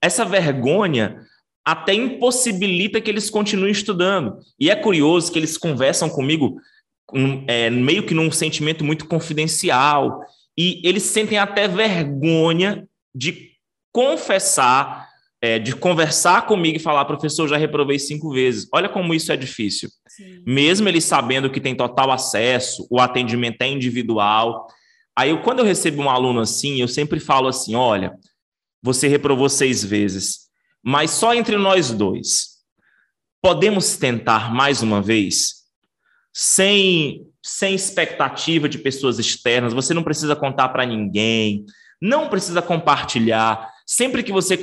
essa 0.03 0.25
vergonha 0.25 1.21
até 1.65 1.93
impossibilita 1.95 3.01
que 3.01 3.11
eles 3.11 3.29
continuem 3.29 3.73
estudando. 3.73 4.39
E 4.59 4.71
é 4.71 4.77
curioso 4.77 5.33
que 5.33 5.39
eles 5.39 5.59
conversam 5.59 6.09
comigo 6.09 6.61
é, 7.49 7.71
meio 7.71 8.05
que 8.07 8.15
num 8.15 8.31
sentimento 8.31 8.85
muito 8.85 9.07
confidencial, 9.07 10.21
e 10.57 10.81
eles 10.85 11.03
sentem 11.05 11.39
até 11.39 11.69
vergonha 11.69 12.89
de 13.15 13.53
confessar, 13.93 15.06
é, 15.47 15.59
de 15.61 15.77
conversar 15.77 16.45
comigo 16.47 16.77
e 16.77 16.81
falar, 16.81 17.05
professor, 17.05 17.47
já 17.47 17.57
reprovei 17.57 17.99
cinco 17.99 18.33
vezes. 18.33 18.69
Olha 18.73 18.89
como 18.89 19.15
isso 19.15 19.31
é 19.31 19.37
difícil. 19.37 19.89
Sim. 20.09 20.43
Mesmo 20.45 20.89
eles 20.89 21.05
sabendo 21.05 21.51
que 21.51 21.61
tem 21.61 21.75
total 21.75 22.11
acesso, 22.11 22.87
o 22.91 23.01
atendimento 23.01 23.63
é 23.63 23.69
individual. 23.69 24.67
Aí, 25.17 25.37
quando 25.43 25.61
eu 25.61 25.65
recebo 25.65 26.03
um 26.03 26.11
aluno 26.11 26.41
assim, 26.41 26.81
eu 26.81 26.89
sempre 26.89 27.21
falo 27.21 27.47
assim: 27.47 27.77
olha, 27.77 28.13
você 28.83 29.07
reprovou 29.07 29.49
seis 29.49 29.85
vezes, 29.85 30.49
mas 30.83 31.13
só 31.13 31.33
entre 31.33 31.57
nós 31.57 31.93
dois. 31.93 32.57
Podemos 33.41 33.97
tentar 33.97 34.53
mais 34.53 34.83
uma 34.83 35.01
vez? 35.01 35.67
Sem, 36.33 37.25
sem 37.41 37.75
expectativa 37.75 38.69
de 38.69 38.79
pessoas 38.79 39.21
externas, 39.21 39.73
você 39.73 39.95
não 39.95 40.03
precisa 40.03 40.35
contar 40.35 40.71
para 40.71 40.85
ninguém, 40.85 41.65
não 42.03 42.29
precisa 42.29 42.61
compartilhar. 42.61 43.76
Sempre 43.87 44.25
que 44.25 44.33
você 44.33 44.59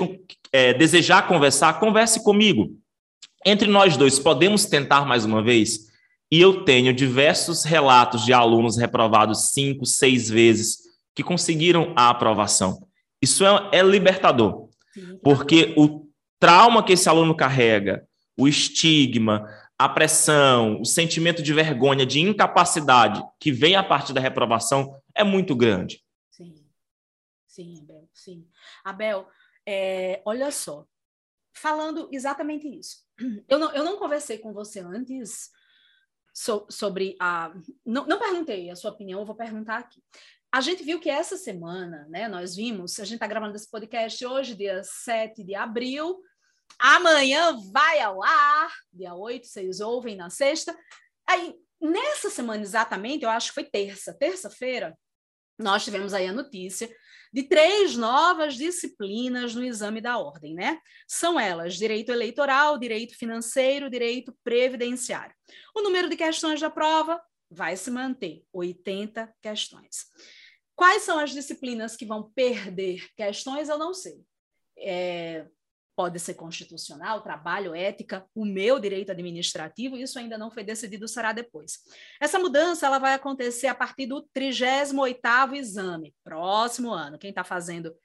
é, 0.52 0.74
desejar 0.74 1.28
conversar, 1.28 1.80
converse 1.80 2.22
comigo. 2.22 2.78
Entre 3.46 3.70
nós 3.70 3.96
dois, 3.96 4.20
podemos 4.20 4.66
tentar 4.66 5.06
mais 5.06 5.24
uma 5.24 5.42
vez? 5.42 5.92
E 6.30 6.42
eu 6.42 6.66
tenho 6.66 6.94
diversos 6.94 7.64
relatos 7.64 8.26
de 8.26 8.34
alunos 8.34 8.76
reprovados 8.78 9.52
cinco, 9.52 9.86
seis 9.86 10.30
vezes 10.30 10.80
que 11.16 11.24
conseguiram 11.24 11.94
a 11.96 12.10
aprovação. 12.10 12.86
Isso 13.22 13.46
é, 13.46 13.70
é 13.72 13.82
libertador, 13.82 14.68
porque 15.24 15.74
o 15.78 16.06
trauma 16.40 16.84
que 16.84 16.94
esse 16.94 17.08
aluno 17.08 17.36
carrega, 17.36 18.06
o 18.38 18.48
estigma, 18.48 19.48
a 19.78 19.88
pressão, 19.88 20.82
o 20.82 20.86
sentimento 20.86 21.42
de 21.42 21.54
vergonha, 21.54 22.06
de 22.06 22.20
incapacidade 22.20 23.24
que 23.40 23.52
vem 23.52 23.76
a 23.76 23.84
partir 23.84 24.12
da 24.12 24.20
reprovação 24.20 24.96
é 25.16 25.24
muito 25.24 25.56
grande. 25.56 26.02
Sim, 26.32 26.54
sim, 27.48 27.80
Abel, 27.82 28.10
sim. 28.14 28.46
Abel, 28.84 29.28
é, 29.66 30.22
olha 30.26 30.52
só, 30.52 30.86
falando 31.54 32.10
exatamente 32.12 32.68
isso. 32.68 33.04
Eu 33.48 33.60
não, 33.60 33.74
eu 33.74 33.84
não 33.84 33.98
conversei 33.98 34.38
com 34.38 34.52
você 34.52 34.80
antes 34.80 35.52
so, 36.34 36.66
sobre 36.70 37.16
a. 37.20 37.54
Não, 37.86 38.06
não 38.08 38.20
perguntei 38.20 38.70
a 38.70 38.76
sua 38.76 38.92
opinião, 38.92 39.20
eu 39.20 39.26
vou 39.26 39.36
perguntar 39.36 39.78
aqui. 39.78 40.04
A 40.52 40.62
gente 40.62 40.84
viu 40.84 41.00
que 41.00 41.10
essa 41.10 41.38
semana, 41.38 42.06
né, 42.10 42.28
nós 42.28 42.56
vimos, 42.56 43.00
a 43.00 43.06
gente 43.06 43.16
está 43.16 43.28
gravando 43.28 43.56
esse 43.56 43.70
podcast 43.70 44.24
hoje, 44.26 44.56
dia 44.56 44.84
7 44.84 45.44
de 45.44 45.56
abril, 45.56 46.22
amanhã 46.78 47.58
vai 47.72 48.00
ao 48.02 48.22
ar, 48.22 48.72
dia 48.92 49.16
8, 49.16 49.48
vocês 49.48 49.80
ouvem 49.80 50.16
na 50.16 50.30
sexta. 50.30 50.78
Aí, 51.28 51.56
nessa 51.82 52.30
semana 52.30 52.62
exatamente, 52.62 53.24
eu 53.24 53.32
acho 53.32 53.48
que 53.50 53.56
foi 53.56 53.64
terça, 53.64 54.14
terça-feira, 54.14 54.98
nós 55.58 55.84
tivemos 55.84 56.14
aí 56.14 56.28
a 56.28 56.34
notícia 56.34 56.90
de 57.34 57.42
três 57.44 57.98
novas 57.98 58.56
disciplinas 58.56 59.56
no 59.56 59.66
exame 59.66 60.00
da 60.00 60.20
ordem, 60.20 60.54
né? 60.54 60.80
São 61.08 61.40
elas 61.40 61.76
direito 61.76 62.12
eleitoral, 62.12 62.78
direito 62.78 63.18
financeiro, 63.18 63.90
direito 63.90 64.38
previdenciário. 64.44 65.36
O 65.76 65.82
número 65.82 66.08
de 66.08 66.16
questões 66.16 66.62
da 66.62 66.70
prova 66.70 67.20
vai 67.50 67.76
se 67.76 67.90
manter, 67.90 68.44
80 68.54 69.34
questões. 69.42 70.06
Quais 70.76 71.02
são 71.02 71.18
as 71.18 71.32
disciplinas 71.32 71.96
que 71.96 72.06
vão 72.06 72.32
perder 72.36 73.08
questões? 73.16 73.68
Eu 73.68 73.80
não 73.80 73.94
sei. 73.96 74.24
É, 74.78 75.48
pode 75.96 76.20
ser 76.20 76.34
constitucional, 76.34 77.22
trabalho, 77.22 77.76
ética, 77.76 78.26
o 78.34 78.46
meu 78.46 78.80
direito 78.80 79.12
administrativo, 79.12 79.98
isso 79.98 80.18
ainda 80.18 80.38
não 80.38 80.50
foi 80.50 80.64
decidido, 80.64 81.08
será 81.08 81.32
depois. 81.32 81.80
Essa 82.20 82.40
mudança 82.40 82.86
ela 82.86 83.00
vai 83.00 83.14
acontecer 83.14 83.68
a 83.68 83.76
partir 83.76 84.08
do 84.08 84.28
38º 84.36 85.56
exame, 85.56 86.16
próximo 86.24 86.92
ano. 86.92 87.20
Quem 87.20 87.30
está 87.30 87.44
fazendo 87.44 87.96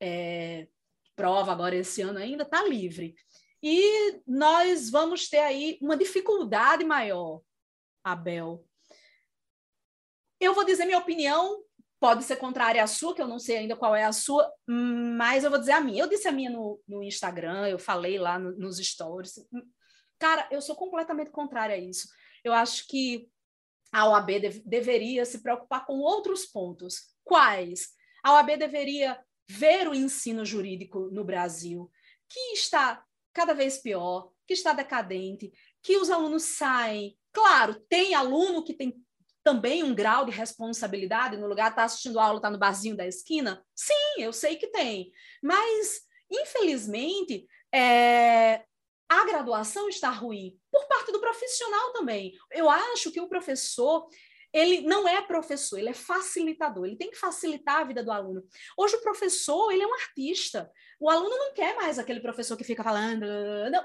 é, 0.00 0.66
prova 1.14 1.52
agora 1.52 1.76
esse 1.76 2.02
ano 2.02 2.18
ainda 2.18 2.44
está 2.44 2.62
livre. 2.64 3.14
E 3.62 4.20
nós 4.26 4.90
vamos 4.90 5.28
ter 5.28 5.38
aí 5.38 5.78
uma 5.80 5.96
dificuldade 5.96 6.84
maior, 6.84 7.40
Abel. 8.02 8.66
Eu 10.38 10.52
vou 10.52 10.64
dizer 10.64 10.84
minha 10.84 10.98
opinião 10.98 11.62
pode 12.04 12.22
ser 12.22 12.36
contrária 12.36 12.84
à 12.84 12.86
sua, 12.86 13.14
que 13.14 13.22
eu 13.22 13.26
não 13.26 13.38
sei 13.38 13.56
ainda 13.56 13.74
qual 13.74 13.96
é 13.96 14.04
a 14.04 14.12
sua, 14.12 14.46
mas 14.68 15.42
eu 15.42 15.48
vou 15.48 15.58
dizer 15.58 15.72
a 15.72 15.80
minha. 15.80 16.02
Eu 16.02 16.06
disse 16.06 16.28
a 16.28 16.32
minha 16.32 16.50
no, 16.50 16.78
no 16.86 17.02
Instagram, 17.02 17.66
eu 17.66 17.78
falei 17.78 18.18
lá 18.18 18.38
no, 18.38 18.54
nos 18.58 18.76
stories. 18.76 19.36
Cara, 20.18 20.46
eu 20.50 20.60
sou 20.60 20.76
completamente 20.76 21.30
contrária 21.30 21.74
a 21.74 21.78
isso. 21.78 22.06
Eu 22.44 22.52
acho 22.52 22.86
que 22.88 23.26
a 23.90 24.06
OAB 24.06 24.38
deve, 24.38 24.62
deveria 24.66 25.24
se 25.24 25.42
preocupar 25.42 25.86
com 25.86 25.94
outros 25.94 26.44
pontos. 26.44 26.96
Quais? 27.24 27.88
A 28.22 28.34
OAB 28.34 28.58
deveria 28.58 29.18
ver 29.48 29.88
o 29.88 29.94
ensino 29.94 30.44
jurídico 30.44 31.08
no 31.10 31.24
Brasil, 31.24 31.90
que 32.28 32.52
está 32.52 33.02
cada 33.32 33.54
vez 33.54 33.78
pior, 33.78 34.30
que 34.46 34.52
está 34.52 34.74
decadente, 34.74 35.50
que 35.82 35.96
os 35.96 36.10
alunos 36.10 36.42
saem. 36.42 37.16
Claro, 37.32 37.80
tem 37.88 38.14
aluno 38.14 38.62
que 38.62 38.74
tem 38.74 39.02
também 39.44 39.82
um 39.82 39.94
grau 39.94 40.24
de 40.24 40.32
responsabilidade 40.32 41.36
no 41.36 41.46
lugar, 41.46 41.74
tá 41.74 41.84
assistindo 41.84 42.18
aula, 42.18 42.40
tá 42.40 42.50
no 42.50 42.58
barzinho 42.58 42.96
da 42.96 43.06
esquina? 43.06 43.62
Sim, 43.74 44.14
eu 44.18 44.32
sei 44.32 44.56
que 44.56 44.68
tem. 44.68 45.12
Mas, 45.42 46.00
infelizmente, 46.30 47.46
é, 47.72 48.64
a 49.08 49.24
graduação 49.26 49.88
está 49.88 50.08
ruim 50.10 50.58
por 50.72 50.88
parte 50.88 51.12
do 51.12 51.20
profissional 51.20 51.92
também. 51.92 52.32
Eu 52.50 52.70
acho 52.70 53.12
que 53.12 53.20
o 53.20 53.28
professor 53.28 54.08
ele 54.54 54.82
não 54.82 55.06
é 55.06 55.20
professor, 55.20 55.78
ele 55.78 55.88
é 55.88 55.94
facilitador, 55.94 56.86
ele 56.86 56.96
tem 56.96 57.10
que 57.10 57.18
facilitar 57.18 57.80
a 57.80 57.84
vida 57.84 58.04
do 58.04 58.12
aluno. 58.12 58.40
Hoje 58.78 58.94
o 58.94 59.02
professor, 59.02 59.72
ele 59.72 59.82
é 59.82 59.86
um 59.86 59.94
artista. 59.94 60.70
O 61.00 61.10
aluno 61.10 61.36
não 61.36 61.52
quer 61.52 61.74
mais 61.74 61.98
aquele 61.98 62.20
professor 62.20 62.56
que 62.56 62.62
fica 62.62 62.84
falando, 62.84 63.26
não, 63.72 63.84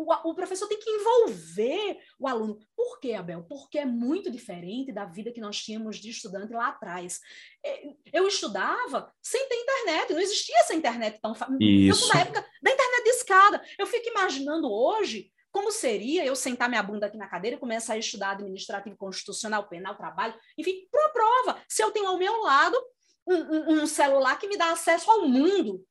o, 0.00 0.30
o, 0.30 0.34
professor 0.34 0.66
tem 0.66 0.78
que 0.78 0.88
envolver 0.88 1.98
o 2.18 2.26
aluno. 2.26 2.58
Por 2.74 2.98
quê, 2.98 3.12
Abel? 3.12 3.44
Porque 3.48 3.78
é 3.78 3.84
muito 3.84 4.30
diferente 4.30 4.92
da 4.92 5.04
vida 5.04 5.30
que 5.30 5.40
nós 5.40 5.58
tínhamos 5.62 5.96
de 5.96 6.08
estudante 6.08 6.52
lá 6.52 6.68
atrás. 6.68 7.20
É, 7.64 7.88
eu 8.12 8.26
estudava 8.26 9.12
sem 9.22 9.46
ter 9.48 9.56
internet, 9.56 10.12
não 10.12 10.20
existia 10.20 10.58
essa 10.60 10.74
internet 10.74 11.20
tão 11.20 11.34
fácil. 11.34 11.58
Eu 11.60 11.94
sou 11.94 12.08
da 12.08 12.20
época 12.20 12.46
da 12.62 12.70
internet 12.70 13.04
de 13.04 13.10
escada. 13.10 13.62
Eu 13.78 13.86
fico 13.86 14.08
imaginando 14.08 14.72
hoje 14.72 15.30
como 15.52 15.70
seria 15.70 16.24
eu 16.24 16.36
sentar 16.36 16.68
minha 16.68 16.82
bunda 16.82 17.06
aqui 17.06 17.18
na 17.18 17.28
cadeira 17.28 17.56
e 17.56 17.60
começar 17.60 17.94
a 17.94 17.98
estudar 17.98 18.30
administrativo, 18.30 18.96
constitucional, 18.96 19.68
penal, 19.68 19.96
trabalho, 19.96 20.34
enfim, 20.56 20.88
para 20.90 21.06
a 21.06 21.08
prova. 21.10 21.62
Se 21.68 21.82
eu 21.82 21.90
tenho 21.90 22.06
ao 22.06 22.16
meu 22.16 22.40
lado 22.40 22.80
um, 23.26 23.34
um, 23.34 23.82
um, 23.82 23.86
celular 23.86 24.38
que 24.38 24.48
me 24.48 24.56
dá 24.56 24.72
acesso 24.72 25.10
ao 25.10 25.28
mundo. 25.28 25.84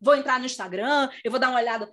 Vou 0.00 0.14
entrar 0.14 0.38
no 0.38 0.46
Instagram, 0.46 1.08
eu 1.24 1.30
vou 1.30 1.40
dar 1.40 1.50
uma 1.50 1.60
olhada 1.60 1.90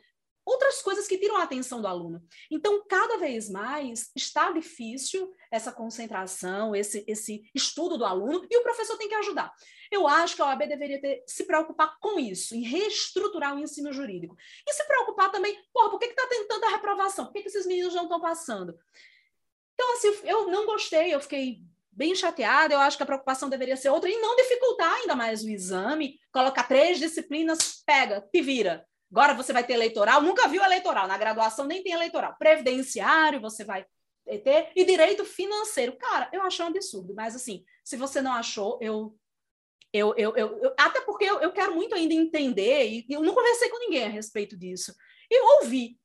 outras 0.48 0.82
coisas 0.82 1.06
que 1.06 1.18
tiram 1.18 1.36
a 1.36 1.44
atenção 1.44 1.82
do 1.82 1.88
aluno. 1.88 2.24
Então, 2.50 2.82
cada 2.88 3.18
vez 3.18 3.50
mais 3.50 4.10
está 4.16 4.50
difícil 4.52 5.36
essa 5.52 5.74
concentração, 5.74 6.74
esse, 6.74 7.04
esse 7.06 7.44
estudo 7.54 7.98
do 7.98 8.06
aluno, 8.06 8.48
e 8.50 8.58
o 8.58 8.64
professor 8.64 8.98
tem 8.98 9.10
que 9.10 9.16
ajudar. 9.16 9.54
Eu 9.92 10.08
acho 10.08 10.36
que 10.38 10.42
a 10.42 10.46
OAB 10.46 10.68
deveria 10.68 11.02
ter, 11.02 11.22
se 11.28 11.46
preocupar 11.46 12.00
com 12.00 12.18
isso, 12.18 12.56
em 12.56 12.62
reestruturar 12.62 13.56
o 13.56 13.60
ensino 13.60 13.92
jurídico. 13.92 14.38
E 14.66 14.74
se 14.74 14.86
preocupar 14.86 15.30
também, 15.32 15.58
porra, 15.74 15.90
por 15.90 16.00
que 16.00 16.06
está 16.06 16.26
tentando 16.28 16.64
a 16.64 16.70
reprovação? 16.70 17.26
Por 17.26 17.34
que, 17.34 17.42
que 17.42 17.50
esses 17.50 17.66
meninos 17.66 17.94
não 17.94 18.04
estão 18.04 18.22
passando? 18.22 18.78
Então, 19.74 19.94
assim, 19.94 20.16
eu 20.24 20.48
não 20.48 20.66
gostei, 20.66 21.14
eu 21.14 21.20
fiquei 21.20 21.62
bem 21.92 22.16
chateada, 22.16 22.74
eu 22.74 22.80
acho 22.80 22.96
que 22.96 23.04
a 23.04 23.06
preocupação 23.06 23.50
deveria 23.50 23.76
ser 23.76 23.90
outra, 23.90 24.10
e 24.10 24.18
não 24.18 24.36
dificultar 24.38 24.94
ainda 24.94 25.16
mais 25.16 25.44
o 25.44 25.50
exame, 25.50 26.20
colocar 26.32 26.64
três 26.64 27.00
disciplinas, 27.00 27.84
pega, 27.86 28.22
te 28.22 28.42
vira. 28.42 28.88
Agora 29.12 29.34
você 29.34 29.54
vai 29.54 29.66
ter 29.66 29.74
eleitoral, 29.74 30.22
nunca 30.22 30.48
viu 30.48 30.64
eleitoral, 30.64 31.08
na 31.08 31.18
graduação 31.18 31.66
nem 31.66 31.82
tem 31.82 31.94
eleitoral. 31.94 32.36
Previdenciário 32.38 33.40
você 33.40 33.64
vai 33.64 33.86
ter, 34.44 34.72
e 34.76 34.84
direito 34.84 35.24
financeiro. 35.24 35.96
Cara, 35.98 36.30
eu 36.34 36.42
achei 36.42 36.64
um 36.66 36.68
absurdo, 36.68 37.14
mas 37.16 37.36
assim, 37.36 37.64
se 37.84 37.96
você 37.96 38.22
não 38.22 38.34
achou, 38.34 38.78
eu. 38.82 39.18
Eu, 39.94 40.14
eu, 40.18 40.36
eu, 40.36 40.60
eu 40.60 40.74
até 40.78 41.00
porque 41.00 41.24
eu, 41.24 41.40
eu 41.40 41.54
quero 41.54 41.74
muito 41.74 41.96
ainda 41.96 42.14
entender, 42.14 42.90
e 42.90 43.06
eu 43.10 43.22
não 43.24 43.34
conversei 43.34 43.70
com 43.70 43.80
ninguém 43.80 44.04
a 44.04 44.10
respeito 44.10 44.58
disso. 44.58 44.94
E 45.32 45.42
ouvi 45.62 45.98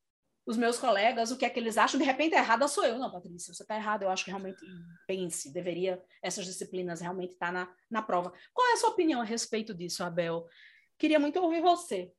os 0.46 0.56
meus 0.56 0.78
colegas 0.78 1.30
o 1.30 1.36
que 1.36 1.44
é 1.44 1.50
que 1.50 1.58
eles 1.58 1.76
acham. 1.76 1.98
De 1.98 2.06
repente, 2.06 2.34
errada 2.34 2.66
sou 2.68 2.84
eu. 2.84 2.98
Não, 2.98 3.10
Patrícia, 3.10 3.52
você 3.52 3.62
está 3.62 3.76
errado. 3.76 4.02
Eu 4.02 4.10
acho 4.10 4.24
que 4.24 4.30
realmente, 4.30 4.64
pense, 5.06 5.52
deveria 5.52 6.02
essas 6.22 6.46
disciplinas 6.46 7.00
realmente 7.00 7.32
estar 7.32 7.46
tá 7.46 7.52
na, 7.52 7.74
na 7.90 8.02
prova. 8.02 8.32
Qual 8.52 8.68
é 8.68 8.72
a 8.72 8.76
sua 8.76 8.90
opinião 8.90 9.20
a 9.20 9.24
respeito 9.24 9.74
disso, 9.74 10.02
Abel? 10.04 10.46
Queria 10.98 11.18
muito 11.18 11.40
ouvir 11.40 11.60
você. 11.60 12.12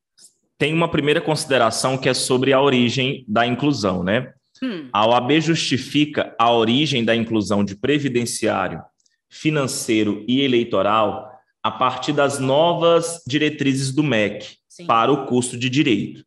Tem 0.63 0.73
uma 0.73 0.87
primeira 0.87 1.19
consideração 1.19 1.97
que 1.97 2.07
é 2.07 2.13
sobre 2.13 2.53
a 2.53 2.61
origem 2.61 3.25
da 3.27 3.45
inclusão, 3.45 4.01
né? 4.01 4.31
Hum. 4.63 4.87
A 4.93 5.05
OAB 5.05 5.41
justifica 5.41 6.33
a 6.39 6.53
origem 6.53 7.03
da 7.03 7.13
inclusão 7.13 7.65
de 7.65 7.75
previdenciário, 7.75 8.81
financeiro 9.29 10.23
e 10.25 10.39
eleitoral 10.39 11.29
a 11.61 11.69
partir 11.69 12.13
das 12.13 12.39
novas 12.39 13.21
diretrizes 13.27 13.91
do 13.91 14.03
MEC 14.03 14.55
Sim. 14.69 14.85
para 14.85 15.11
o 15.11 15.25
curso 15.25 15.57
de 15.57 15.69
direito. 15.69 16.23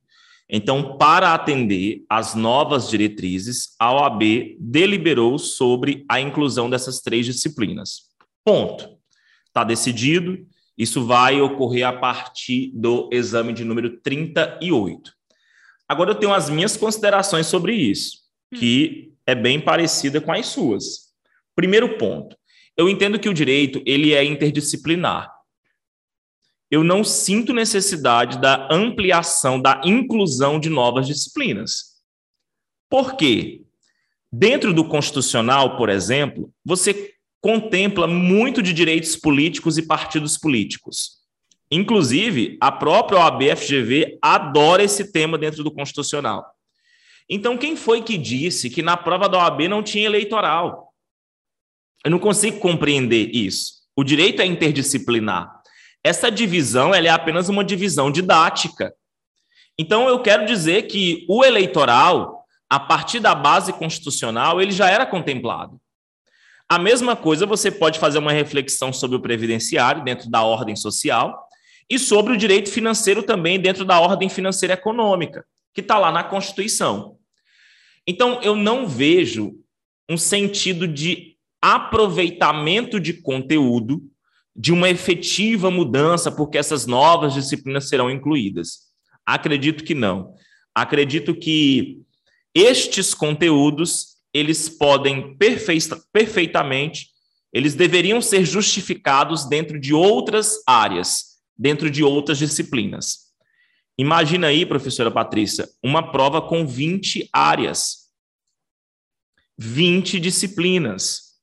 Então, 0.51 0.99
para 0.99 1.33
atender 1.33 2.05
às 2.07 2.35
novas 2.35 2.91
diretrizes, 2.91 3.75
a 3.81 3.91
OAB 3.91 4.59
deliberou 4.61 5.39
sobre 5.39 6.05
a 6.11 6.21
inclusão 6.21 6.69
dessas 6.69 7.01
três 7.01 7.25
disciplinas. 7.25 8.03
Ponto. 8.45 8.99
Está 9.47 9.65
decidido. 9.65 10.47
Isso 10.77 11.07
vai 11.07 11.41
ocorrer 11.41 11.87
a 11.87 11.93
partir 11.93 12.71
do 12.75 13.09
exame 13.13 13.53
de 13.53 13.65
número 13.65 14.01
38. 14.01 15.13
Agora 15.89 16.11
eu 16.11 16.15
tenho 16.15 16.33
as 16.33 16.51
minhas 16.51 16.77
considerações 16.77 17.47
sobre 17.47 17.75
isso, 17.75 18.19
que 18.55 19.13
é 19.27 19.35
bem 19.35 19.61
parecida 19.61 20.21
com 20.21 20.33
as 20.33 20.47
suas. 20.47 21.13
Primeiro 21.55 21.97
ponto. 21.97 22.37
Eu 22.77 22.89
entendo 22.89 23.19
que 23.19 23.29
o 23.29 23.35
direito 23.35 23.83
ele 23.87 24.13
é 24.13 24.23
interdisciplinar 24.25 25.37
eu 26.71 26.83
não 26.83 27.05
sinto 27.05 27.53
necessidade 27.53 28.41
da 28.41 28.69
ampliação, 28.73 29.61
da 29.61 29.81
inclusão 29.85 30.59
de 30.59 30.69
novas 30.69 31.07
disciplinas. 31.07 31.97
Por 32.91 33.17
quê? 33.17 33.63
Dentro 34.33 34.75
do 34.75 34.89
constitucional, 34.89 35.77
por 35.77 35.89
exemplo, 35.89 36.53
você 36.65 37.15
contempla 37.41 38.07
muito 38.07 38.63
de 38.63 38.73
direitos 38.73 39.17
políticos 39.17 39.79
e 39.79 39.87
partidos 39.87 40.37
políticos. 40.37 41.17
Inclusive, 41.71 42.57
a 42.61 42.71
própria 42.71 43.19
OAB-FGV 43.19 44.19
adora 44.23 44.83
esse 44.83 45.13
tema 45.13 45.37
dentro 45.37 45.65
do 45.65 45.71
constitucional. 45.71 46.45
Então, 47.29 47.59
quem 47.59 47.75
foi 47.75 48.03
que 48.03 48.17
disse 48.17 48.71
que 48.71 48.83
na 48.83 48.97
prova 48.97 49.29
da 49.29 49.39
OAB 49.39 49.63
não 49.69 49.83
tinha 49.83 50.07
eleitoral? 50.07 50.93
Eu 52.05 52.11
não 52.11 52.21
consigo 52.21 52.61
compreender 52.61 53.35
isso. 53.35 53.83
O 53.97 54.05
direito 54.05 54.41
é 54.41 54.47
interdisciplinar. 54.47 55.51
Essa 56.05 56.31
divisão 56.31 56.95
é 56.95 57.09
apenas 57.09 57.49
uma 57.49 57.65
divisão 57.65 58.13
didática. 58.13 58.95
Então, 59.77 60.09
eu 60.09 60.23
quero 60.23 60.47
dizer 60.47 60.83
que 60.83 61.27
o 61.29 61.45
eleitoral, 61.45 62.45
a 62.71 62.79
partir 62.79 63.19
da 63.19 63.35
base 63.35 63.73
constitucional, 63.73 64.63
ele 64.63 64.71
já 64.71 64.89
era 64.89 65.05
contemplado. 65.05 65.81
A 66.69 66.79
mesma 66.79 67.15
coisa 67.15 67.47
você 67.47 67.71
pode 67.71 67.99
fazer 67.99 68.19
uma 68.19 68.33
reflexão 68.33 68.93
sobre 68.93 69.17
o 69.17 69.21
previdenciário 69.21 70.03
dentro 70.03 70.29
da 70.29 70.43
ordem 70.43 70.75
social 70.75 71.47
e 71.89 71.99
sobre 71.99 72.33
o 72.33 72.37
direito 72.37 72.71
financeiro 72.71 73.23
também 73.23 73.61
dentro 73.61 73.85
da 73.85 74.01
ordem 74.01 74.29
financeira 74.29 74.75
econômica, 74.75 75.45
que 75.73 75.81
está 75.81 75.97
lá 75.97 76.11
na 76.11 76.25
Constituição. 76.25 77.17
Então, 78.05 78.41
eu 78.43 78.57
não 78.57 78.87
vejo 78.87 79.55
um 80.09 80.17
sentido 80.17 80.89
de 80.89 81.37
aproveitamento 81.61 82.99
de 82.99 83.13
conteúdo 83.13 84.03
de 84.55 84.73
uma 84.73 84.89
efetiva 84.89 85.71
mudança, 85.71 86.33
porque 86.33 86.59
essas 86.59 86.87
novas 86.87 87.35
disciplinas 87.35 87.89
serão 87.89 88.11
incluídas? 88.11 88.87
Acredito 89.25 89.85
que 89.85 89.95
não. 89.95 90.35
Acredito 90.75 91.35
que 91.35 92.01
estes 92.55 93.13
conteúdos 93.13 94.16
eles 94.37 94.69
podem 94.69 95.35
perfeita, 95.37 95.99
perfeitamente, 96.13 97.09
eles 97.53 97.75
deveriam 97.75 98.21
ser 98.21 98.45
justificados 98.45 99.49
dentro 99.49 99.81
de 99.81 99.95
outras 99.95 100.63
áreas, 100.67 101.39
dentro 101.57 101.91
de 101.91 102.05
outras 102.05 102.37
disciplinas. 102.39 103.33
Imagina 103.99 104.49
aí, 104.49 104.67
professora 104.67 105.11
Patrícia, 105.11 105.67
uma 105.83 106.13
prova 106.13 106.43
com 106.43 106.67
20 106.67 107.31
áreas, 107.33 108.11
20 109.57 110.21
disciplinas. 110.21 111.35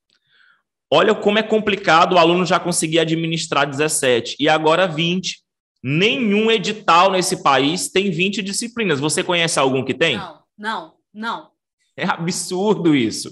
Olha 0.91 1.16
como 1.16 1.39
é 1.39 1.44
complicado 1.44 2.14
o 2.14 2.20
aluno 2.20 2.46
já 2.46 2.60
conseguir 2.60 3.00
administrar 3.00 3.68
17 3.68 4.36
e 4.39 4.48
agora 4.48 4.88
20. 4.88 5.41
Nenhum 5.82 6.52
edital 6.52 7.12
nesse 7.12 7.41
país 7.41 7.89
tem 7.89 8.12
20 8.12 8.44
disciplinas. 8.44 9.00
Você 9.00 9.24
conhece 9.24 9.58
algum 9.58 9.84
que 9.84 9.96
tem? 9.96 10.18
Não, 10.18 10.44
não, 10.56 10.94
não. 11.12 11.53
É 11.98 12.06
absurdo 12.06 12.96
isso. 12.96 13.30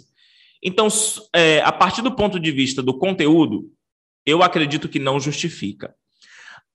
Então, 0.64 0.88
é, 1.34 1.62
a 1.62 1.72
partir 1.72 2.04
do 2.04 2.16
ponto 2.16 2.40
de 2.40 2.52
vista 2.52 2.84
do 2.84 2.96
conteúdo, 2.96 3.72
eu 4.26 4.44
acredito 4.44 4.88
que 4.88 5.00
não 5.00 5.20
justifica. 5.20 5.96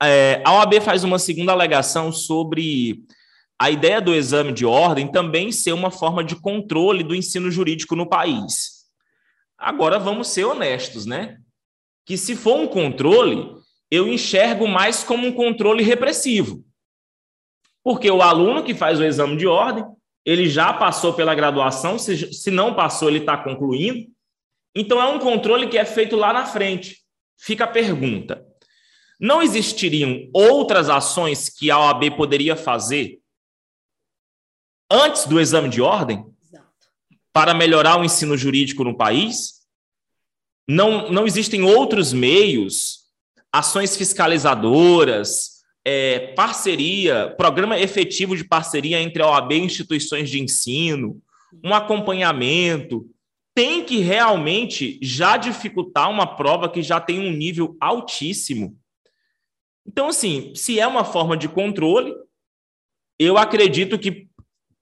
É, 0.02 0.42
a 0.44 0.52
OAB 0.54 0.80
faz 0.80 1.04
uma 1.04 1.18
segunda 1.18 1.52
alegação 1.52 2.10
sobre 2.10 3.04
a 3.58 3.70
ideia 3.70 4.00
do 4.00 4.14
exame 4.14 4.52
de 4.52 4.66
ordem 4.66 5.10
também 5.10 5.50
ser 5.50 5.72
uma 5.72 5.90
forma 5.90 6.22
de 6.22 6.36
controle 6.36 7.02
do 7.02 7.14
ensino 7.14 7.50
jurídico 7.50 7.96
no 7.96 8.08
país. 8.08 8.84
Agora 9.56 9.98
vamos 9.98 10.28
ser 10.28 10.44
honestos, 10.44 11.06
né? 11.06 11.38
Que 12.04 12.18
se 12.18 12.36
for 12.36 12.58
um 12.58 12.66
controle, 12.66 13.54
eu 13.90 14.06
enxergo 14.06 14.68
mais 14.68 15.02
como 15.02 15.26
um 15.26 15.32
controle 15.32 15.82
repressivo. 15.82 16.62
Porque 17.82 18.10
o 18.10 18.20
aluno 18.20 18.62
que 18.62 18.74
faz 18.74 19.00
o 19.00 19.04
exame 19.04 19.36
de 19.36 19.46
ordem, 19.46 19.84
ele 20.26 20.48
já 20.48 20.72
passou 20.72 21.14
pela 21.14 21.34
graduação, 21.34 21.98
se, 21.98 22.34
se 22.34 22.50
não 22.50 22.74
passou, 22.74 23.08
ele 23.08 23.20
está 23.20 23.36
concluindo. 23.36 24.06
Então 24.74 25.00
é 25.00 25.06
um 25.06 25.18
controle 25.18 25.68
que 25.68 25.78
é 25.78 25.84
feito 25.84 26.16
lá 26.16 26.32
na 26.32 26.44
frente. 26.44 26.98
Fica 27.38 27.64
a 27.64 27.68
pergunta: 27.68 28.44
não 29.18 29.40
existiriam 29.40 30.28
outras 30.34 30.90
ações 30.90 31.48
que 31.48 31.70
a 31.70 31.78
OAB 31.78 32.16
poderia 32.16 32.56
fazer 32.56 33.20
antes 34.90 35.26
do 35.26 35.40
exame 35.40 35.68
de 35.68 35.80
ordem? 35.80 36.24
para 37.36 37.52
melhorar 37.52 38.00
o 38.00 38.04
ensino 38.04 38.34
jurídico 38.34 38.82
no 38.82 38.96
país? 38.96 39.56
Não, 40.66 41.10
não 41.10 41.26
existem 41.26 41.62
outros 41.64 42.10
meios, 42.10 43.00
ações 43.52 43.94
fiscalizadoras, 43.94 45.55
é, 45.88 46.32
parceria, 46.34 47.32
programa 47.38 47.78
efetivo 47.78 48.36
de 48.36 48.42
parceria 48.42 49.00
entre 49.00 49.22
a 49.22 49.28
OAB 49.28 49.52
e 49.52 49.60
instituições 49.60 50.28
de 50.28 50.42
ensino, 50.42 51.22
um 51.62 51.72
acompanhamento, 51.72 53.08
tem 53.54 53.84
que 53.84 53.98
realmente 53.98 54.98
já 55.00 55.36
dificultar 55.36 56.10
uma 56.10 56.26
prova 56.26 56.68
que 56.68 56.82
já 56.82 56.98
tem 56.98 57.20
um 57.20 57.30
nível 57.30 57.76
altíssimo. 57.80 58.76
Então, 59.86 60.08
assim, 60.08 60.52
se 60.56 60.80
é 60.80 60.86
uma 60.88 61.04
forma 61.04 61.36
de 61.36 61.48
controle, 61.48 62.12
eu 63.16 63.38
acredito 63.38 63.96
que 63.96 64.28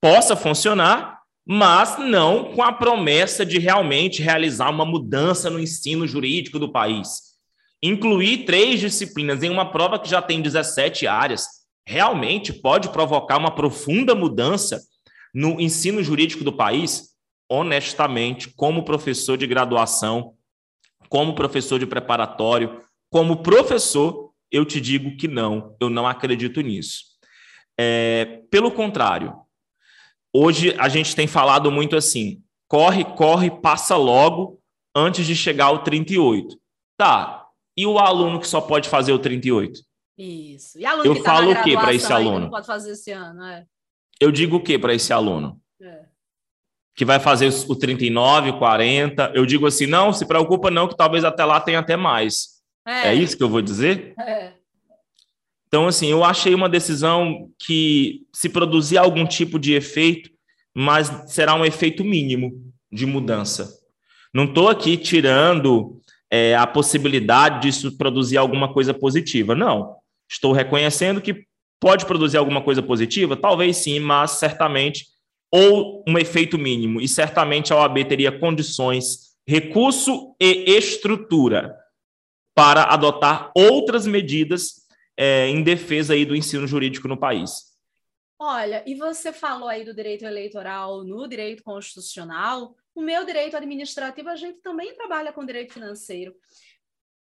possa 0.01 0.35
funcionar, 0.35 1.21
mas 1.47 1.99
não 1.99 2.55
com 2.55 2.63
a 2.63 2.73
promessa 2.73 3.45
de 3.45 3.59
realmente 3.59 4.23
realizar 4.23 4.71
uma 4.71 4.87
mudança 4.87 5.51
no 5.51 5.61
ensino 5.61 6.07
jurídico 6.07 6.59
do 6.59 6.73
país. 6.73 7.34
Incluir 7.85 8.47
três 8.47 8.80
disciplinas 8.80 9.43
em 9.43 9.51
uma 9.51 9.70
prova 9.70 9.99
que 9.99 10.09
já 10.09 10.22
tem 10.22 10.41
17 10.41 11.07
áreas 11.07 11.47
realmente 11.87 12.53
pode 12.53 12.89
provocar 12.89 13.37
uma 13.37 13.55
profunda 13.55 14.14
mudança 14.14 14.80
no 15.35 15.61
ensino 15.61 16.03
jurídico 16.03 16.43
do 16.43 16.53
país? 16.53 17.11
Honestamente, 17.49 18.51
como 18.57 18.85
professor 18.85 19.37
de 19.37 19.47
graduação, 19.47 20.35
como 21.11 21.35
professor 21.35 21.78
de 21.78 21.87
preparatório, 21.87 22.80
como 23.11 23.43
professor, 23.43 24.32
eu 24.51 24.64
te 24.64 24.80
digo 24.80 25.16
que 25.18 25.28
não, 25.28 25.76
eu 25.78 25.91
não 25.91 26.07
acredito 26.07 26.62
nisso. 26.62 27.05
É, 27.78 28.41
pelo 28.51 28.70
contrário, 28.70 29.45
Hoje 30.37 30.74
a 30.80 30.89
gente 30.89 31.14
tem 31.14 31.28
falado 31.28 31.70
muito 31.70 31.95
assim: 31.95 32.43
corre, 32.68 33.05
corre, 33.05 33.53
passa 33.53 33.97
logo 33.97 34.59
antes 34.95 35.24
de 35.24 35.37
chegar 35.37 35.66
ao 35.66 35.85
38. 35.85 36.59
Tá. 36.99 37.43
E 37.77 37.87
o 37.87 37.99
aluno 37.99 38.41
que 38.41 38.47
só 38.47 38.61
pode 38.61 38.89
fazer 38.89 39.12
o 39.12 39.18
38? 39.18 39.81
Isso. 40.16 40.79
E 40.79 40.87
aluno 40.87 41.07
Eu 41.07 41.14
que 41.14 41.22
tá 41.22 41.35
falo 41.35 41.51
o 41.51 41.62
que 41.62 41.75
para 41.75 41.93
esse 41.93 42.12
aluno? 42.12 42.41
Não 42.41 42.51
pode 42.51 42.66
fazer 42.66 42.93
esse 42.93 43.11
ano, 43.11 43.43
é. 43.45 43.66
Eu 44.20 44.31
digo 44.31 44.57
o 44.57 44.62
que 44.62 44.79
para 44.79 44.95
esse 44.95 45.12
aluno? 45.12 45.61
É. 45.81 46.05
Que 46.95 47.05
vai 47.05 47.18
fazer 47.18 47.53
o 47.68 47.75
39, 47.75 48.53
40. 48.53 49.33
Eu 49.35 49.45
digo 49.45 49.66
assim: 49.66 49.87
não, 49.87 50.12
se 50.12 50.25
preocupa, 50.25 50.70
não, 50.70 50.87
que 50.87 50.97
talvez 50.97 51.25
até 51.25 51.45
lá 51.45 51.61
tenha 51.61 51.81
até 51.81 51.97
mais. 51.97 52.55
É, 52.87 53.09
é 53.09 53.14
isso 53.14 53.37
que 53.37 53.43
eu 53.43 53.49
vou 53.49 53.61
dizer? 53.61 54.14
É. 54.20 54.53
Então, 55.66 55.89
assim, 55.89 56.07
eu 56.07 56.22
achei 56.22 56.55
uma 56.55 56.68
decisão 56.68 57.51
que, 57.59 58.25
se 58.33 58.49
produzir 58.49 58.97
algum 58.97 59.27
tipo 59.27 59.59
de 59.59 59.75
efeito, 59.75 60.31
mas 60.72 61.09
será 61.27 61.57
um 61.57 61.64
efeito 61.64 62.05
mínimo 62.05 62.53
de 62.93 63.05
mudança. 63.05 63.77
Não 64.33 64.45
estou 64.45 64.68
aqui 64.68 64.97
tirando 64.97 66.01
é, 66.35 66.57
a 66.57 66.66
possibilidade 66.66 67.62
disso 67.62 67.97
produzir 67.97 68.39
alguma 68.39 68.72
coisa 68.72 68.93
positiva. 68.93 69.55
Não. 69.55 69.97
Estou 70.28 70.53
reconhecendo 70.53 71.22
que 71.22 71.47
pode 71.78 72.05
produzir 72.07 72.39
alguma 72.39 72.61
coisa 72.61 72.82
positiva? 72.82 73.37
Talvez 73.37 73.76
sim, 73.76 74.01
mas 74.01 74.32
certamente 74.32 75.07
ou 75.53 76.03
um 76.09 76.18
efeito 76.18 76.59
mínimo? 76.59 77.01
E 77.01 77.07
certamente 77.07 77.72
a 77.72 77.76
OAB 77.76 78.05
teria 78.09 78.37
condições, 78.37 79.37
recurso 79.47 80.35
e 80.41 80.76
estrutura 80.76 81.72
para 82.53 82.82
adotar 82.82 83.53
outras 83.55 84.05
medidas 84.05 84.89
é, 85.16 85.47
em 85.49 85.62
defesa 85.62 86.14
aí 86.14 86.24
do 86.24 86.35
ensino 86.35 86.66
jurídico 86.66 87.07
no 87.07 87.16
país. 87.16 87.74
Olha, 88.37 88.82
e 88.85 88.97
você 88.97 89.32
falou 89.32 89.68
aí 89.68 89.85
do 89.85 89.95
direito 89.95 90.24
eleitoral 90.24 91.05
no 91.05 91.28
direito 91.28 91.62
constitucional. 91.62 92.74
O 92.95 93.03
meu 93.03 93.24
direito 93.24 93.57
administrativo, 93.57 94.28
a 94.28 94.36
gente 94.36 94.61
também 94.61 94.95
trabalha 94.95 95.32
com 95.32 95.45
direito 95.45 95.72
financeiro. 95.72 96.34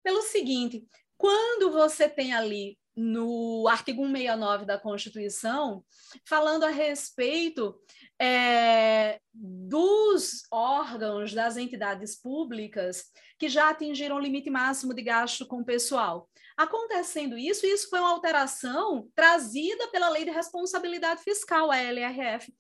Pelo 0.04 0.22
seguinte, 0.22 0.86
quando 1.18 1.72
você 1.72 2.10
tem 2.10 2.34
ali 2.34 2.78
no 2.96 3.66
artigo 3.68 4.02
169 4.02 4.66
da 4.66 4.78
Constituição, 4.78 5.86
falando 6.26 6.66
a 6.66 6.70
respeito 6.70 7.80
é, 8.20 9.22
dos 9.34 10.44
órgãos, 10.52 11.34
das 11.34 11.56
entidades 11.56 12.20
públicas 12.20 13.06
que 13.38 13.48
já 13.48 13.70
atingiram 13.70 14.18
o 14.18 14.20
limite 14.20 14.50
máximo 14.50 14.94
de 14.94 15.02
gasto 15.02 15.46
com 15.46 15.64
pessoal. 15.64 16.30
Acontecendo 16.58 17.38
isso, 17.38 17.66
isso 17.66 17.90
foi 17.90 18.00
uma 18.00 18.12
alteração 18.12 19.08
trazida 19.16 19.88
pela 19.88 20.10
Lei 20.10 20.26
de 20.26 20.32
Responsabilidade 20.32 21.24
Fiscal, 21.24 21.72
a 21.72 21.78
LRF, 21.78 22.54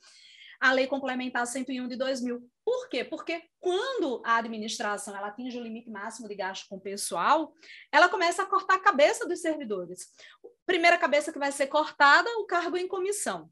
a 0.59 0.73
Lei 0.73 0.87
Complementar 0.87 1.47
101 1.47 1.87
de 1.87 1.95
2000. 1.95 2.49
Por 2.65 2.89
quê? 2.89 3.03
Porque 3.03 3.41
quando 3.59 4.21
a 4.25 4.37
administração 4.37 5.15
ela 5.15 5.27
atinge 5.27 5.57
o 5.57 5.63
limite 5.63 5.89
máximo 5.89 6.27
de 6.27 6.35
gasto 6.35 6.67
com 6.67 6.79
pessoal, 6.79 7.53
ela 7.91 8.09
começa 8.09 8.43
a 8.43 8.45
cortar 8.45 8.75
a 8.75 8.81
cabeça 8.81 9.27
dos 9.27 9.41
servidores. 9.41 10.07
Primeira 10.65 10.97
cabeça 10.97 11.31
que 11.31 11.39
vai 11.39 11.51
ser 11.51 11.67
cortada, 11.67 12.29
o 12.37 12.45
cargo 12.45 12.77
em 12.77 12.87
comissão. 12.87 13.49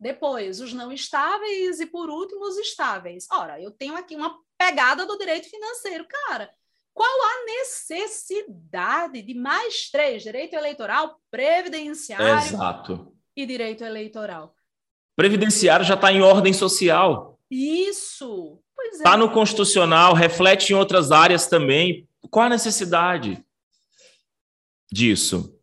Depois, 0.00 0.60
os 0.60 0.72
não 0.72 0.90
estáveis 0.90 1.78
e, 1.78 1.86
por 1.86 2.10
último, 2.10 2.44
os 2.44 2.56
estáveis. 2.56 3.28
Ora, 3.30 3.60
eu 3.60 3.70
tenho 3.70 3.94
aqui 3.94 4.16
uma 4.16 4.36
pegada 4.58 5.06
do 5.06 5.16
direito 5.16 5.48
financeiro. 5.48 6.04
Cara, 6.08 6.50
qual 6.92 7.08
a 7.08 7.44
necessidade 7.44 9.22
de 9.22 9.34
mais 9.34 9.90
três? 9.90 10.22
Direito 10.22 10.54
eleitoral, 10.54 11.20
previdenciário 11.30 12.26
Exato. 12.36 13.16
e 13.36 13.46
direito 13.46 13.84
eleitoral. 13.84 14.54
Previdenciário 15.16 15.84
já 15.84 15.94
está 15.94 16.12
em 16.12 16.20
ordem 16.20 16.52
social. 16.52 17.38
Isso. 17.50 18.58
Está 18.92 19.14
é. 19.14 19.16
no 19.16 19.30
constitucional, 19.30 20.14
reflete 20.14 20.72
em 20.72 20.76
outras 20.76 21.12
áreas 21.12 21.46
também. 21.46 22.06
Qual 22.30 22.46
a 22.46 22.50
necessidade 22.50 23.42
disso? 24.90 25.54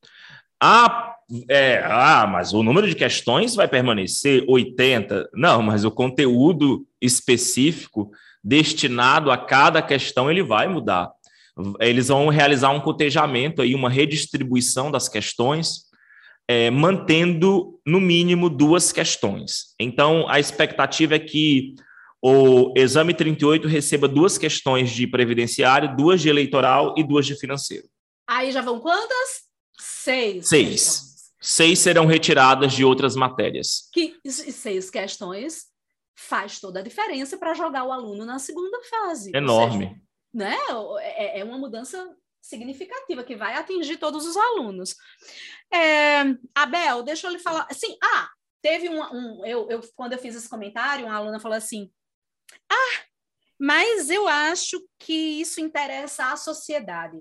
Ah, 0.61 1.15
é, 1.49 1.83
ah, 1.85 2.27
mas 2.27 2.53
o 2.53 2.63
número 2.63 2.87
de 2.87 2.95
questões 2.95 3.55
vai 3.55 3.67
permanecer 3.67 4.43
80. 4.47 5.29
Não, 5.33 5.61
mas 5.61 5.85
o 5.85 5.91
conteúdo 5.91 6.87
específico 7.01 8.11
destinado 8.43 9.31
a 9.31 9.37
cada 9.37 9.81
questão 9.81 10.29
ele 10.29 10.43
vai 10.43 10.67
mudar 10.67 11.11
eles 11.79 12.07
vão 12.07 12.27
realizar 12.29 12.71
um 12.71 12.79
cotejamento 12.79 13.61
aí, 13.61 13.75
uma 13.75 13.89
redistribuição 13.89 14.89
das 14.91 15.09
questões, 15.09 15.88
é, 16.49 16.71
mantendo 16.71 17.79
no 17.85 18.01
mínimo 18.01 18.49
duas 18.49 18.91
questões. 18.91 19.75
Então, 19.79 20.27
a 20.27 20.39
expectativa 20.39 21.13
é 21.13 21.19
que 21.19 21.75
o 22.19 22.73
exame 22.75 23.13
38 23.13 23.67
receba 23.67 24.07
duas 24.07 24.35
questões 24.35 24.89
de 24.89 25.05
previdenciário, 25.05 25.95
duas 25.95 26.19
de 26.19 26.27
eleitoral 26.27 26.95
e 26.97 27.03
duas 27.03 27.27
de 27.27 27.39
financeiro. 27.39 27.87
Aí 28.27 28.51
já 28.51 28.63
vão 28.63 28.79
quantas? 28.79 29.43
Seis. 29.79 30.49
Seis. 30.49 30.69
Questões. 30.69 31.09
Seis 31.39 31.79
serão 31.79 32.07
retiradas 32.07 32.73
de 32.73 32.83
outras 32.83 33.15
matérias. 33.15 33.87
Que 33.93 34.15
seis 34.25 34.89
questões 34.89 35.67
faz 36.17 36.59
toda 36.59 36.79
a 36.79 36.83
diferença 36.83 37.37
para 37.37 37.53
jogar 37.53 37.83
o 37.85 37.91
aluno 37.91 38.25
na 38.25 38.39
segunda 38.39 38.79
fase. 38.89 39.31
Enorme 39.35 40.01
né? 40.33 40.55
É, 41.01 41.39
é 41.39 41.43
uma 41.43 41.57
mudança 41.57 42.15
significativa 42.41 43.23
que 43.23 43.35
vai 43.35 43.55
atingir 43.55 43.97
todos 43.97 44.25
os 44.25 44.35
alunos. 44.35 44.95
É, 45.71 46.21
Abel, 46.55 47.03
deixa 47.03 47.27
eu 47.27 47.31
lhe 47.31 47.39
falar. 47.39 47.67
Assim, 47.69 47.97
ah, 48.03 48.29
teve 48.61 48.89
um, 48.89 49.01
um 49.01 49.45
eu, 49.45 49.69
eu, 49.69 49.81
quando 49.95 50.13
eu 50.13 50.19
fiz 50.19 50.35
esse 50.35 50.49
comentário, 50.49 51.05
uma 51.05 51.15
aluna 51.15 51.39
falou 51.39 51.57
assim: 51.57 51.91
Ah, 52.69 53.03
mas 53.59 54.09
eu 54.09 54.27
acho 54.27 54.81
que 54.97 55.41
isso 55.41 55.59
interessa 55.59 56.31
à 56.31 56.37
sociedade, 56.37 57.19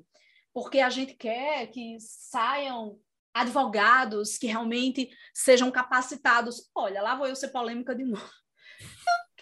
porque 0.53 0.81
a 0.81 0.91
gente 0.91 1.15
quer 1.15 1.67
que 1.69 1.97
saiam 2.01 2.99
advogados 3.35 4.37
que 4.39 4.47
realmente 4.47 5.11
sejam 5.35 5.71
capacitados. 5.71 6.69
Olha, 6.75 7.03
lá 7.03 7.15
vou 7.15 7.27
eu 7.27 7.37
ser 7.37 7.49
polêmica 7.49 7.95
de 7.95 8.05
novo. 8.05 8.31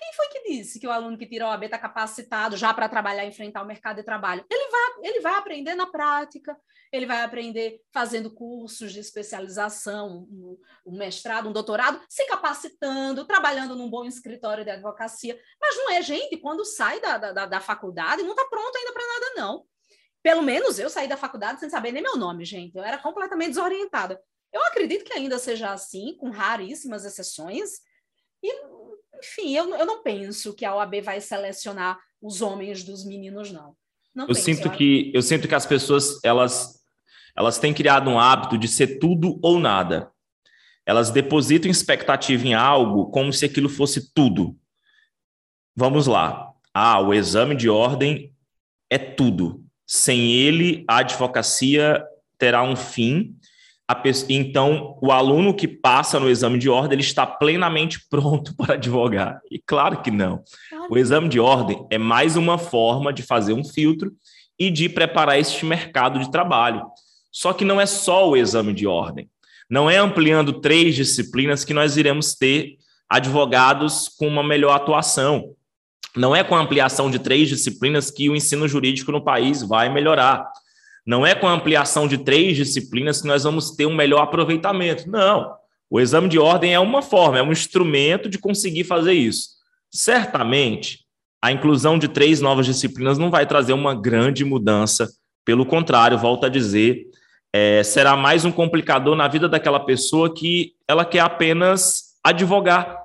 Quem 0.07 0.13
foi 0.13 0.29
que 0.29 0.43
disse 0.45 0.79
que 0.79 0.87
o 0.87 0.93
aluno 0.93 1.19
que 1.19 1.27
tira 1.27 1.49
o 1.49 1.51
AB 1.51 1.65
está 1.65 1.77
capacitado 1.77 2.57
já 2.57 2.73
para 2.73 2.89
trabalhar 2.89 3.27
enfrentar 3.27 3.61
o 3.63 3.67
mercado 3.67 3.97
de 3.97 4.05
trabalho? 4.05 4.47
Ele 4.49 4.71
vai, 4.71 5.11
ele 5.11 5.21
vai 5.21 5.35
aprender 5.35 5.75
na 5.75 5.87
prática, 5.87 6.57
ele 6.93 7.07
vai 7.07 7.25
aprender 7.25 7.81
fazendo 7.93 8.31
cursos 8.31 8.93
de 8.93 9.01
especialização, 9.01 10.29
um, 10.31 10.57
um 10.87 10.97
mestrado, 10.97 11.49
um 11.49 11.53
doutorado, 11.53 12.01
se 12.09 12.25
capacitando, 12.27 13.27
trabalhando 13.27 13.75
num 13.75 13.91
bom 13.91 14.05
escritório 14.05 14.63
de 14.63 14.71
advocacia. 14.71 15.37
Mas 15.61 15.77
não 15.77 15.91
é 15.91 16.01
gente, 16.01 16.37
quando 16.37 16.65
sai 16.65 17.01
da, 17.01 17.19
da, 17.19 17.47
da 17.47 17.61
faculdade, 17.61 18.23
não 18.23 18.31
está 18.31 18.45
pronto 18.45 18.77
ainda 18.77 18.93
para 18.93 19.07
nada, 19.09 19.35
não. 19.37 19.65
Pelo 20.23 20.43
menos 20.43 20.79
eu 20.79 20.89
saí 20.89 21.09
da 21.09 21.17
faculdade 21.17 21.59
sem 21.59 21.69
saber 21.69 21.91
nem 21.91 22.03
meu 22.03 22.17
nome, 22.17 22.45
gente. 22.45 22.77
Eu 22.77 22.85
era 22.85 22.99
completamente 22.99 23.49
desorientada. 23.49 24.23
Eu 24.53 24.63
acredito 24.67 25.05
que 25.05 25.13
ainda 25.13 25.37
seja 25.37 25.73
assim, 25.73 26.17
com 26.17 26.31
raríssimas 26.31 27.05
exceções. 27.05 27.81
E 28.41 28.76
enfim, 29.23 29.55
eu, 29.55 29.75
eu 29.75 29.87
não 29.87 30.03
penso 30.03 30.55
que 30.55 30.65
a 30.65 30.75
OAB 30.75 31.01
vai 31.03 31.21
selecionar 31.21 31.99
os 32.21 32.43
homens 32.43 32.83
dos 32.83 33.05
meninos, 33.05 33.51
não. 33.51 33.77
não 34.15 34.25
eu 34.25 34.35
penso, 34.35 34.43
sinto 34.43 34.69
eu 34.69 34.73
que 34.73 35.11
eu 35.15 35.23
sinto 35.23 35.49
que 35.49 35.55
as 35.55 35.67
pessoas 35.67 36.23
elas 36.25 36.77
elas 37.37 37.59
têm 37.59 37.75
criado 37.75 38.09
um 38.09 38.19
hábito 38.19 38.57
de 38.57 38.67
ser 38.67 38.99
tudo 38.99 39.39
ou 39.43 39.61
nada. 39.61 40.11
Elas 40.87 41.11
depositam 41.11 41.71
expectativa 41.71 42.47
em 42.47 42.55
algo 42.55 43.11
como 43.11 43.33
se 43.33 43.45
aquilo 43.45 43.69
fosse 43.69 44.13
tudo. 44.15 44.57
Vamos 45.75 46.07
lá. 46.07 46.51
Ah, 46.73 47.01
o 47.01 47.13
exame 47.13 47.55
de 47.55 47.69
ordem 47.69 48.33
é 48.89 48.97
tudo. 48.97 49.63
Sem 49.87 50.33
ele, 50.33 50.85
a 50.89 50.99
advocacia 50.99 52.03
terá 52.39 52.63
um 52.63 52.77
fim 52.77 53.37
Pessoa, 53.95 54.27
então, 54.31 54.99
o 55.01 55.13
aluno 55.13 55.55
que 55.55 55.69
passa 55.69 56.19
no 56.19 56.29
exame 56.29 56.59
de 56.59 56.69
ordem, 56.69 56.97
ele 56.97 57.03
está 57.03 57.25
plenamente 57.25 58.01
pronto 58.11 58.55
para 58.57 58.75
advogar. 58.75 59.41
E 59.51 59.59
claro 59.59 60.03
que 60.03 60.11
não. 60.11 60.43
O 60.91 60.99
exame 60.99 61.29
de 61.29 61.39
ordem 61.39 61.87
é 61.91 61.97
mais 61.97 62.37
uma 62.37 62.59
forma 62.59 63.13
de 63.13 63.23
fazer 63.23 63.53
um 63.53 63.65
filtro 63.65 64.13
e 64.59 64.71
de 64.71 64.89
preparar 64.89 65.39
este 65.39 65.65
mercado 65.65 66.19
de 66.19 66.31
trabalho. 66.31 66.83
Só 67.31 67.53
que 67.53 67.65
não 67.65 67.81
é 67.81 67.87
só 67.87 68.29
o 68.29 68.37
exame 68.37 68.73
de 68.73 68.87
ordem. 68.87 69.29
Não 69.69 69.91
é 69.91 69.99
ampliando 69.99 70.61
três 70.61 70.95
disciplinas 70.95 71.65
que 71.65 71.75
nós 71.75 71.97
iremos 71.97 72.35
ter 72.35 72.77
advogados 73.09 74.09
com 74.09 74.27
uma 74.27 74.43
melhor 74.43 74.75
atuação. 74.75 75.55
Não 76.17 76.35
é 76.35 76.43
com 76.43 76.57
a 76.57 76.61
ampliação 76.61 77.11
de 77.11 77.19
três 77.19 77.49
disciplinas 77.49 78.11
que 78.11 78.31
o 78.31 78.35
ensino 78.35 78.67
jurídico 78.67 79.13
no 79.13 79.23
país 79.23 79.63
vai 79.63 79.89
melhorar. 79.93 80.51
Não 81.07 81.25
é 81.25 81.35
com 81.35 81.47
a 81.47 81.53
ampliação 81.53 82.09
de 82.09 82.19
três 82.19 82.57
disciplinas 82.57 83.23
que 83.23 83.29
nós 83.29 83.45
vamos 83.45 83.71
ter 83.71 83.87
um 83.87 83.95
melhor 83.95 84.23
aproveitamento. 84.23 85.09
Não. 85.09 85.55
O 85.89 86.01
exame 86.01 86.29
de 86.29 86.37
ordem 86.37 86.75
é 86.75 86.81
uma 86.81 87.01
forma, 87.01 87.39
é 87.39 87.43
um 87.43 87.53
instrumento 87.53 88.29
de 88.29 88.39
conseguir 88.39 88.83
fazer 88.83 89.13
isso. 89.13 89.51
Certamente, 89.89 91.07
a 91.41 91.53
inclusão 91.53 91.97
de 91.97 92.09
três 92.09 92.41
novas 92.41 92.67
disciplinas 92.67 93.19
não 93.19 93.31
vai 93.31 93.47
trazer 93.47 93.73
uma 93.73 93.95
grande 93.95 94.45
mudança. 94.45 95.09
Pelo 95.45 95.65
contrário, 95.65 96.19
volto 96.19 96.45
a 96.45 96.49
dizer, 96.49 97.07
é, 97.53 97.85
será 97.85 98.17
mais 98.17 98.45
um 98.45 98.51
complicador 98.51 99.15
na 99.15 99.29
vida 99.29 99.49
daquela 99.49 99.79
pessoa 99.79 100.35
que 100.35 100.73
ela 100.89 101.05
quer 101.05 101.21
apenas 101.21 102.17
advogar. 102.25 102.99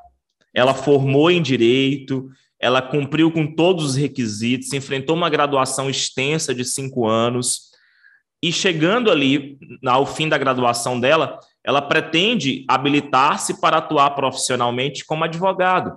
Ela 0.55 0.73
formou 0.73 1.29
em 1.29 1.39
direito, 1.39 2.31
ela 2.59 2.81
cumpriu 2.81 3.31
com 3.31 3.45
todos 3.45 3.85
os 3.85 3.95
requisitos, 3.95 4.73
enfrentou 4.73 5.15
uma 5.15 5.29
graduação 5.29 5.87
extensa 5.87 6.53
de 6.53 6.65
cinco 6.65 7.07
anos 7.07 7.70
e 8.41 8.51
chegando 8.51 9.11
ali 9.11 9.57
ao 9.85 10.05
fim 10.05 10.27
da 10.27 10.37
graduação 10.37 10.99
dela, 10.99 11.39
ela 11.63 11.81
pretende 11.81 12.65
habilitar-se 12.67 13.61
para 13.61 13.77
atuar 13.77 14.11
profissionalmente 14.11 15.05
como 15.05 15.23
advogado. 15.23 15.95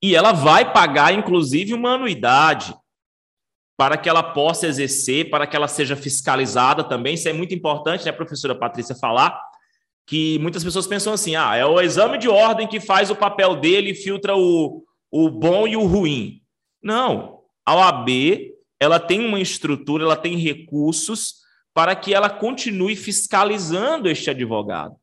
E 0.00 0.14
ela 0.14 0.32
vai 0.32 0.72
pagar, 0.72 1.12
inclusive, 1.12 1.74
uma 1.74 1.94
anuidade 1.94 2.74
para 3.76 3.96
que 3.96 4.08
ela 4.08 4.22
possa 4.22 4.66
exercer, 4.66 5.28
para 5.28 5.46
que 5.46 5.56
ela 5.56 5.66
seja 5.66 5.96
fiscalizada 5.96 6.84
também. 6.84 7.14
Isso 7.14 7.28
é 7.28 7.32
muito 7.32 7.54
importante, 7.54 8.04
né, 8.04 8.12
professora 8.12 8.54
Patrícia, 8.54 8.94
falar 8.94 9.40
que 10.06 10.38
muitas 10.38 10.62
pessoas 10.62 10.86
pensam 10.86 11.12
assim: 11.12 11.34
ah, 11.34 11.56
é 11.56 11.64
o 11.64 11.80
exame 11.80 12.18
de 12.18 12.28
ordem 12.28 12.68
que 12.68 12.78
faz 12.78 13.10
o 13.10 13.16
papel 13.16 13.56
dele 13.56 13.90
e 13.90 13.94
filtra 13.94 14.36
o, 14.36 14.84
o 15.10 15.30
bom 15.30 15.66
e 15.66 15.76
o 15.76 15.84
ruim. 15.84 16.42
Não. 16.82 17.40
A 17.64 17.74
OAB 17.74 18.08
ela 18.80 18.98
tem 18.98 19.24
uma 19.24 19.38
estrutura, 19.38 20.02
ela 20.02 20.16
tem 20.16 20.36
recursos 20.36 21.41
para 21.74 21.94
que 21.96 22.12
ela 22.12 22.28
continue 22.28 22.94
fiscalizando 22.96 24.08
este 24.08 24.30
advogado. 24.30 24.94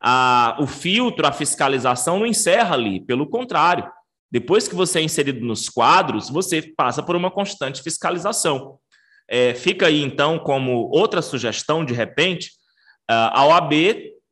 A, 0.00 0.56
o 0.60 0.66
filtro, 0.66 1.26
a 1.26 1.32
fiscalização 1.32 2.18
não 2.18 2.26
encerra 2.26 2.74
ali, 2.74 3.00
pelo 3.00 3.28
contrário. 3.28 3.90
Depois 4.30 4.68
que 4.68 4.74
você 4.74 4.98
é 4.98 5.02
inserido 5.02 5.44
nos 5.44 5.68
quadros, 5.68 6.28
você 6.28 6.62
passa 6.62 7.02
por 7.02 7.16
uma 7.16 7.30
constante 7.30 7.82
fiscalização. 7.82 8.78
É, 9.28 9.54
fica 9.54 9.86
aí, 9.86 10.02
então, 10.02 10.38
como 10.38 10.90
outra 10.92 11.22
sugestão, 11.22 11.84
de 11.84 11.94
repente, 11.94 12.52
a 13.08 13.46
OAB 13.46 13.72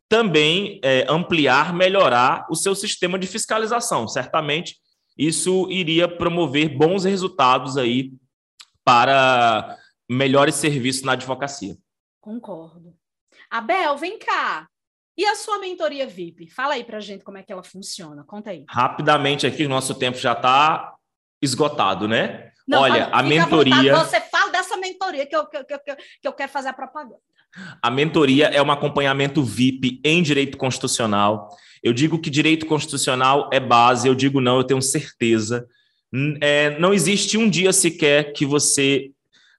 também 0.08 0.78
é, 0.84 1.06
ampliar, 1.08 1.74
melhorar 1.74 2.46
o 2.50 2.54
seu 2.54 2.74
sistema 2.74 3.18
de 3.18 3.26
fiscalização. 3.26 4.06
Certamente, 4.06 4.76
isso 5.18 5.66
iria 5.70 6.06
promover 6.06 6.68
bons 6.76 7.04
resultados 7.04 7.76
aí 7.76 8.12
para 8.84 9.76
melhores 10.08 10.54
serviços 10.56 11.02
na 11.02 11.12
advocacia. 11.12 11.76
Concordo. 12.20 12.94
Abel, 13.50 13.96
vem 13.96 14.18
cá. 14.18 14.68
E 15.16 15.24
a 15.24 15.34
sua 15.34 15.58
mentoria 15.58 16.06
VIP? 16.06 16.50
Fala 16.50 16.74
aí 16.74 16.84
para 16.84 17.00
gente 17.00 17.24
como 17.24 17.38
é 17.38 17.42
que 17.42 17.52
ela 17.52 17.62
funciona. 17.62 18.22
Conta 18.24 18.50
aí. 18.50 18.64
Rapidamente 18.68 19.46
aqui, 19.46 19.64
o 19.64 19.68
nosso 19.68 19.94
tempo 19.94 20.18
já 20.18 20.32
está 20.32 20.94
esgotado, 21.40 22.06
né? 22.06 22.50
Não, 22.68 22.80
Olha, 22.80 23.06
a 23.06 23.22
mentoria. 23.22 23.96
você 23.96 24.20
fala 24.20 24.50
dessa 24.50 24.76
mentoria 24.76 25.24
que 25.24 25.34
eu, 25.34 25.46
que, 25.46 25.56
eu, 25.56 25.64
que, 25.64 25.74
eu, 25.74 25.96
que 25.96 26.28
eu 26.28 26.32
quero 26.32 26.50
fazer 26.50 26.68
a 26.68 26.72
propaganda. 26.72 27.20
A 27.80 27.90
mentoria 27.90 28.46
é 28.46 28.60
um 28.60 28.70
acompanhamento 28.70 29.42
VIP 29.42 30.00
em 30.04 30.22
direito 30.22 30.58
constitucional. 30.58 31.48
Eu 31.82 31.92
digo 31.92 32.20
que 32.20 32.28
direito 32.28 32.66
constitucional 32.66 33.48
é 33.52 33.60
base, 33.60 34.08
eu 34.08 34.14
digo 34.14 34.40
não, 34.40 34.58
eu 34.58 34.64
tenho 34.64 34.82
certeza. 34.82 35.66
É, 36.40 36.78
não 36.78 36.92
existe 36.92 37.38
um 37.38 37.48
dia 37.48 37.72
sequer 37.72 38.32
que 38.32 38.44
você 38.44 39.12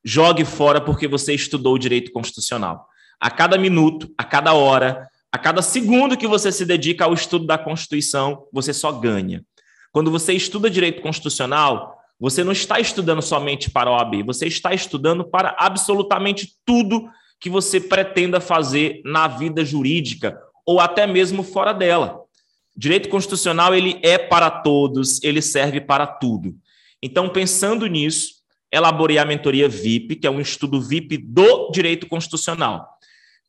jogue 0.08 0.45
fora 0.45 0.80
porque 0.80 1.05
você 1.05 1.34
estudou 1.34 1.78
direito 1.78 2.14
constitucional. 2.14 2.88
A 3.20 3.30
cada 3.30 3.58
minuto, 3.58 4.10
a 4.18 4.24
cada 4.24 4.53
hora, 4.53 5.05
a 5.30 5.38
cada 5.38 5.62
segundo 5.62 6.16
que 6.16 6.26
você 6.26 6.49
se 6.49 6.66
dedica 6.66 7.03
ao 7.03 7.14
estudo 7.14 7.45
da 7.45 7.58
Constituição, 7.58 8.45
você 8.53 8.74
só 8.74 8.89
ganha. 8.89 9.43
Quando 9.91 10.10
você 10.10 10.32
estuda 10.32 10.70
direito 10.70 11.01
constitucional, 11.01 11.97
você 12.18 12.41
não 12.41 12.53
está 12.53 12.80
estudando 12.80 13.22
somente 13.22 13.70
para 13.70 13.89
a 13.89 13.97
OAB, 13.97 14.24
você 14.24 14.47
está 14.47 14.74
estudando 14.74 15.26
para 15.26 15.53
absolutamente 15.60 16.53
tudo 16.66 17.10
que 17.38 17.49
você 17.49 17.82
pretenda 17.82 18.39
fazer 18.39 19.01
na 19.03 19.28
vida 19.28 19.66
jurídica 19.66 20.39
ou 20.66 20.80
até 20.80 21.05
mesmo 21.05 21.43
fora 21.43 21.74
dela. 21.74 22.22
Direito 22.78 23.10
constitucional 23.10 23.76
ele 23.76 23.99
é 24.01 24.18
para 24.18 24.49
todos, 24.49 25.22
ele 25.22 25.41
serve 25.41 25.82
para 25.82 26.08
tudo. 26.08 26.55
Então, 27.03 27.28
pensando 27.28 27.86
nisso, 27.88 28.36
elaborei 28.72 29.18
a 29.18 29.26
mentoria 29.26 29.68
VIP, 29.68 30.18
que 30.18 30.28
é 30.28 30.30
um 30.30 30.41
estudo 30.41 30.82
VIP 30.82 31.18
do 31.18 31.72
direito 31.72 32.07
constitucional. 32.07 32.88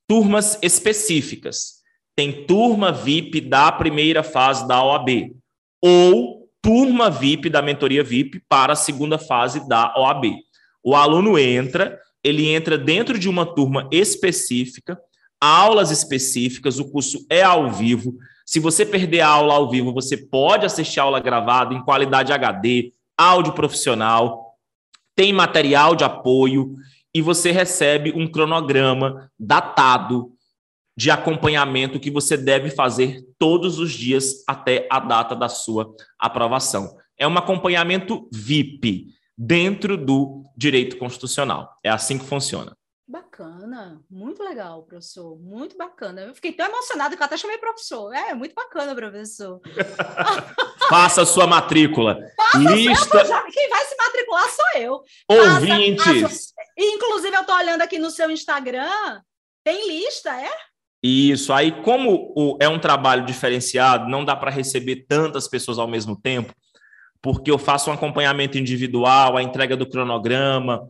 Turmas 0.07 0.59
específicas. 0.63 1.79
Tem 2.17 2.47
turma 2.47 2.91
VIP 2.91 3.41
da 3.41 3.71
primeira 3.71 4.23
fase 4.23 4.67
da 4.67 4.83
OAB 4.83 5.33
ou 5.83 6.49
turma 6.63 7.11
VIP 7.11 7.49
da 7.49 7.63
mentoria 7.63 8.03
VIP 8.03 8.43
para 8.49 8.73
a 8.73 8.77
segunda 8.77 9.19
fase 9.19 9.69
da 9.69 9.95
OAB. 9.97 10.35
O 10.83 10.97
aluno 10.97 11.39
entra, 11.39 11.99
ele 12.23 12.49
entra 12.49 12.77
dentro 12.77 13.19
de 13.19 13.29
uma 13.29 13.47
turma 13.47 13.89
específica, 13.93 14.99
aulas 15.41 15.91
específicas, 15.91 16.79
o 16.79 16.91
curso 16.91 17.25
é 17.31 17.43
ao 17.43 17.71
vivo. 17.71 18.15
Se 18.45 18.59
você 18.59 18.85
perder 18.85 19.21
a 19.21 19.29
aula 19.29 19.55
ao 19.55 19.71
vivo, 19.71 19.93
você 19.93 20.17
pode 20.17 20.67
assistir 20.67 21.01
a 21.01 21.05
aula 21.05 21.21
gravada 21.21 21.75
em 21.75 21.85
qualidade 21.85 22.33
HD, 22.33 22.93
áudio 23.17 23.53
profissional, 23.53 24.48
tem 25.19 25.33
material 25.33 25.97
de 25.97 26.05
apoio 26.05 26.77
e 27.13 27.21
você 27.21 27.51
recebe 27.51 28.13
um 28.15 28.25
cronograma 28.31 29.29
datado 29.37 30.31
de 30.97 31.11
acompanhamento 31.11 31.99
que 31.99 32.09
você 32.09 32.37
deve 32.37 32.71
fazer 32.71 33.27
todos 33.37 33.81
os 33.81 33.91
dias 33.91 34.45
até 34.47 34.87
a 34.89 35.01
data 35.01 35.35
da 35.35 35.49
sua 35.49 35.93
aprovação. 36.17 36.97
É 37.19 37.27
um 37.27 37.37
acompanhamento 37.37 38.29
VIP 38.33 39.09
dentro 39.37 39.97
do 39.97 40.45
direito 40.57 40.97
constitucional. 40.99 41.69
É 41.83 41.91
assim 41.91 42.17
que 42.17 42.25
funciona. 42.25 42.78
Bacana, 43.11 44.03
muito 44.11 44.45
legal, 44.45 44.83
professor, 44.83 45.39
muito 45.41 45.79
bacana. 45.79 46.21
Eu 46.21 46.35
fiquei 46.35 46.53
tão 46.53 46.67
emocionado 46.67 47.17
que 47.17 47.23
eu 47.23 47.25
até 47.25 47.39
chamei 47.39 47.57
professor. 47.57 48.15
É, 48.15 48.35
muito 48.35 48.55
bacana, 48.55 48.95
professor. 48.95 49.63
Faça 50.91 51.25
sua 51.25 51.47
matrícula. 51.47 52.19
Faça 52.37 52.59
Lista... 52.59 53.25
Já, 53.25 53.43
quem 53.51 53.69
vai 53.71 53.85
se 53.87 53.97
matricular 53.97 54.49
sou 54.51 54.81
eu. 54.83 55.03
Ouvintes. 55.27 56.05
Faça, 56.05 56.21
faça... 56.21 56.53
Inclusive, 56.77 57.35
eu 57.35 57.41
estou 57.41 57.57
olhando 57.57 57.81
aqui 57.81 57.99
no 57.99 58.11
seu 58.11 58.31
Instagram, 58.31 59.23
tem 59.65 59.89
lista, 59.89 60.39
é? 60.39 60.53
Isso. 61.03 61.51
Aí, 61.55 61.73
como 61.83 62.59
é 62.61 62.69
um 62.69 62.79
trabalho 62.79 63.25
diferenciado, 63.25 64.07
não 64.11 64.23
dá 64.23 64.37
para 64.37 64.51
receber 64.51 65.07
tantas 65.09 65.49
pessoas 65.49 65.79
ao 65.79 65.89
mesmo 65.89 66.15
tempo 66.21 66.53
porque 67.21 67.51
eu 67.51 67.59
faço 67.59 67.91
um 67.91 67.93
acompanhamento 67.93 68.57
individual, 68.59 69.37
a 69.37 69.43
entrega 69.43 69.77
do 69.77 69.89
cronograma, 69.89 70.89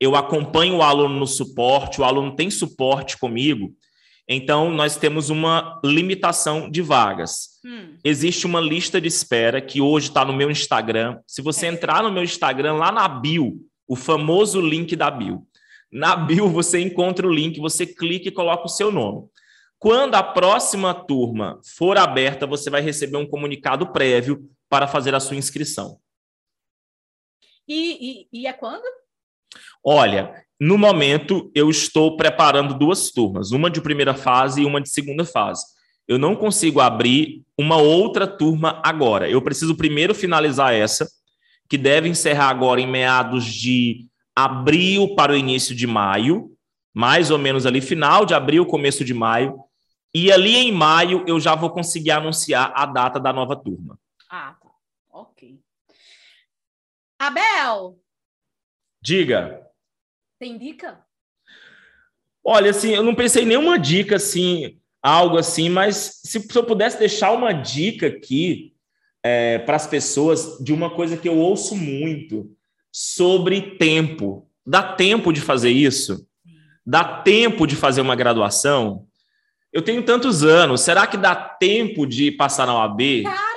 eu 0.00 0.14
acompanho 0.14 0.76
o 0.76 0.82
aluno 0.82 1.18
no 1.18 1.26
suporte, 1.26 2.00
o 2.00 2.04
aluno 2.04 2.34
tem 2.34 2.50
suporte 2.50 3.18
comigo, 3.18 3.74
então 4.28 4.70
nós 4.70 4.96
temos 4.96 5.30
uma 5.30 5.80
limitação 5.84 6.68
de 6.68 6.82
vagas. 6.82 7.60
Hum. 7.64 7.96
Existe 8.02 8.44
uma 8.44 8.60
lista 8.60 9.00
de 9.00 9.06
espera 9.06 9.60
que 9.60 9.80
hoje 9.80 10.08
está 10.08 10.24
no 10.24 10.32
meu 10.32 10.50
Instagram. 10.50 11.20
Se 11.26 11.40
você 11.40 11.66
é. 11.66 11.68
entrar 11.68 12.02
no 12.02 12.10
meu 12.10 12.24
Instagram, 12.24 12.74
lá 12.74 12.90
na 12.90 13.06
bio, 13.06 13.56
o 13.86 13.94
famoso 13.94 14.60
link 14.60 14.96
da 14.96 15.10
bio. 15.10 15.46
Na 15.90 16.16
bio 16.16 16.48
você 16.48 16.80
encontra 16.80 17.26
o 17.26 17.32
link, 17.32 17.60
você 17.60 17.86
clica 17.86 18.28
e 18.28 18.32
coloca 18.32 18.64
o 18.64 18.68
seu 18.68 18.90
nome. 18.90 19.28
Quando 19.78 20.16
a 20.16 20.22
próxima 20.22 20.92
turma 20.92 21.60
for 21.76 21.96
aberta, 21.96 22.46
você 22.46 22.68
vai 22.68 22.80
receber 22.80 23.18
um 23.18 23.26
comunicado 23.26 23.92
prévio 23.92 24.50
para 24.68 24.88
fazer 24.88 25.14
a 25.14 25.20
sua 25.20 25.36
inscrição. 25.36 26.00
E, 27.68 28.26
e, 28.32 28.40
e 28.40 28.46
é 28.46 28.52
quando? 28.52 28.84
Olha, 29.84 30.44
no 30.58 30.78
momento 30.78 31.50
eu 31.54 31.68
estou 31.68 32.16
preparando 32.16 32.78
duas 32.78 33.10
turmas, 33.10 33.52
uma 33.52 33.70
de 33.70 33.80
primeira 33.80 34.14
fase 34.14 34.62
e 34.62 34.64
uma 34.64 34.80
de 34.80 34.88
segunda 34.88 35.24
fase. 35.24 35.64
Eu 36.08 36.18
não 36.18 36.36
consigo 36.36 36.80
abrir 36.80 37.44
uma 37.58 37.76
outra 37.76 38.26
turma 38.26 38.80
agora. 38.84 39.28
Eu 39.28 39.42
preciso 39.42 39.76
primeiro 39.76 40.14
finalizar 40.14 40.72
essa, 40.72 41.08
que 41.68 41.76
deve 41.76 42.08
encerrar 42.08 42.48
agora 42.48 42.80
em 42.80 42.86
meados 42.86 43.44
de 43.44 44.06
abril 44.34 45.14
para 45.14 45.32
o 45.32 45.36
início 45.36 45.74
de 45.74 45.86
maio, 45.86 46.52
mais 46.94 47.30
ou 47.30 47.38
menos 47.38 47.66
ali, 47.66 47.80
final 47.80 48.24
de 48.24 48.34
abril, 48.34 48.64
começo 48.64 49.04
de 49.04 49.12
maio. 49.12 49.58
E 50.14 50.32
ali 50.32 50.56
em 50.56 50.72
maio 50.72 51.24
eu 51.26 51.38
já 51.38 51.54
vou 51.54 51.70
conseguir 51.70 52.12
anunciar 52.12 52.72
a 52.74 52.86
data 52.86 53.20
da 53.20 53.32
nova 53.32 53.56
turma. 53.56 53.98
Ah, 54.30 54.54
tá. 54.60 54.70
Ok. 55.10 55.58
Abel! 57.18 57.98
Diga. 59.06 59.60
Tem 60.36 60.58
dica? 60.58 60.98
Olha, 62.42 62.70
assim, 62.72 62.90
eu 62.92 63.04
não 63.04 63.14
pensei 63.14 63.44
em 63.44 63.46
nenhuma 63.46 63.78
dica, 63.78 64.16
assim, 64.16 64.80
algo 65.00 65.38
assim, 65.38 65.68
mas 65.68 66.22
se, 66.24 66.40
se 66.40 66.58
eu 66.58 66.64
pudesse 66.64 66.98
deixar 66.98 67.30
uma 67.30 67.52
dica 67.52 68.08
aqui 68.08 68.74
é, 69.22 69.60
para 69.60 69.76
as 69.76 69.86
pessoas 69.86 70.58
de 70.60 70.72
uma 70.72 70.90
coisa 70.90 71.16
que 71.16 71.28
eu 71.28 71.38
ouço 71.38 71.76
muito 71.76 72.50
sobre 72.90 73.76
tempo. 73.76 74.50
Dá 74.66 74.82
tempo 74.82 75.32
de 75.32 75.40
fazer 75.40 75.70
isso? 75.70 76.26
Dá 76.84 77.04
tempo 77.04 77.64
de 77.64 77.76
fazer 77.76 78.00
uma 78.00 78.16
graduação? 78.16 79.06
Eu 79.72 79.82
tenho 79.82 80.02
tantos 80.02 80.42
anos, 80.42 80.80
será 80.80 81.06
que 81.06 81.16
dá 81.16 81.36
tempo 81.36 82.08
de 82.08 82.32
passar 82.32 82.66
na 82.66 82.74
OAB? 82.74 83.22
Cara. 83.22 83.55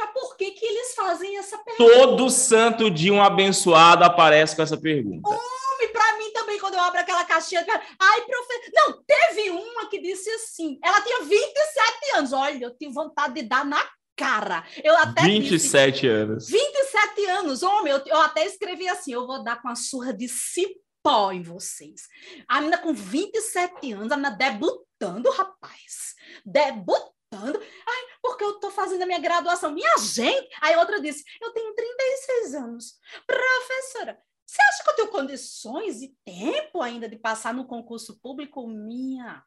Todo 1.80 2.30
santo 2.30 2.92
dia 2.92 3.14
um 3.14 3.24
abençoado 3.24 4.04
aparece 4.04 4.54
com 4.54 4.62
essa 4.62 4.76
pergunta. 4.76 5.30
Homem, 5.30 5.94
para 5.94 6.18
mim 6.18 6.30
também, 6.34 6.60
quando 6.60 6.74
eu 6.74 6.82
abro 6.82 7.00
aquela 7.00 7.24
caixinha. 7.24 7.66
Ai, 7.98 8.22
professor. 8.26 8.72
Não, 8.74 9.02
teve 9.08 9.50
uma 9.50 9.90
que 9.90 10.02
disse 10.02 10.30
assim. 10.30 10.78
Ela 10.84 11.00
tinha 11.00 11.24
27 11.24 12.18
anos. 12.18 12.34
Olha, 12.34 12.66
eu 12.66 12.78
tive 12.78 12.94
vontade 12.94 13.36
de 13.36 13.44
dar 13.44 13.64
na 13.64 13.82
cara. 14.14 14.66
Eu 14.84 14.94
até 14.98 15.22
27 15.22 15.94
disse, 15.94 16.08
anos. 16.08 16.50
27 16.50 17.26
anos, 17.28 17.64
homem. 17.64 17.94
Eu, 17.94 18.04
eu 18.08 18.18
até 18.18 18.46
escrevi 18.46 18.90
assim: 18.90 19.14
eu 19.14 19.26
vou 19.26 19.42
dar 19.42 19.62
com 19.62 19.70
a 19.70 19.76
surra 19.76 20.14
de 20.14 20.28
cipó 20.28 21.32
em 21.32 21.42
vocês. 21.42 22.02
A 22.46 22.60
menina 22.60 22.78
com 22.80 22.94
27 22.94 23.94
anos, 23.94 24.12
a 24.12 24.18
menina 24.18 24.36
debutando, 24.36 25.32
rapaz. 25.32 26.14
Debutando 26.46 27.16
Ai, 27.32 28.06
porque 28.30 28.44
eu 28.44 28.52
estou 28.52 28.70
fazendo 28.70 29.02
a 29.02 29.06
minha 29.08 29.20
graduação. 29.20 29.72
Minha 29.72 29.98
gente! 29.98 30.48
Aí 30.62 30.76
outra 30.76 31.02
disse: 31.02 31.24
Eu 31.42 31.52
tenho 31.52 31.74
36 31.74 32.56
anos. 32.56 32.94
Professora, 33.26 34.20
você 34.46 34.62
acha 34.62 34.84
que 34.84 34.90
eu 34.90 34.96
tenho 34.96 35.08
condições 35.08 36.02
e 36.02 36.16
tempo 36.24 36.82
ainda 36.82 37.10
de 37.10 37.18
passar 37.18 37.54
no 37.54 37.66
concurso 37.66 38.20
público? 38.22 38.68
Minha. 38.68 39.44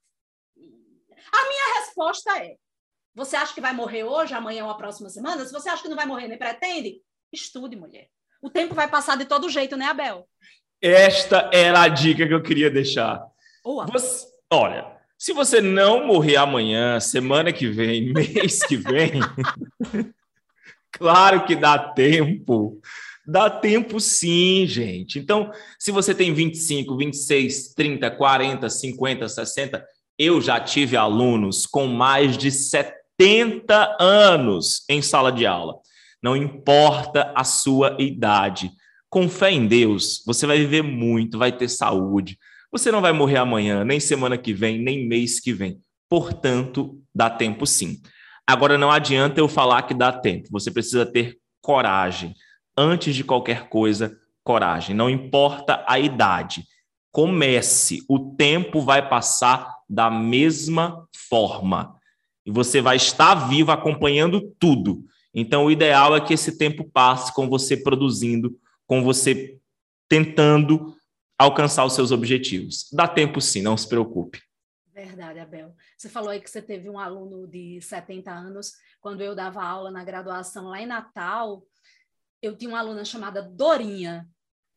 A 0.57 1.49
minha 1.49 1.81
resposta 1.81 2.45
é: 2.45 2.57
Você 3.15 3.37
acha 3.37 3.55
que 3.55 3.61
vai 3.61 3.73
morrer 3.73 4.03
hoje, 4.03 4.35
amanhã 4.35 4.65
ou 4.65 4.71
a 4.71 4.77
próxima 4.77 5.09
semana? 5.09 5.45
Se 5.45 5.53
você 5.53 5.69
acha 5.69 5.83
que 5.83 5.89
não 5.89 5.97
vai 5.97 6.07
morrer 6.07 6.27
nem 6.27 6.39
pretende, 6.39 7.01
estude, 7.33 7.77
mulher. 7.77 8.09
O 8.43 8.51
tempo 8.51 8.75
vai 8.75 8.89
passar 8.89 9.17
de 9.17 9.27
todo 9.27 9.49
jeito, 9.49 9.77
né, 9.77 9.87
Abel? 9.87 10.29
Esta 10.81 11.49
era 11.55 11.83
a 11.83 11.89
dica 11.89 12.27
que 12.27 12.35
eu 12.35 12.43
queria 12.43 12.69
deixar. 12.69 13.25
Você, 13.93 14.27
olha, 14.53 14.92
Se 15.23 15.33
você 15.33 15.61
não 15.61 16.05
morrer 16.05 16.35
amanhã, 16.35 16.99
semana 16.99 17.53
que 17.53 17.69
vem, 17.69 18.11
mês 18.13 18.59
que 18.65 18.77
vem, 18.77 19.21
claro 20.91 21.45
que 21.45 21.55
dá 21.55 21.79
tempo. 21.79 22.81
Dá 23.25 23.49
tempo 23.49 24.01
sim, 24.01 24.67
gente. 24.67 25.21
Então, 25.21 25.53
se 25.79 25.93
você 25.93 26.13
tem 26.13 26.35
25, 26.35 26.97
26, 26.97 27.73
30, 27.73 28.11
40, 28.11 28.69
50, 28.69 29.29
60, 29.29 29.87
eu 30.19 30.41
já 30.41 30.59
tive 30.59 30.97
alunos 30.97 31.67
com 31.67 31.87
mais 31.87 32.37
de 32.37 32.51
70 32.51 33.97
anos 34.01 34.85
em 34.89 35.01
sala 35.01 35.31
de 35.31 35.47
aula. 35.47 35.77
Não 36.21 36.37
importa 36.37 37.33
a 37.37 37.45
sua 37.45 37.97
idade. 38.01 38.73
Com 39.09 39.29
fé 39.29 39.53
em 39.53 39.69
Deus, 39.69 40.21
você 40.27 40.49
vai 40.49 40.59
viver 40.59 40.83
muito, 40.83 41.39
vai 41.39 41.53
ter 41.53 41.69
saúde. 41.69 42.37
Você 42.73 42.91
não 42.91 43.03
vai 43.03 43.13
morrer 43.13 43.37
amanhã, 43.37 43.85
nem 43.85 44.01
semana 44.01 44.39
que 44.39 44.55
vem, 44.55 44.79
nem 44.79 45.07
mês 45.07 45.39
que 45.39 45.53
vem. 45.53 45.79
Portanto, 46.09 46.99
dá 47.15 47.29
tempo 47.29 47.67
sim. 47.67 48.01
Agora, 48.47 48.79
não 48.79 48.91
adianta 48.91 49.39
eu 49.39 49.47
falar 49.47 49.83
que 49.83 49.93
dá 49.93 50.11
tempo. 50.11 50.49
Você 50.51 50.71
precisa 50.71 51.05
ter 51.05 51.39
coragem. 51.61 52.35
Antes 52.77 53.15
de 53.15 53.23
qualquer 53.23 53.69
coisa, 53.69 54.19
coragem. 54.43 54.97
Não 54.97 55.11
importa 55.11 55.85
a 55.87 55.99
idade. 55.99 56.65
Comece. 57.11 58.03
O 58.09 58.35
tempo 58.37 58.81
vai 58.81 59.07
passar 59.07 59.71
da 59.89 60.11
mesma 60.11 61.07
forma. 61.29 61.95
E 62.45 62.51
você 62.51 62.81
vai 62.81 62.97
estar 62.97 63.35
vivo 63.35 63.71
acompanhando 63.71 64.51
tudo. 64.59 65.05
Então, 65.35 65.67
o 65.67 65.71
ideal 65.71 66.17
é 66.17 66.21
que 66.21 66.35
esse 66.35 66.57
tempo 66.57 66.89
passe 66.91 67.35
com 67.35 67.49
você 67.49 67.77
produzindo, 67.77 68.59
com 68.87 69.03
você 69.03 69.59
tentando 70.09 70.95
alcançar 71.43 71.85
os 71.85 71.95
seus 71.95 72.11
objetivos. 72.11 72.89
Dá 72.93 73.07
tempo 73.09 73.41
sim, 73.41 73.63
não 73.63 73.77
se 73.77 73.89
preocupe. 73.89 74.41
Verdade, 74.93 75.39
Abel. 75.39 75.75
Você 75.97 76.09
falou 76.09 76.31
aí 76.31 76.41
que 76.41 76.51
você 76.51 76.61
teve 76.61 76.89
um 76.89 76.99
aluno 76.99 77.47
de 77.47 77.81
70 77.81 78.31
anos. 78.31 78.73
Quando 79.01 79.23
eu 79.23 79.35
dava 79.35 79.63
aula 79.63 79.91
na 79.91 80.05
graduação 80.05 80.69
lá 80.69 80.81
em 80.81 80.87
Natal, 80.87 81.63
eu 82.43 82.57
tinha 82.57 82.71
uma 82.71 82.79
aluna 82.79 83.05
chamada 83.05 83.43
Dorinha. 83.43 84.29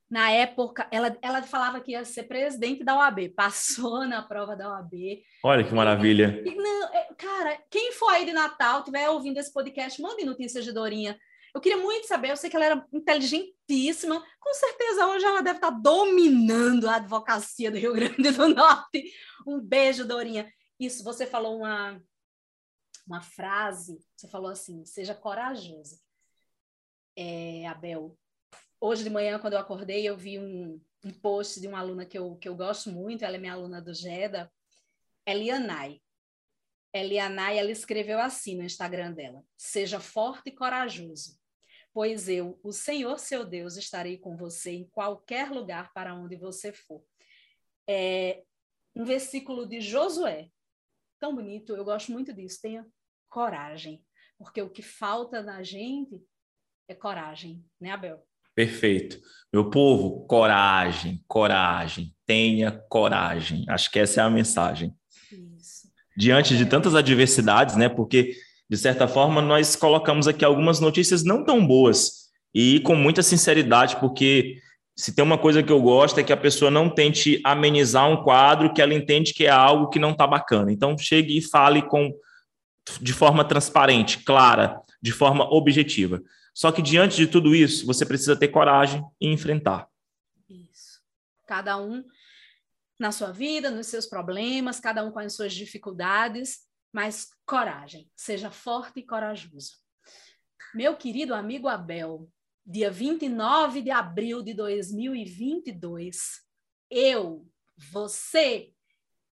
Na 0.09 0.31
época, 0.31 0.87
ela, 0.91 1.17
ela 1.21 1.41
falava 1.43 1.81
que 1.81 1.91
ia 1.91 2.05
ser 2.05 2.23
presidente 2.23 2.83
da 2.83 2.95
OAB, 2.95 3.29
passou 3.35 4.05
na 4.07 4.21
prova 4.21 4.55
da 4.55 4.69
OAB. 4.69 4.93
Olha 5.43 5.63
que 5.63 5.73
maravilha. 5.73 6.41
E, 6.45 6.55
não, 6.55 6.93
é, 6.93 7.09
cara, 7.17 7.57
quem 7.69 7.91
for 7.91 8.09
aí 8.09 8.25
de 8.25 8.31
Natal, 8.31 8.79
estiver 8.79 9.09
ouvindo 9.09 9.37
esse 9.37 9.51
podcast, 9.51 10.01
mande 10.01 10.23
notícias 10.23 10.63
de 10.63 10.71
Dorinha. 10.71 11.17
Eu 11.55 11.61
queria 11.61 11.77
muito 11.77 12.05
saber, 12.05 12.31
eu 12.31 12.35
sei 12.35 12.49
que 12.49 12.57
ela 12.57 12.65
era 12.65 12.87
inteligentíssima, 12.91 14.21
com 14.41 14.53
certeza 14.53 15.07
hoje 15.07 15.23
ela 15.23 15.41
deve 15.41 15.57
estar 15.57 15.69
dominando 15.69 16.85
a 16.85 16.97
advocacia 16.97 17.71
do 17.71 17.77
Rio 17.77 17.93
Grande 17.93 18.29
do 18.29 18.49
Norte. 18.53 19.13
Um 19.47 19.61
beijo, 19.61 20.05
Dorinha. 20.05 20.51
Isso, 20.77 21.01
você 21.01 21.25
falou 21.25 21.59
uma, 21.59 21.97
uma 23.07 23.21
frase, 23.21 23.97
você 24.13 24.27
falou 24.27 24.51
assim, 24.51 24.83
seja 24.83 25.15
corajoso. 25.15 25.97
É, 27.15 27.65
Abel, 27.67 28.17
hoje 28.77 29.05
de 29.05 29.09
manhã, 29.09 29.39
quando 29.39 29.53
eu 29.53 29.59
acordei, 29.59 30.05
eu 30.05 30.17
vi 30.17 30.37
um, 30.37 30.77
um 31.05 31.11
post 31.21 31.61
de 31.61 31.69
uma 31.69 31.79
aluna 31.79 32.05
que 32.05 32.19
eu, 32.19 32.35
que 32.35 32.49
eu 32.49 32.55
gosto 32.57 32.91
muito, 32.91 33.23
ela 33.23 33.37
é 33.37 33.39
minha 33.39 33.53
aluna 33.53 33.81
do 33.81 33.93
GEDA, 33.93 34.51
Elianai. 35.25 36.01
Elianai, 36.93 37.57
ela 37.57 37.71
escreveu 37.71 38.19
assim 38.19 38.57
no 38.57 38.63
Instagram 38.63 39.13
dela: 39.13 39.41
Seja 39.55 40.01
forte 40.01 40.49
e 40.49 40.51
corajoso, 40.51 41.37
pois 41.95 42.27
eu, 42.27 42.59
o 42.61 42.73
Senhor 42.73 43.17
seu 43.17 43.45
Deus, 43.45 43.77
estarei 43.77 44.17
com 44.17 44.35
você 44.35 44.71
em 44.71 44.83
qualquer 44.83 45.49
lugar 45.49 45.93
para 45.93 46.13
onde 46.13 46.35
você 46.35 46.73
for. 46.73 47.01
É 47.87 48.43
um 48.93 49.05
versículo 49.05 49.65
de 49.65 49.79
Josué, 49.79 50.49
tão 51.21 51.33
bonito, 51.33 51.73
eu 51.73 51.85
gosto 51.85 52.11
muito 52.11 52.33
disso. 52.33 52.59
Tenha 52.61 52.85
coragem, 53.29 54.03
porque 54.37 54.61
o 54.61 54.69
que 54.69 54.81
falta 54.81 55.41
na 55.41 55.63
gente 55.63 56.21
é 56.89 56.93
coragem, 56.93 57.63
né, 57.79 57.91
Abel? 57.91 58.21
Perfeito. 58.53 59.17
Meu 59.53 59.69
povo, 59.69 60.27
coragem, 60.27 61.23
coragem, 61.29 62.13
tenha 62.25 62.73
coragem. 62.89 63.63
Acho 63.69 63.89
que 63.89 63.99
essa 63.99 64.19
é 64.19 64.23
a 64.25 64.29
mensagem. 64.29 64.93
Isso. 65.31 65.89
Diante 66.17 66.57
de 66.57 66.65
tantas 66.65 66.93
adversidades, 66.93 67.77
né? 67.77 67.87
Porque 67.87 68.35
de 68.69 68.77
certa 68.77 69.07
forma, 69.07 69.41
nós 69.41 69.75
colocamos 69.75 70.27
aqui 70.27 70.43
algumas 70.43 70.79
notícias 70.79 71.23
não 71.23 71.43
tão 71.43 71.65
boas 71.65 72.25
e 72.53 72.79
com 72.79 72.95
muita 72.95 73.21
sinceridade, 73.21 73.97
porque 73.97 74.59
se 74.97 75.13
tem 75.13 75.23
uma 75.23 75.37
coisa 75.37 75.61
que 75.61 75.71
eu 75.71 75.81
gosto 75.81 76.19
é 76.19 76.23
que 76.23 76.31
a 76.31 76.37
pessoa 76.37 76.71
não 76.71 76.89
tente 76.89 77.41
amenizar 77.43 78.09
um 78.09 78.23
quadro 78.23 78.73
que 78.73 78.81
ela 78.81 78.93
entende 78.93 79.33
que 79.33 79.45
é 79.45 79.49
algo 79.49 79.89
que 79.89 79.99
não 79.99 80.11
está 80.11 80.25
bacana. 80.25 80.71
Então, 80.71 80.97
chegue 80.97 81.37
e 81.37 81.41
fale 81.41 81.81
com 81.81 82.13
de 83.01 83.13
forma 83.13 83.43
transparente, 83.43 84.19
clara, 84.23 84.79
de 85.01 85.11
forma 85.11 85.43
objetiva. 85.53 86.21
Só 86.53 86.71
que 86.71 86.81
diante 86.81 87.17
de 87.17 87.27
tudo 87.27 87.53
isso, 87.53 87.85
você 87.85 88.05
precisa 88.05 88.35
ter 88.35 88.47
coragem 88.47 89.03
e 89.19 89.27
enfrentar. 89.27 89.87
Isso. 90.49 91.01
Cada 91.45 91.77
um 91.77 92.03
na 92.97 93.11
sua 93.11 93.31
vida, 93.31 93.69
nos 93.69 93.87
seus 93.87 94.05
problemas, 94.05 94.79
cada 94.79 95.03
um 95.03 95.11
com 95.11 95.19
as 95.19 95.35
suas 95.35 95.53
dificuldades, 95.53 96.59
mas 96.95 97.27
coragem, 97.45 98.09
seja 98.15 98.49
forte 98.49 99.01
e 99.01 99.03
corajoso. 99.03 99.71
Meu 100.73 100.95
querido 100.95 101.35
amigo 101.35 101.67
Abel, 101.67 102.29
dia 102.65 102.89
29 102.89 103.81
de 103.81 103.91
abril 103.91 104.41
de 104.41 104.53
2022, 104.53 106.17
eu, 106.89 107.45
você 107.91 108.69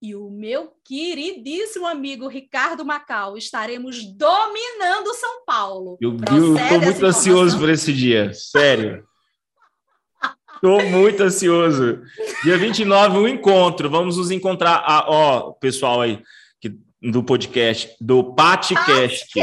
e 0.01 0.15
o 0.15 0.31
meu 0.31 0.73
queridíssimo 0.85 1.85
amigo 1.85 2.29
Ricardo 2.29 2.85
Macau 2.85 3.37
estaremos 3.37 4.05
dominando 4.05 5.13
São 5.15 5.45
Paulo. 5.45 5.99
Eu 6.01 6.15
estou 6.15 6.81
muito 6.81 7.05
ansioso 7.05 7.59
por 7.59 7.69
esse 7.69 7.93
dia, 7.93 8.33
sério. 8.33 9.05
Estou 10.55 10.81
muito 10.89 11.23
ansioso. 11.25 12.03
Dia 12.45 12.57
29, 12.57 13.19
um 13.19 13.29
encontro. 13.29 13.91
Vamos 13.91 14.17
nos 14.17 14.31
encontrar. 14.31 14.83
Ah, 14.85 15.05
ó, 15.09 15.53
pessoal 15.53 16.01
aí, 16.01 16.21
do 17.01 17.23
podcast, 17.23 17.97
do 18.01 18.35
Patcast. 18.35 19.39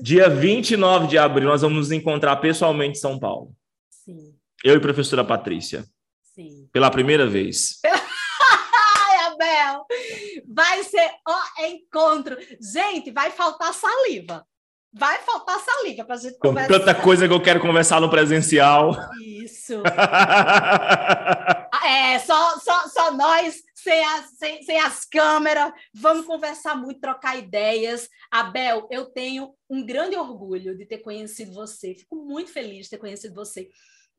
Dia 0.00 0.28
29 0.28 1.06
de 1.06 1.18
abril, 1.18 1.48
nós 1.48 1.62
vamos 1.62 1.78
nos 1.78 1.92
encontrar 1.92 2.36
pessoalmente 2.36 2.98
em 2.98 3.00
São 3.00 3.18
Paulo. 3.18 3.54
Sim. 3.90 4.34
Eu 4.64 4.74
e 4.74 4.76
a 4.78 4.80
professora 4.80 5.24
Patrícia. 5.24 5.84
Sim. 6.34 6.68
Pela 6.72 6.90
primeira 6.90 7.26
vez. 7.26 7.78
Ai, 7.84 9.16
Abel! 9.26 9.84
Vai 10.48 10.82
ser 10.84 11.10
o 11.28 11.64
encontro. 11.66 12.36
Gente, 12.60 13.10
vai 13.10 13.30
faltar 13.30 13.74
saliva. 13.74 14.46
Vai 14.94 15.18
faltar 15.20 15.58
saliva 15.58 16.04
para 16.04 16.14
a 16.16 16.18
gente 16.18 16.38
conversar. 16.38 16.68
Com 16.68 16.78
tanta 16.78 16.94
coisa 16.94 17.26
que 17.26 17.32
eu 17.32 17.42
quero 17.42 17.60
conversar 17.60 18.00
no 18.00 18.10
presencial. 18.10 18.94
Isso. 19.22 19.82
é, 21.84 22.18
só, 22.18 22.58
só, 22.58 22.88
só 22.88 23.12
nós 23.12 23.62
sem 23.82 24.04
as, 24.04 24.30
sem, 24.38 24.62
sem 24.62 24.78
as 24.78 25.04
câmeras, 25.04 25.72
vamos 25.92 26.26
conversar 26.26 26.76
muito, 26.76 27.00
trocar 27.00 27.38
ideias. 27.38 28.08
Abel, 28.30 28.86
eu 28.90 29.06
tenho 29.06 29.54
um 29.68 29.84
grande 29.84 30.16
orgulho 30.16 30.76
de 30.76 30.86
ter 30.86 30.98
conhecido 30.98 31.52
você, 31.52 31.94
fico 31.94 32.16
muito 32.16 32.50
feliz 32.50 32.84
de 32.84 32.90
ter 32.90 32.98
conhecido 32.98 33.34
você. 33.34 33.68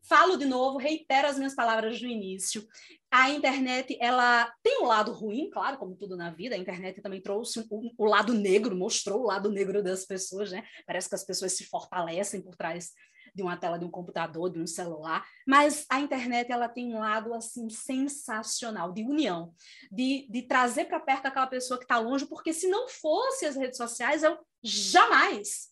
Falo 0.06 0.36
de 0.36 0.44
novo, 0.44 0.78
reitero 0.78 1.30
as 1.30 1.38
minhas 1.38 1.56
palavras 1.56 1.98
do 1.98 2.06
início. 2.06 2.68
A 3.10 3.30
internet, 3.30 3.98
ela 4.02 4.54
tem 4.62 4.82
um 4.82 4.86
lado 4.86 5.14
ruim, 5.14 5.50
claro, 5.50 5.78
como 5.78 5.96
tudo 5.96 6.18
na 6.18 6.30
vida. 6.30 6.56
A 6.56 6.58
internet 6.58 7.02
também 7.02 7.22
trouxe 7.22 7.66
o, 7.70 8.06
lado 8.06 8.34
negro, 8.34 8.76
mostrou 8.76 9.22
o 9.22 9.26
lado 9.26 9.50
negro 9.50 9.82
das 9.82 10.04
pessoas, 10.04 10.52
né? 10.52 10.62
Parece 10.86 11.08
que 11.08 11.16
as 11.16 11.24
pessoas 11.24 11.54
se 11.54 11.64
fortalecem 11.64 12.42
por 12.42 12.54
trás 12.58 12.92
de 13.34 13.42
uma 13.42 13.58
tela 13.58 13.80
de 13.80 13.86
um 13.86 13.90
computador, 13.90 14.50
de 14.50 14.60
um 14.60 14.68
celular, 14.68 15.26
mas 15.48 15.86
a 15.90 16.00
internet 16.00 16.52
ela 16.52 16.70
tem 16.70 16.94
um 16.94 17.00
lado 17.00 17.34
assim 17.34 17.70
sensacional 17.70 18.92
de 18.92 19.04
união, 19.04 19.54
de, 19.92 20.28
de 20.30 20.44
trazer 20.44 20.86
para 20.86 21.00
perto 21.00 21.26
aquela 21.26 21.48
pessoa 21.48 21.78
que 21.78 21.86
está 21.86 21.98
longe, 21.98 22.26
porque 22.26 22.54
se 22.54 22.68
não 22.68 22.88
fosse 22.88 23.46
as 23.46 23.56
redes 23.56 23.78
sociais, 23.78 24.24
eu 24.24 24.38
jamais, 24.62 25.70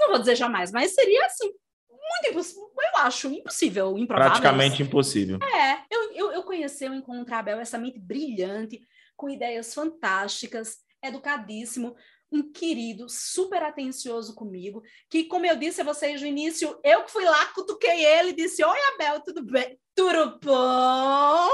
não 0.00 0.10
vou 0.10 0.18
dizer 0.18 0.36
jamais, 0.36 0.72
mas 0.72 0.94
seria 0.94 1.26
assim 1.26 1.52
muito 1.88 2.30
impossível, 2.30 2.70
eu 2.76 3.00
acho 3.02 3.28
impossível, 3.28 3.98
improvável. 3.98 4.30
Praticamente 4.30 4.82
impossível. 4.82 5.38
É, 5.42 5.84
eu, 5.90 6.12
eu, 6.12 6.32
eu 6.32 6.42
conheci, 6.44 6.84
eu 6.84 6.94
encontrar 6.94 7.40
a 7.40 7.42
Bel, 7.42 7.60
essa 7.60 7.78
mente 7.78 7.98
brilhante, 7.98 8.80
com 9.16 9.28
ideias 9.28 9.74
fantásticas, 9.74 10.78
educadíssimo, 11.02 11.96
um 12.30 12.52
querido, 12.52 13.08
super 13.08 13.62
atencioso 13.62 14.34
comigo, 14.34 14.82
que, 15.08 15.24
como 15.24 15.46
eu 15.46 15.56
disse 15.56 15.80
a 15.80 15.84
vocês 15.84 16.20
no 16.20 16.26
início, 16.26 16.78
eu 16.82 17.04
que 17.04 17.12
fui 17.12 17.24
lá, 17.24 17.46
cutuquei 17.52 18.04
ele 18.04 18.30
e 18.30 18.36
disse, 18.36 18.64
oi, 18.64 18.78
Abel, 18.94 19.20
tudo 19.22 19.44
bem? 19.44 19.78
Tudo 19.94 20.38
bom? 20.40 21.48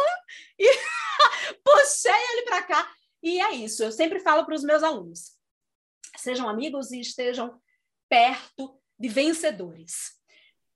E 0.58 0.66
puxei 1.62 2.12
ele 2.32 2.42
para 2.42 2.62
cá. 2.62 2.92
E 3.22 3.40
é 3.40 3.52
isso, 3.52 3.84
eu 3.84 3.92
sempre 3.92 4.18
falo 4.20 4.44
para 4.44 4.54
os 4.54 4.64
meus 4.64 4.82
alunos, 4.82 5.32
sejam 6.16 6.48
amigos 6.48 6.90
e 6.90 7.00
estejam 7.00 7.60
perto 8.08 8.80
de 8.98 9.08
vencedores. 9.08 10.20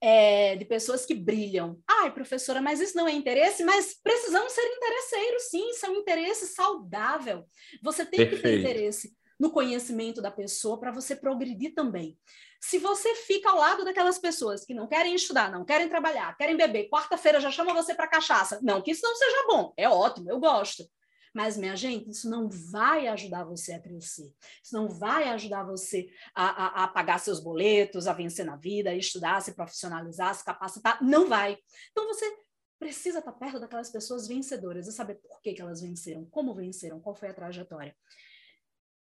é, 0.01 0.57
de 0.57 0.65
pessoas 0.65 1.07
que 1.07 1.15
brilham. 1.15 1.83
Ai, 1.89 2.13
professora, 2.13 2.61
mas 2.61 2.81
isso 2.81 2.97
não 2.97 3.09
é 3.09 3.13
interesse? 3.13 3.65
Mas 3.65 3.95
precisamos 4.03 4.53
ser 4.53 4.63
interesseiros, 4.63 5.43
sim, 5.51 5.71
isso 5.71 5.87
é 5.87 5.91
um 5.91 5.97
interesse 5.97 6.47
saudável. 6.49 7.45
Você 7.83 8.05
tem 8.05 8.21
Perfeito. 8.21 8.37
que 8.37 8.43
ter 8.43 8.61
interesse 8.61 9.17
no 9.39 9.51
conhecimento 9.51 10.23
da 10.23 10.31
pessoa 10.31 10.79
para 10.79 10.91
você 10.91 11.15
progredir 11.15 11.75
também. 11.75 12.19
Se 12.61 12.79
você 12.79 13.15
fica 13.15 13.51
ao 13.51 13.59
lado 13.59 13.85
daquelas 13.85 14.19
pessoas 14.19 14.65
que 14.65 14.75
não 14.75 14.87
querem 14.87 15.15
estudar, 15.15 15.51
não 15.51 15.65
querem 15.65 15.89
trabalhar, 15.89 16.37
querem 16.37 16.57
beber, 16.57 16.89
quarta-feira 16.89 17.41
já 17.41 17.51
chama 17.51 17.75
você 17.75 17.95
para 17.95 18.09
cachaça. 18.09 18.59
Não 18.63 18.81
que 18.83 18.91
isso 18.91 19.03
não 19.03 19.15
seja 19.15 19.47
bom, 19.47 19.73
é 19.77 19.89
ótimo, 19.89 20.31
eu 20.31 20.41
gosto. 20.41 20.85
Mas, 21.37 21.55
minha 21.59 21.77
gente, 21.77 22.09
isso 22.09 22.31
não 22.31 22.49
vai 22.49 23.09
ajudar 23.09 23.45
você 23.45 23.75
a 23.75 23.79
crescer. 23.79 24.33
Isso 24.65 24.75
não 24.75 24.89
vai 24.89 25.29
ajudar 25.29 25.65
você 25.65 26.09
a, 26.35 26.47
a, 26.47 26.85
a 26.85 26.89
pagar 26.89 27.19
seus 27.19 27.41
boletos, 27.41 28.07
a 28.07 28.15
vencer 28.15 28.47
na 28.47 28.57
vida, 28.57 28.89
a 28.89 28.95
estudar, 28.95 29.43
se 29.43 29.55
profissionalizar, 29.55 30.35
se 30.35 30.43
capacitar. 30.43 30.99
Não 31.05 31.29
vai. 31.29 31.59
Então, 31.91 32.07
você 32.07 32.25
precisa 32.79 33.19
estar 33.19 33.33
perto 33.33 33.61
daquelas 33.61 33.91
pessoas 33.91 34.27
vencedoras 34.27 34.87
e 34.87 34.93
saber 34.93 35.17
por 35.17 35.43
que, 35.43 35.53
que 35.53 35.61
elas 35.61 35.83
venceram, 35.83 36.25
como 36.25 36.55
venceram, 36.55 37.01
qual 37.01 37.15
foi 37.15 37.29
a 37.29 37.35
trajetória. 37.35 37.95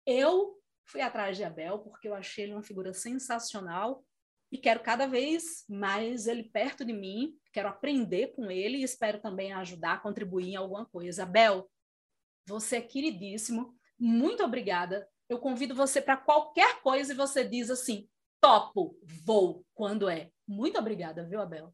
Eu 0.07 0.57
fui 0.85 1.01
atrás 1.01 1.35
de 1.35 1.43
Abel 1.43 1.79
porque 1.79 2.07
eu 2.07 2.15
achei 2.15 2.45
ele 2.45 2.53
uma 2.53 2.63
figura 2.63 2.93
sensacional 2.93 4.05
e 4.49 4.57
quero 4.57 4.79
cada 4.79 5.05
vez 5.05 5.65
mais 5.67 6.27
ele 6.27 6.43
perto 6.43 6.85
de 6.85 6.93
mim, 6.93 7.33
quero 7.51 7.67
aprender 7.67 8.27
com 8.27 8.49
ele 8.49 8.77
e 8.77 8.83
espero 8.83 9.19
também 9.19 9.51
ajudar, 9.51 10.01
contribuir 10.01 10.51
em 10.51 10.55
alguma 10.55 10.85
coisa. 10.85 11.23
Abel, 11.23 11.69
você 12.47 12.77
é 12.77 12.81
queridíssimo. 12.81 13.75
Muito 13.99 14.41
obrigada. 14.43 15.05
Eu 15.27 15.39
convido 15.39 15.75
você 15.75 16.01
para 16.01 16.15
qualquer 16.15 16.81
coisa 16.81 17.11
e 17.11 17.15
você 17.15 17.43
diz 17.43 17.69
assim: 17.69 18.07
topo, 18.39 18.97
vou, 19.25 19.65
quando 19.73 20.07
é. 20.07 20.29
Muito 20.47 20.79
obrigada, 20.79 21.27
viu, 21.27 21.41
Abel? 21.41 21.73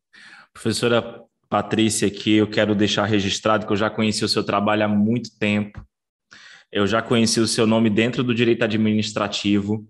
Professora 0.52 1.24
Patrícia, 1.48 2.08
aqui 2.08 2.38
eu 2.38 2.50
quero 2.50 2.74
deixar 2.74 3.06
registrado 3.06 3.68
que 3.68 3.72
eu 3.72 3.78
já 3.78 3.92
conheci 3.92 4.26
o 4.26 4.30
seu 4.30 4.44
trabalho 4.44 4.86
há 4.86 4.88
muito 4.88 5.38
tempo. 5.38 5.86
Eu 6.74 6.88
já 6.88 7.02
conheci 7.02 7.40
o 7.40 7.48
seu 7.48 7.68
nome 7.68 7.90
dentro 7.90 8.24
do 8.24 8.34
direito 8.34 8.64
administrativo 8.64 9.88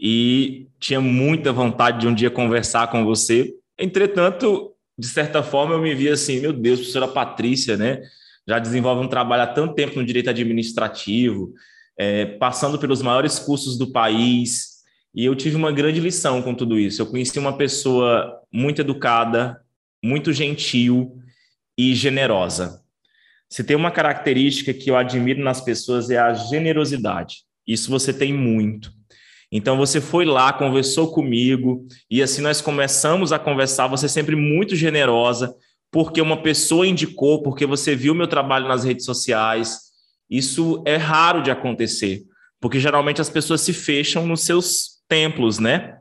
e 0.00 0.68
tinha 0.80 1.00
muita 1.00 1.52
vontade 1.52 2.00
de 2.00 2.08
um 2.08 2.14
dia 2.14 2.30
conversar 2.30 2.88
com 2.88 3.04
você. 3.04 3.52
Entretanto, 3.78 4.72
de 4.98 5.06
certa 5.06 5.42
forma, 5.42 5.74
eu 5.74 5.82
me 5.82 5.94
via 5.94 6.14
assim: 6.14 6.40
meu 6.40 6.52
Deus, 6.52 6.78
professora 6.78 7.06
Patrícia, 7.06 7.76
né? 7.76 8.00
já 8.46 8.58
desenvolve 8.58 9.04
um 9.04 9.08
trabalho 9.08 9.42
há 9.42 9.46
tanto 9.46 9.74
tempo 9.74 9.98
no 9.98 10.04
direito 10.04 10.30
administrativo, 10.30 11.52
é, 11.98 12.26
passando 12.26 12.78
pelos 12.78 13.00
maiores 13.00 13.38
cursos 13.38 13.78
do 13.78 13.90
país, 13.90 14.74
e 15.14 15.24
eu 15.24 15.34
tive 15.34 15.56
uma 15.56 15.72
grande 15.72 16.00
lição 16.00 16.42
com 16.42 16.54
tudo 16.54 16.78
isso. 16.78 17.00
Eu 17.00 17.06
conheci 17.06 17.38
uma 17.38 17.56
pessoa 17.56 18.40
muito 18.52 18.80
educada, 18.80 19.60
muito 20.02 20.32
gentil 20.32 21.18
e 21.78 21.94
generosa. 21.94 22.83
Se 23.54 23.62
tem 23.62 23.76
uma 23.76 23.92
característica 23.92 24.74
que 24.74 24.90
eu 24.90 24.96
admiro 24.96 25.40
nas 25.40 25.60
pessoas 25.60 26.10
é 26.10 26.18
a 26.18 26.34
generosidade. 26.34 27.44
Isso 27.64 27.88
você 27.88 28.12
tem 28.12 28.32
muito. 28.32 28.90
Então 29.52 29.76
você 29.76 30.00
foi 30.00 30.24
lá, 30.24 30.52
conversou 30.52 31.12
comigo 31.12 31.86
e 32.10 32.20
assim 32.20 32.42
nós 32.42 32.60
começamos 32.60 33.32
a 33.32 33.38
conversar. 33.38 33.86
Você 33.86 34.06
é 34.06 34.08
sempre 34.08 34.34
muito 34.34 34.74
generosa, 34.74 35.54
porque 35.92 36.20
uma 36.20 36.42
pessoa 36.42 36.84
indicou, 36.84 37.44
porque 37.44 37.64
você 37.64 37.94
viu 37.94 38.12
meu 38.12 38.26
trabalho 38.26 38.66
nas 38.66 38.82
redes 38.82 39.04
sociais. 39.04 39.82
Isso 40.28 40.82
é 40.84 40.96
raro 40.96 41.40
de 41.40 41.52
acontecer, 41.52 42.24
porque 42.60 42.80
geralmente 42.80 43.20
as 43.20 43.30
pessoas 43.30 43.60
se 43.60 43.72
fecham 43.72 44.26
nos 44.26 44.40
seus 44.40 45.00
templos, 45.08 45.60
né? 45.60 45.98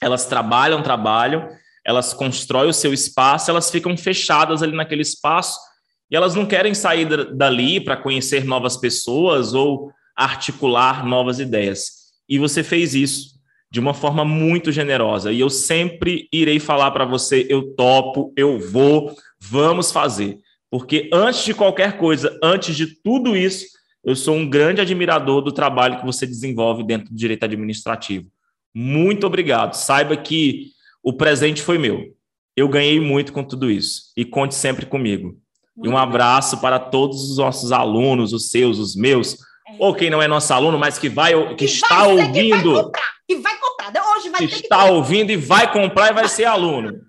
Elas 0.00 0.24
trabalham, 0.24 0.82
trabalham, 0.82 1.50
elas 1.84 2.14
constroem 2.14 2.70
o 2.70 2.72
seu 2.72 2.94
espaço, 2.94 3.50
elas 3.50 3.70
ficam 3.70 3.94
fechadas 3.94 4.62
ali 4.62 4.74
naquele 4.74 5.02
espaço 5.02 5.67
e 6.10 6.16
elas 6.16 6.34
não 6.34 6.46
querem 6.46 6.74
sair 6.74 7.34
dali 7.34 7.80
para 7.80 7.96
conhecer 7.96 8.44
novas 8.44 8.76
pessoas 8.76 9.54
ou 9.54 9.92
articular 10.16 11.06
novas 11.06 11.38
ideias. 11.38 11.98
E 12.28 12.38
você 12.38 12.62
fez 12.62 12.94
isso 12.94 13.38
de 13.70 13.78
uma 13.78 13.92
forma 13.92 14.24
muito 14.24 14.72
generosa. 14.72 15.32
E 15.32 15.40
eu 15.40 15.50
sempre 15.50 16.28
irei 16.32 16.58
falar 16.58 16.90
para 16.90 17.04
você: 17.04 17.46
eu 17.48 17.74
topo, 17.74 18.32
eu 18.36 18.58
vou, 18.58 19.14
vamos 19.40 19.92
fazer. 19.92 20.38
Porque 20.70 21.08
antes 21.12 21.44
de 21.44 21.54
qualquer 21.54 21.96
coisa, 21.96 22.38
antes 22.42 22.76
de 22.76 22.86
tudo 23.02 23.36
isso, 23.36 23.66
eu 24.04 24.14
sou 24.14 24.36
um 24.36 24.48
grande 24.48 24.80
admirador 24.80 25.42
do 25.42 25.52
trabalho 25.52 25.98
que 25.98 26.06
você 26.06 26.26
desenvolve 26.26 26.84
dentro 26.84 27.10
do 27.10 27.16
direito 27.16 27.44
administrativo. 27.44 28.26
Muito 28.74 29.26
obrigado. 29.26 29.74
Saiba 29.74 30.16
que 30.16 30.68
o 31.02 31.12
presente 31.12 31.62
foi 31.62 31.78
meu. 31.78 32.14
Eu 32.56 32.68
ganhei 32.68 33.00
muito 33.00 33.32
com 33.32 33.42
tudo 33.42 33.70
isso. 33.70 34.12
E 34.16 34.24
conte 34.24 34.54
sempre 34.54 34.84
comigo. 34.84 35.38
E 35.82 35.88
um 35.88 35.96
abraço 35.96 36.58
para 36.58 36.78
todos 36.78 37.30
os 37.30 37.38
nossos 37.38 37.72
alunos, 37.72 38.32
os 38.32 38.48
seus, 38.48 38.78
os 38.78 38.96
meus, 38.96 39.34
é. 39.34 39.76
ou 39.78 39.94
quem 39.94 40.10
não 40.10 40.20
é 40.20 40.26
nosso 40.26 40.52
aluno, 40.52 40.78
mas 40.78 40.98
que 40.98 41.08
vai, 41.08 41.32
que, 41.50 41.54
que 41.54 41.64
está 41.66 41.98
vai 41.98 42.08
ouvindo. 42.08 42.32
Que 42.36 42.74
vai 42.74 42.82
comprar, 42.82 43.10
que 43.28 43.36
vai 43.36 43.58
comprar. 43.58 44.16
Hoje 44.16 44.28
vai 44.30 44.46
que 44.46 44.54
está 44.54 44.84
que... 44.84 44.90
ouvindo 44.90 45.30
e 45.30 45.36
vai 45.36 45.72
comprar 45.72 46.10
e 46.10 46.14
vai 46.14 46.28
ser 46.28 46.44
aluno. 46.44 47.00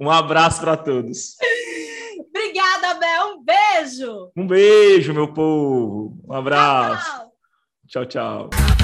Um 0.00 0.10
abraço 0.10 0.60
para 0.60 0.76
todos. 0.76 1.36
Obrigada, 2.34 2.94
Bel. 2.94 3.36
Um 3.36 3.44
beijo. 3.44 4.30
Um 4.36 4.46
beijo, 4.46 5.12
meu 5.12 5.28
povo. 5.28 6.18
Um 6.28 6.34
abraço. 6.34 7.22
tchau. 7.88 8.06
tchau. 8.06 8.48
tchau. 8.48 8.81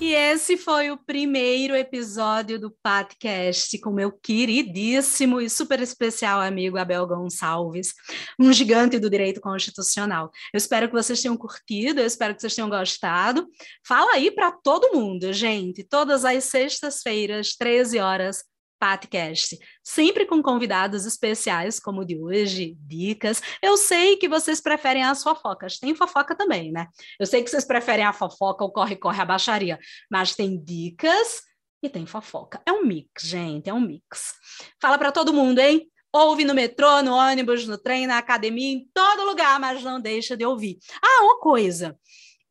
E 0.00 0.14
esse 0.14 0.56
foi 0.56 0.90
o 0.90 0.96
primeiro 0.96 1.76
episódio 1.76 2.58
do 2.58 2.70
podcast 2.82 3.78
com 3.80 3.90
meu 3.90 4.10
queridíssimo 4.10 5.42
e 5.42 5.50
super 5.50 5.78
especial 5.78 6.40
amigo 6.40 6.78
Abel 6.78 7.06
Gonçalves, 7.06 7.92
um 8.38 8.50
gigante 8.50 8.98
do 8.98 9.10
direito 9.10 9.42
constitucional. 9.42 10.30
Eu 10.54 10.56
espero 10.56 10.88
que 10.88 10.94
vocês 10.94 11.20
tenham 11.20 11.36
curtido, 11.36 12.00
eu 12.00 12.06
espero 12.06 12.34
que 12.34 12.40
vocês 12.40 12.54
tenham 12.54 12.70
gostado. 12.70 13.46
Fala 13.86 14.12
aí 14.14 14.30
para 14.30 14.50
todo 14.50 14.94
mundo, 14.94 15.34
gente, 15.34 15.84
todas 15.84 16.24
as 16.24 16.44
sextas-feiras, 16.44 17.54
13 17.54 17.98
horas, 17.98 18.42
podcast, 18.80 19.58
sempre 19.84 20.24
com 20.24 20.42
convidados 20.42 21.04
especiais 21.04 21.78
como 21.78 22.00
o 22.00 22.04
de 22.04 22.18
hoje, 22.18 22.76
dicas. 22.80 23.42
Eu 23.62 23.76
sei 23.76 24.16
que 24.16 24.28
vocês 24.28 24.60
preferem 24.60 25.04
as 25.04 25.22
fofocas, 25.22 25.78
tem 25.78 25.94
fofoca 25.94 26.34
também, 26.34 26.72
né? 26.72 26.86
Eu 27.18 27.26
sei 27.26 27.44
que 27.44 27.50
vocês 27.50 27.66
preferem 27.66 28.06
a 28.06 28.12
fofoca, 28.12 28.64
o 28.64 28.72
corre-corre, 28.72 29.20
a 29.20 29.26
baixaria, 29.26 29.78
mas 30.10 30.34
tem 30.34 30.58
dicas 30.58 31.42
e 31.82 31.88
tem 31.90 32.06
fofoca. 32.06 32.62
É 32.64 32.72
um 32.72 32.84
mix, 32.84 33.22
gente, 33.22 33.68
é 33.68 33.74
um 33.74 33.80
mix. 33.80 34.34
Fala 34.80 34.96
para 34.98 35.12
todo 35.12 35.32
mundo, 35.32 35.58
hein? 35.58 35.86
Ouve 36.12 36.44
no 36.44 36.54
metrô, 36.54 37.02
no 37.02 37.14
ônibus, 37.14 37.68
no 37.68 37.78
trem, 37.78 38.06
na 38.06 38.18
academia, 38.18 38.72
em 38.72 38.88
todo 38.92 39.24
lugar, 39.24 39.60
mas 39.60 39.82
não 39.84 40.00
deixa 40.00 40.36
de 40.36 40.44
ouvir. 40.44 40.78
Ah, 41.00 41.22
uma 41.22 41.38
coisa. 41.38 41.96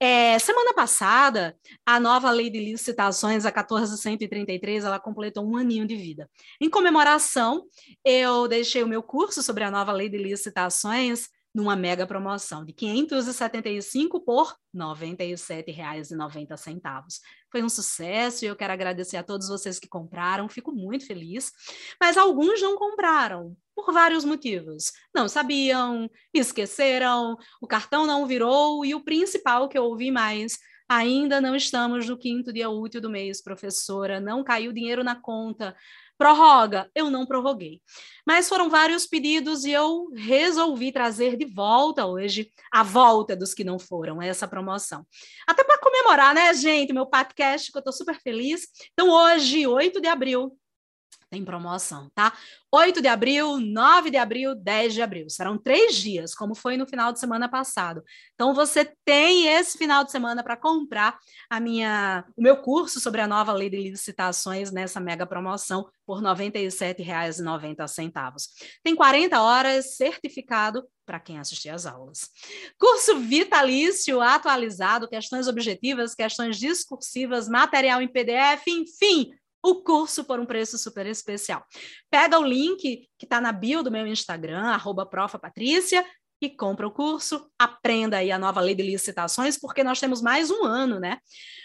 É, 0.02 0.40
semana 0.40 0.74
passada, 0.74 1.58
a 1.86 2.00
nova 2.00 2.32
lei 2.32 2.50
de 2.50 2.60
licitações, 2.60 3.46
a 3.46 3.52
14133, 3.52 4.86
ela 4.86 4.98
completou 4.98 5.46
um 5.46 5.58
aninho 5.58 5.86
de 5.86 5.98
vida. 5.98 6.30
Em 6.62 6.70
comemoração, 6.70 7.66
eu 8.06 8.48
deixei 8.48 8.82
o 8.82 8.88
meu 8.88 9.04
curso 9.04 9.44
sobre 9.44 9.66
a 9.66 9.72
nova 9.72 9.92
lei 9.92 10.08
de 10.08 10.18
licitações 10.18 11.28
numa 11.54 11.76
mega 11.76 12.06
promoção 12.06 12.64
de 12.64 12.74
575 12.74 14.22
por 14.22 14.56
R$ 14.74 14.80
97,90. 14.80 17.20
Foi 17.52 17.64
um 17.64 17.70
sucesso 17.70 18.46
e 18.46 18.48
eu 18.48 18.56
quero 18.56 18.74
agradecer 18.74 19.18
a 19.18 19.24
todos 19.24 19.48
vocês 19.48 19.80
que 19.80 19.88
compraram, 19.88 20.48
fico 20.48 20.72
muito 20.72 21.06
feliz. 21.06 21.52
Mas 22.00 22.18
alguns 22.18 22.62
não 22.62 22.78
compraram 22.78 23.56
por 23.76 23.92
vários 23.92 24.24
motivos. 24.24 24.92
Não 25.14 25.28
sabiam, 25.28 26.10
esqueceram, 26.34 27.36
o 27.62 27.68
cartão 27.68 28.06
não 28.06 28.28
virou 28.28 28.86
e 28.86 28.94
o 28.94 29.04
principal 29.04 29.68
que 29.68 29.78
eu 29.78 29.86
ouvi 29.86 30.12
mais 30.12 30.58
Ainda 30.92 31.40
não 31.40 31.56
estamos 31.56 32.10
no 32.10 32.18
quinto 32.18 32.52
dia 32.52 32.68
útil 32.68 33.00
do 33.00 33.12
mês, 33.12 33.44
professora. 33.44 34.20
Não 34.20 34.44
caiu 34.44 34.74
dinheiro 34.74 35.04
na 35.04 35.16
conta 35.16 35.76
prorroga. 36.20 36.92
Eu 36.94 37.10
não 37.10 37.26
prorroguei. 37.26 37.82
Mas 38.28 38.50
foram 38.50 38.70
vários 38.70 39.08
pedidos 39.08 39.64
e 39.64 39.72
eu 39.72 40.10
resolvi 40.14 40.92
trazer 40.92 41.38
de 41.38 41.46
volta 41.46 42.06
hoje 42.06 42.52
a 42.72 42.84
volta 42.84 43.36
dos 43.36 43.54
que 43.54 43.64
não 43.64 43.80
foram, 43.80 44.22
essa 44.22 44.48
promoção. 44.48 45.08
Até 45.48 45.64
para 45.64 45.80
comemorar, 45.80 46.36
né, 46.36 46.54
gente? 46.54 46.94
Meu 46.94 47.06
podcast, 47.06 47.72
que 47.72 47.78
eu 47.78 47.80
estou 47.80 47.94
super 47.94 48.20
feliz. 48.22 48.68
Então, 48.92 49.10
hoje, 49.10 49.66
8 49.66 50.02
de 50.02 50.08
abril, 50.08 50.56
tem 51.30 51.46
promoção, 51.46 52.10
tá? 52.14 52.34
8 52.72 53.02
de 53.02 53.08
abril, 53.08 53.60
9 53.60 54.10
de 54.10 54.18
abril, 54.18 54.56
10 54.56 54.94
de 54.94 55.02
abril. 55.02 55.30
Serão 55.30 55.58
três 55.58 55.96
dias, 55.96 56.36
como 56.36 56.54
foi 56.56 56.78
no 56.78 56.88
final 56.88 57.14
de 57.14 57.20
semana 57.20 57.50
passado. 57.50 58.04
Então, 58.34 58.54
você 58.54 58.94
tem 59.06 59.48
esse 59.48 59.78
final 59.78 60.04
de 60.04 60.12
semana 60.12 60.44
para 60.44 60.58
comprar 60.58 61.18
a 61.50 61.60
minha, 61.60 62.26
o 62.36 62.42
meu 62.42 62.58
curso 62.58 63.00
sobre 63.00 63.22
a 63.22 63.28
nova 63.28 63.54
lei 63.54 63.70
de 63.70 63.78
licitações 63.78 64.72
nessa 64.72 65.00
mega 65.00 65.26
promoção 65.26 65.88
por 66.06 66.20
R$ 66.20 66.24
97,90. 66.24 68.48
Tem 68.84 68.96
40 68.96 69.42
horas 69.42 69.96
certificado 69.96 70.86
para 71.06 71.20
quem 71.20 71.40
assistir 71.40 71.70
às 71.70 71.88
aulas. 71.88 72.30
Curso 72.78 73.20
vitalício 73.20 74.22
atualizado, 74.22 75.08
questões 75.08 75.48
objetivas, 75.48 76.14
questões 76.14 76.58
discursivas, 76.58 77.50
material 77.50 78.00
em 78.00 78.08
PDF, 78.08 78.68
enfim, 78.68 79.32
o 79.64 79.84
curso 79.84 80.24
por 80.24 80.40
um 80.40 80.46
preço 80.46 80.78
super 80.78 81.06
especial. 81.06 81.66
Pega 82.10 82.40
o 82.40 82.46
link 82.46 83.08
que 83.18 83.26
está 83.26 83.42
na 83.42 83.52
bio 83.52 83.84
do 83.84 83.92
meu 83.92 84.08
Instagram, 84.08 84.62
arroba 84.68 85.08
e 86.42 86.50
compra 86.50 86.88
o 86.88 86.92
curso, 86.92 87.50
aprenda 87.60 88.18
aí 88.18 88.32
a 88.32 88.40
nova 88.40 88.62
lei 88.62 88.74
de 88.74 88.84
licitações, 88.84 89.60
porque 89.60 89.84
nós 89.84 90.00
temos 90.00 90.22
mais 90.22 90.50
um 90.50 90.64
ano, 90.64 91.00
né? 91.00 91.18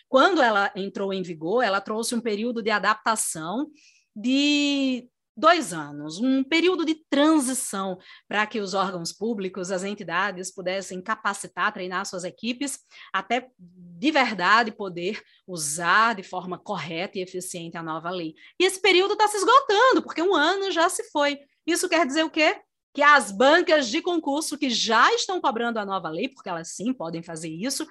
Quando 0.09 0.43
ela 0.43 0.73
entrou 0.75 1.12
em 1.12 1.23
vigor, 1.23 1.62
ela 1.62 1.81
trouxe 1.81 2.15
um 2.15 2.21
período 2.21 2.62
de 2.62 2.71
adaptação 2.71 3.71
de 4.15 5.09
dois 5.36 5.73
anos, 5.73 6.19
um 6.19 6.44
período 6.44 6.85
de 6.85 6.94
transição 7.11 7.98
para 8.28 8.47
que 8.47 8.61
os 8.61 8.74
órgãos 8.74 9.12
públicos, 9.12 9.70
as 9.70 9.82
entidades 9.82 10.52
pudessem 10.52 11.01
capacitar, 11.02 11.73
treinar 11.73 12.06
suas 12.06 12.24
equipes, 12.24 12.78
até 13.12 13.48
de 13.59 14.11
verdade 14.11 14.73
poder 14.73 15.20
usar 15.47 16.15
de 16.15 16.23
forma 16.23 16.59
correta 16.59 17.19
e 17.19 17.23
eficiente 17.23 17.77
a 17.77 17.82
nova 17.82 18.11
lei. 18.11 18.35
E 18.61 18.65
esse 18.65 18.81
período 18.81 19.15
está 19.15 19.27
se 19.28 19.36
esgotando, 19.36 20.02
porque 20.02 20.23
um 20.23 20.35
ano 20.35 20.70
já 20.70 20.89
se 20.89 21.11
foi. 21.11 21.39
Isso 21.66 21.89
quer 21.89 22.06
dizer 22.06 22.23
o 22.23 22.31
quê? 22.31 22.61
Que 22.93 23.02
as 23.02 23.32
bancas 23.32 23.89
de 23.89 24.01
concurso 24.01 24.56
que 24.56 24.70
já 24.70 25.12
estão 25.15 25.40
cobrando 25.40 25.78
a 25.78 25.86
nova 25.86 26.09
lei, 26.09 26.28
porque 26.28 26.48
elas 26.48 26.69
sim 26.69 26.93
podem 26.93 27.23
fazer 27.23 27.48
isso, 27.48 27.85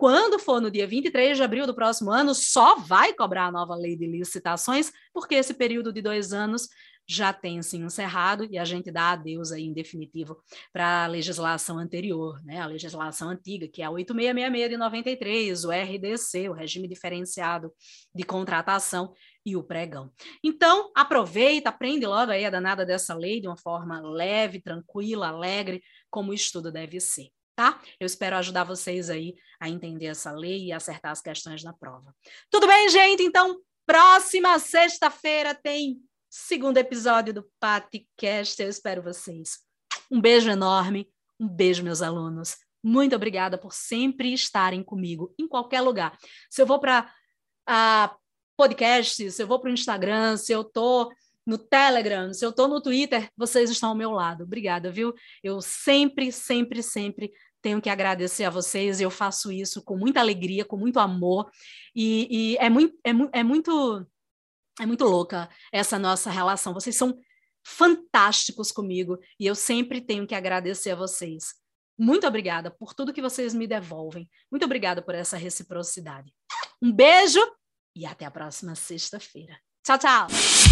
quando 0.00 0.38
for 0.38 0.62
no 0.62 0.70
dia 0.70 0.86
23 0.86 1.36
de 1.36 1.42
abril 1.42 1.66
do 1.66 1.74
próximo 1.74 2.10
ano, 2.10 2.34
só 2.34 2.76
vai 2.76 3.12
cobrar 3.12 3.48
a 3.48 3.52
nova 3.52 3.74
lei 3.74 3.94
de 3.94 4.06
licitações, 4.06 4.90
porque 5.12 5.34
esse 5.34 5.52
período 5.52 5.92
de 5.92 6.00
dois 6.00 6.32
anos 6.32 6.68
já 7.06 7.34
tem 7.34 7.60
se 7.60 7.76
encerrado 7.76 8.48
e 8.50 8.56
a 8.56 8.64
gente 8.64 8.90
dá 8.90 9.10
adeus 9.10 9.52
aí 9.52 9.64
em 9.64 9.74
definitivo 9.74 10.42
para 10.72 11.04
a 11.04 11.06
legislação 11.06 11.78
anterior, 11.78 12.42
né? 12.42 12.60
A 12.60 12.66
legislação 12.66 13.28
antiga, 13.28 13.68
que 13.68 13.82
é 13.82 13.84
a 13.84 13.90
8666 13.90 14.70
de 14.70 14.76
93, 14.78 15.64
o 15.64 15.70
RDC, 15.70 16.48
o 16.48 16.54
regime 16.54 16.88
diferenciado 16.88 17.70
de 18.14 18.22
contratação 18.22 19.12
e 19.44 19.54
o 19.54 19.62
pregão. 19.62 20.10
Então, 20.42 20.90
aproveita, 20.96 21.68
aprende 21.68 22.06
logo 22.06 22.32
aí 22.32 22.46
a 22.46 22.50
danada 22.50 22.86
dessa 22.86 23.14
lei 23.14 23.38
de 23.38 23.48
uma 23.48 23.56
forma 23.58 24.00
leve, 24.00 24.62
tranquila, 24.62 25.28
alegre, 25.28 25.82
como 26.08 26.30
o 26.30 26.34
estudo 26.34 26.72
deve 26.72 26.98
ser 27.00 27.28
tá? 27.60 27.78
Eu 28.00 28.06
espero 28.06 28.36
ajudar 28.36 28.64
vocês 28.64 29.10
aí 29.10 29.34
a 29.60 29.68
entender 29.68 30.06
essa 30.06 30.32
lei 30.32 30.64
e 30.64 30.72
acertar 30.72 31.12
as 31.12 31.20
questões 31.20 31.62
na 31.62 31.74
prova. 31.74 32.16
Tudo 32.48 32.66
bem, 32.66 32.88
gente? 32.88 33.22
Então, 33.22 33.60
próxima 33.84 34.58
sexta-feira 34.58 35.54
tem 35.54 36.00
segundo 36.30 36.78
episódio 36.78 37.34
do 37.34 37.46
podcast. 37.60 38.62
Eu 38.62 38.70
espero 38.70 39.02
vocês. 39.02 39.58
Um 40.10 40.22
beijo 40.22 40.48
enorme, 40.48 41.06
um 41.38 41.46
beijo, 41.46 41.84
meus 41.84 42.00
alunos. 42.00 42.56
Muito 42.82 43.14
obrigada 43.14 43.58
por 43.58 43.74
sempre 43.74 44.32
estarem 44.32 44.82
comigo 44.82 45.34
em 45.38 45.46
qualquer 45.46 45.82
lugar. 45.82 46.16
Se 46.48 46.62
eu 46.62 46.66
vou 46.66 46.80
para 46.80 47.12
uh, 47.68 48.16
podcast, 48.56 49.30
se 49.30 49.42
eu 49.42 49.46
vou 49.46 49.60
para 49.60 49.68
o 49.68 49.74
Instagram, 49.74 50.38
se 50.38 50.50
eu 50.50 50.62
estou 50.62 51.10
no 51.46 51.58
Telegram, 51.58 52.32
se 52.32 52.44
eu 52.44 52.50
estou 52.50 52.68
no 52.68 52.80
Twitter, 52.80 53.28
vocês 53.36 53.70
estão 53.70 53.90
ao 53.90 53.94
meu 53.94 54.12
lado. 54.12 54.44
Obrigada, 54.44 54.90
viu? 54.90 55.12
Eu 55.42 55.60
sempre, 55.60 56.30
sempre, 56.30 56.82
sempre 56.82 57.32
tenho 57.62 57.80
que 57.80 57.90
agradecer 57.90 58.44
a 58.44 58.50
vocês. 58.50 59.00
Eu 59.00 59.10
faço 59.10 59.52
isso 59.52 59.82
com 59.82 59.96
muita 59.96 60.20
alegria, 60.20 60.64
com 60.64 60.76
muito 60.76 60.98
amor. 60.98 61.50
E, 61.94 62.54
e 62.54 62.56
é, 62.58 62.68
muito, 62.70 62.96
é, 63.04 63.10
é, 63.40 63.42
muito, 63.42 64.06
é 64.80 64.86
muito 64.86 65.04
louca 65.04 65.48
essa 65.72 65.98
nossa 65.98 66.30
relação. 66.30 66.74
Vocês 66.74 66.96
são 66.96 67.18
fantásticos 67.64 68.72
comigo 68.72 69.18
e 69.38 69.46
eu 69.46 69.54
sempre 69.54 70.00
tenho 70.00 70.26
que 70.26 70.34
agradecer 70.34 70.90
a 70.90 70.96
vocês. 70.96 71.54
Muito 71.98 72.26
obrigada 72.26 72.70
por 72.70 72.94
tudo 72.94 73.12
que 73.12 73.20
vocês 73.20 73.52
me 73.52 73.66
devolvem. 73.66 74.28
Muito 74.50 74.64
obrigada 74.64 75.02
por 75.02 75.14
essa 75.14 75.36
reciprocidade. 75.36 76.32
Um 76.80 76.90
beijo 76.90 77.40
e 77.94 78.06
até 78.06 78.24
a 78.24 78.30
próxima 78.30 78.74
sexta-feira. 78.74 79.58
Tchau, 79.84 79.98
tchau! 79.98 80.69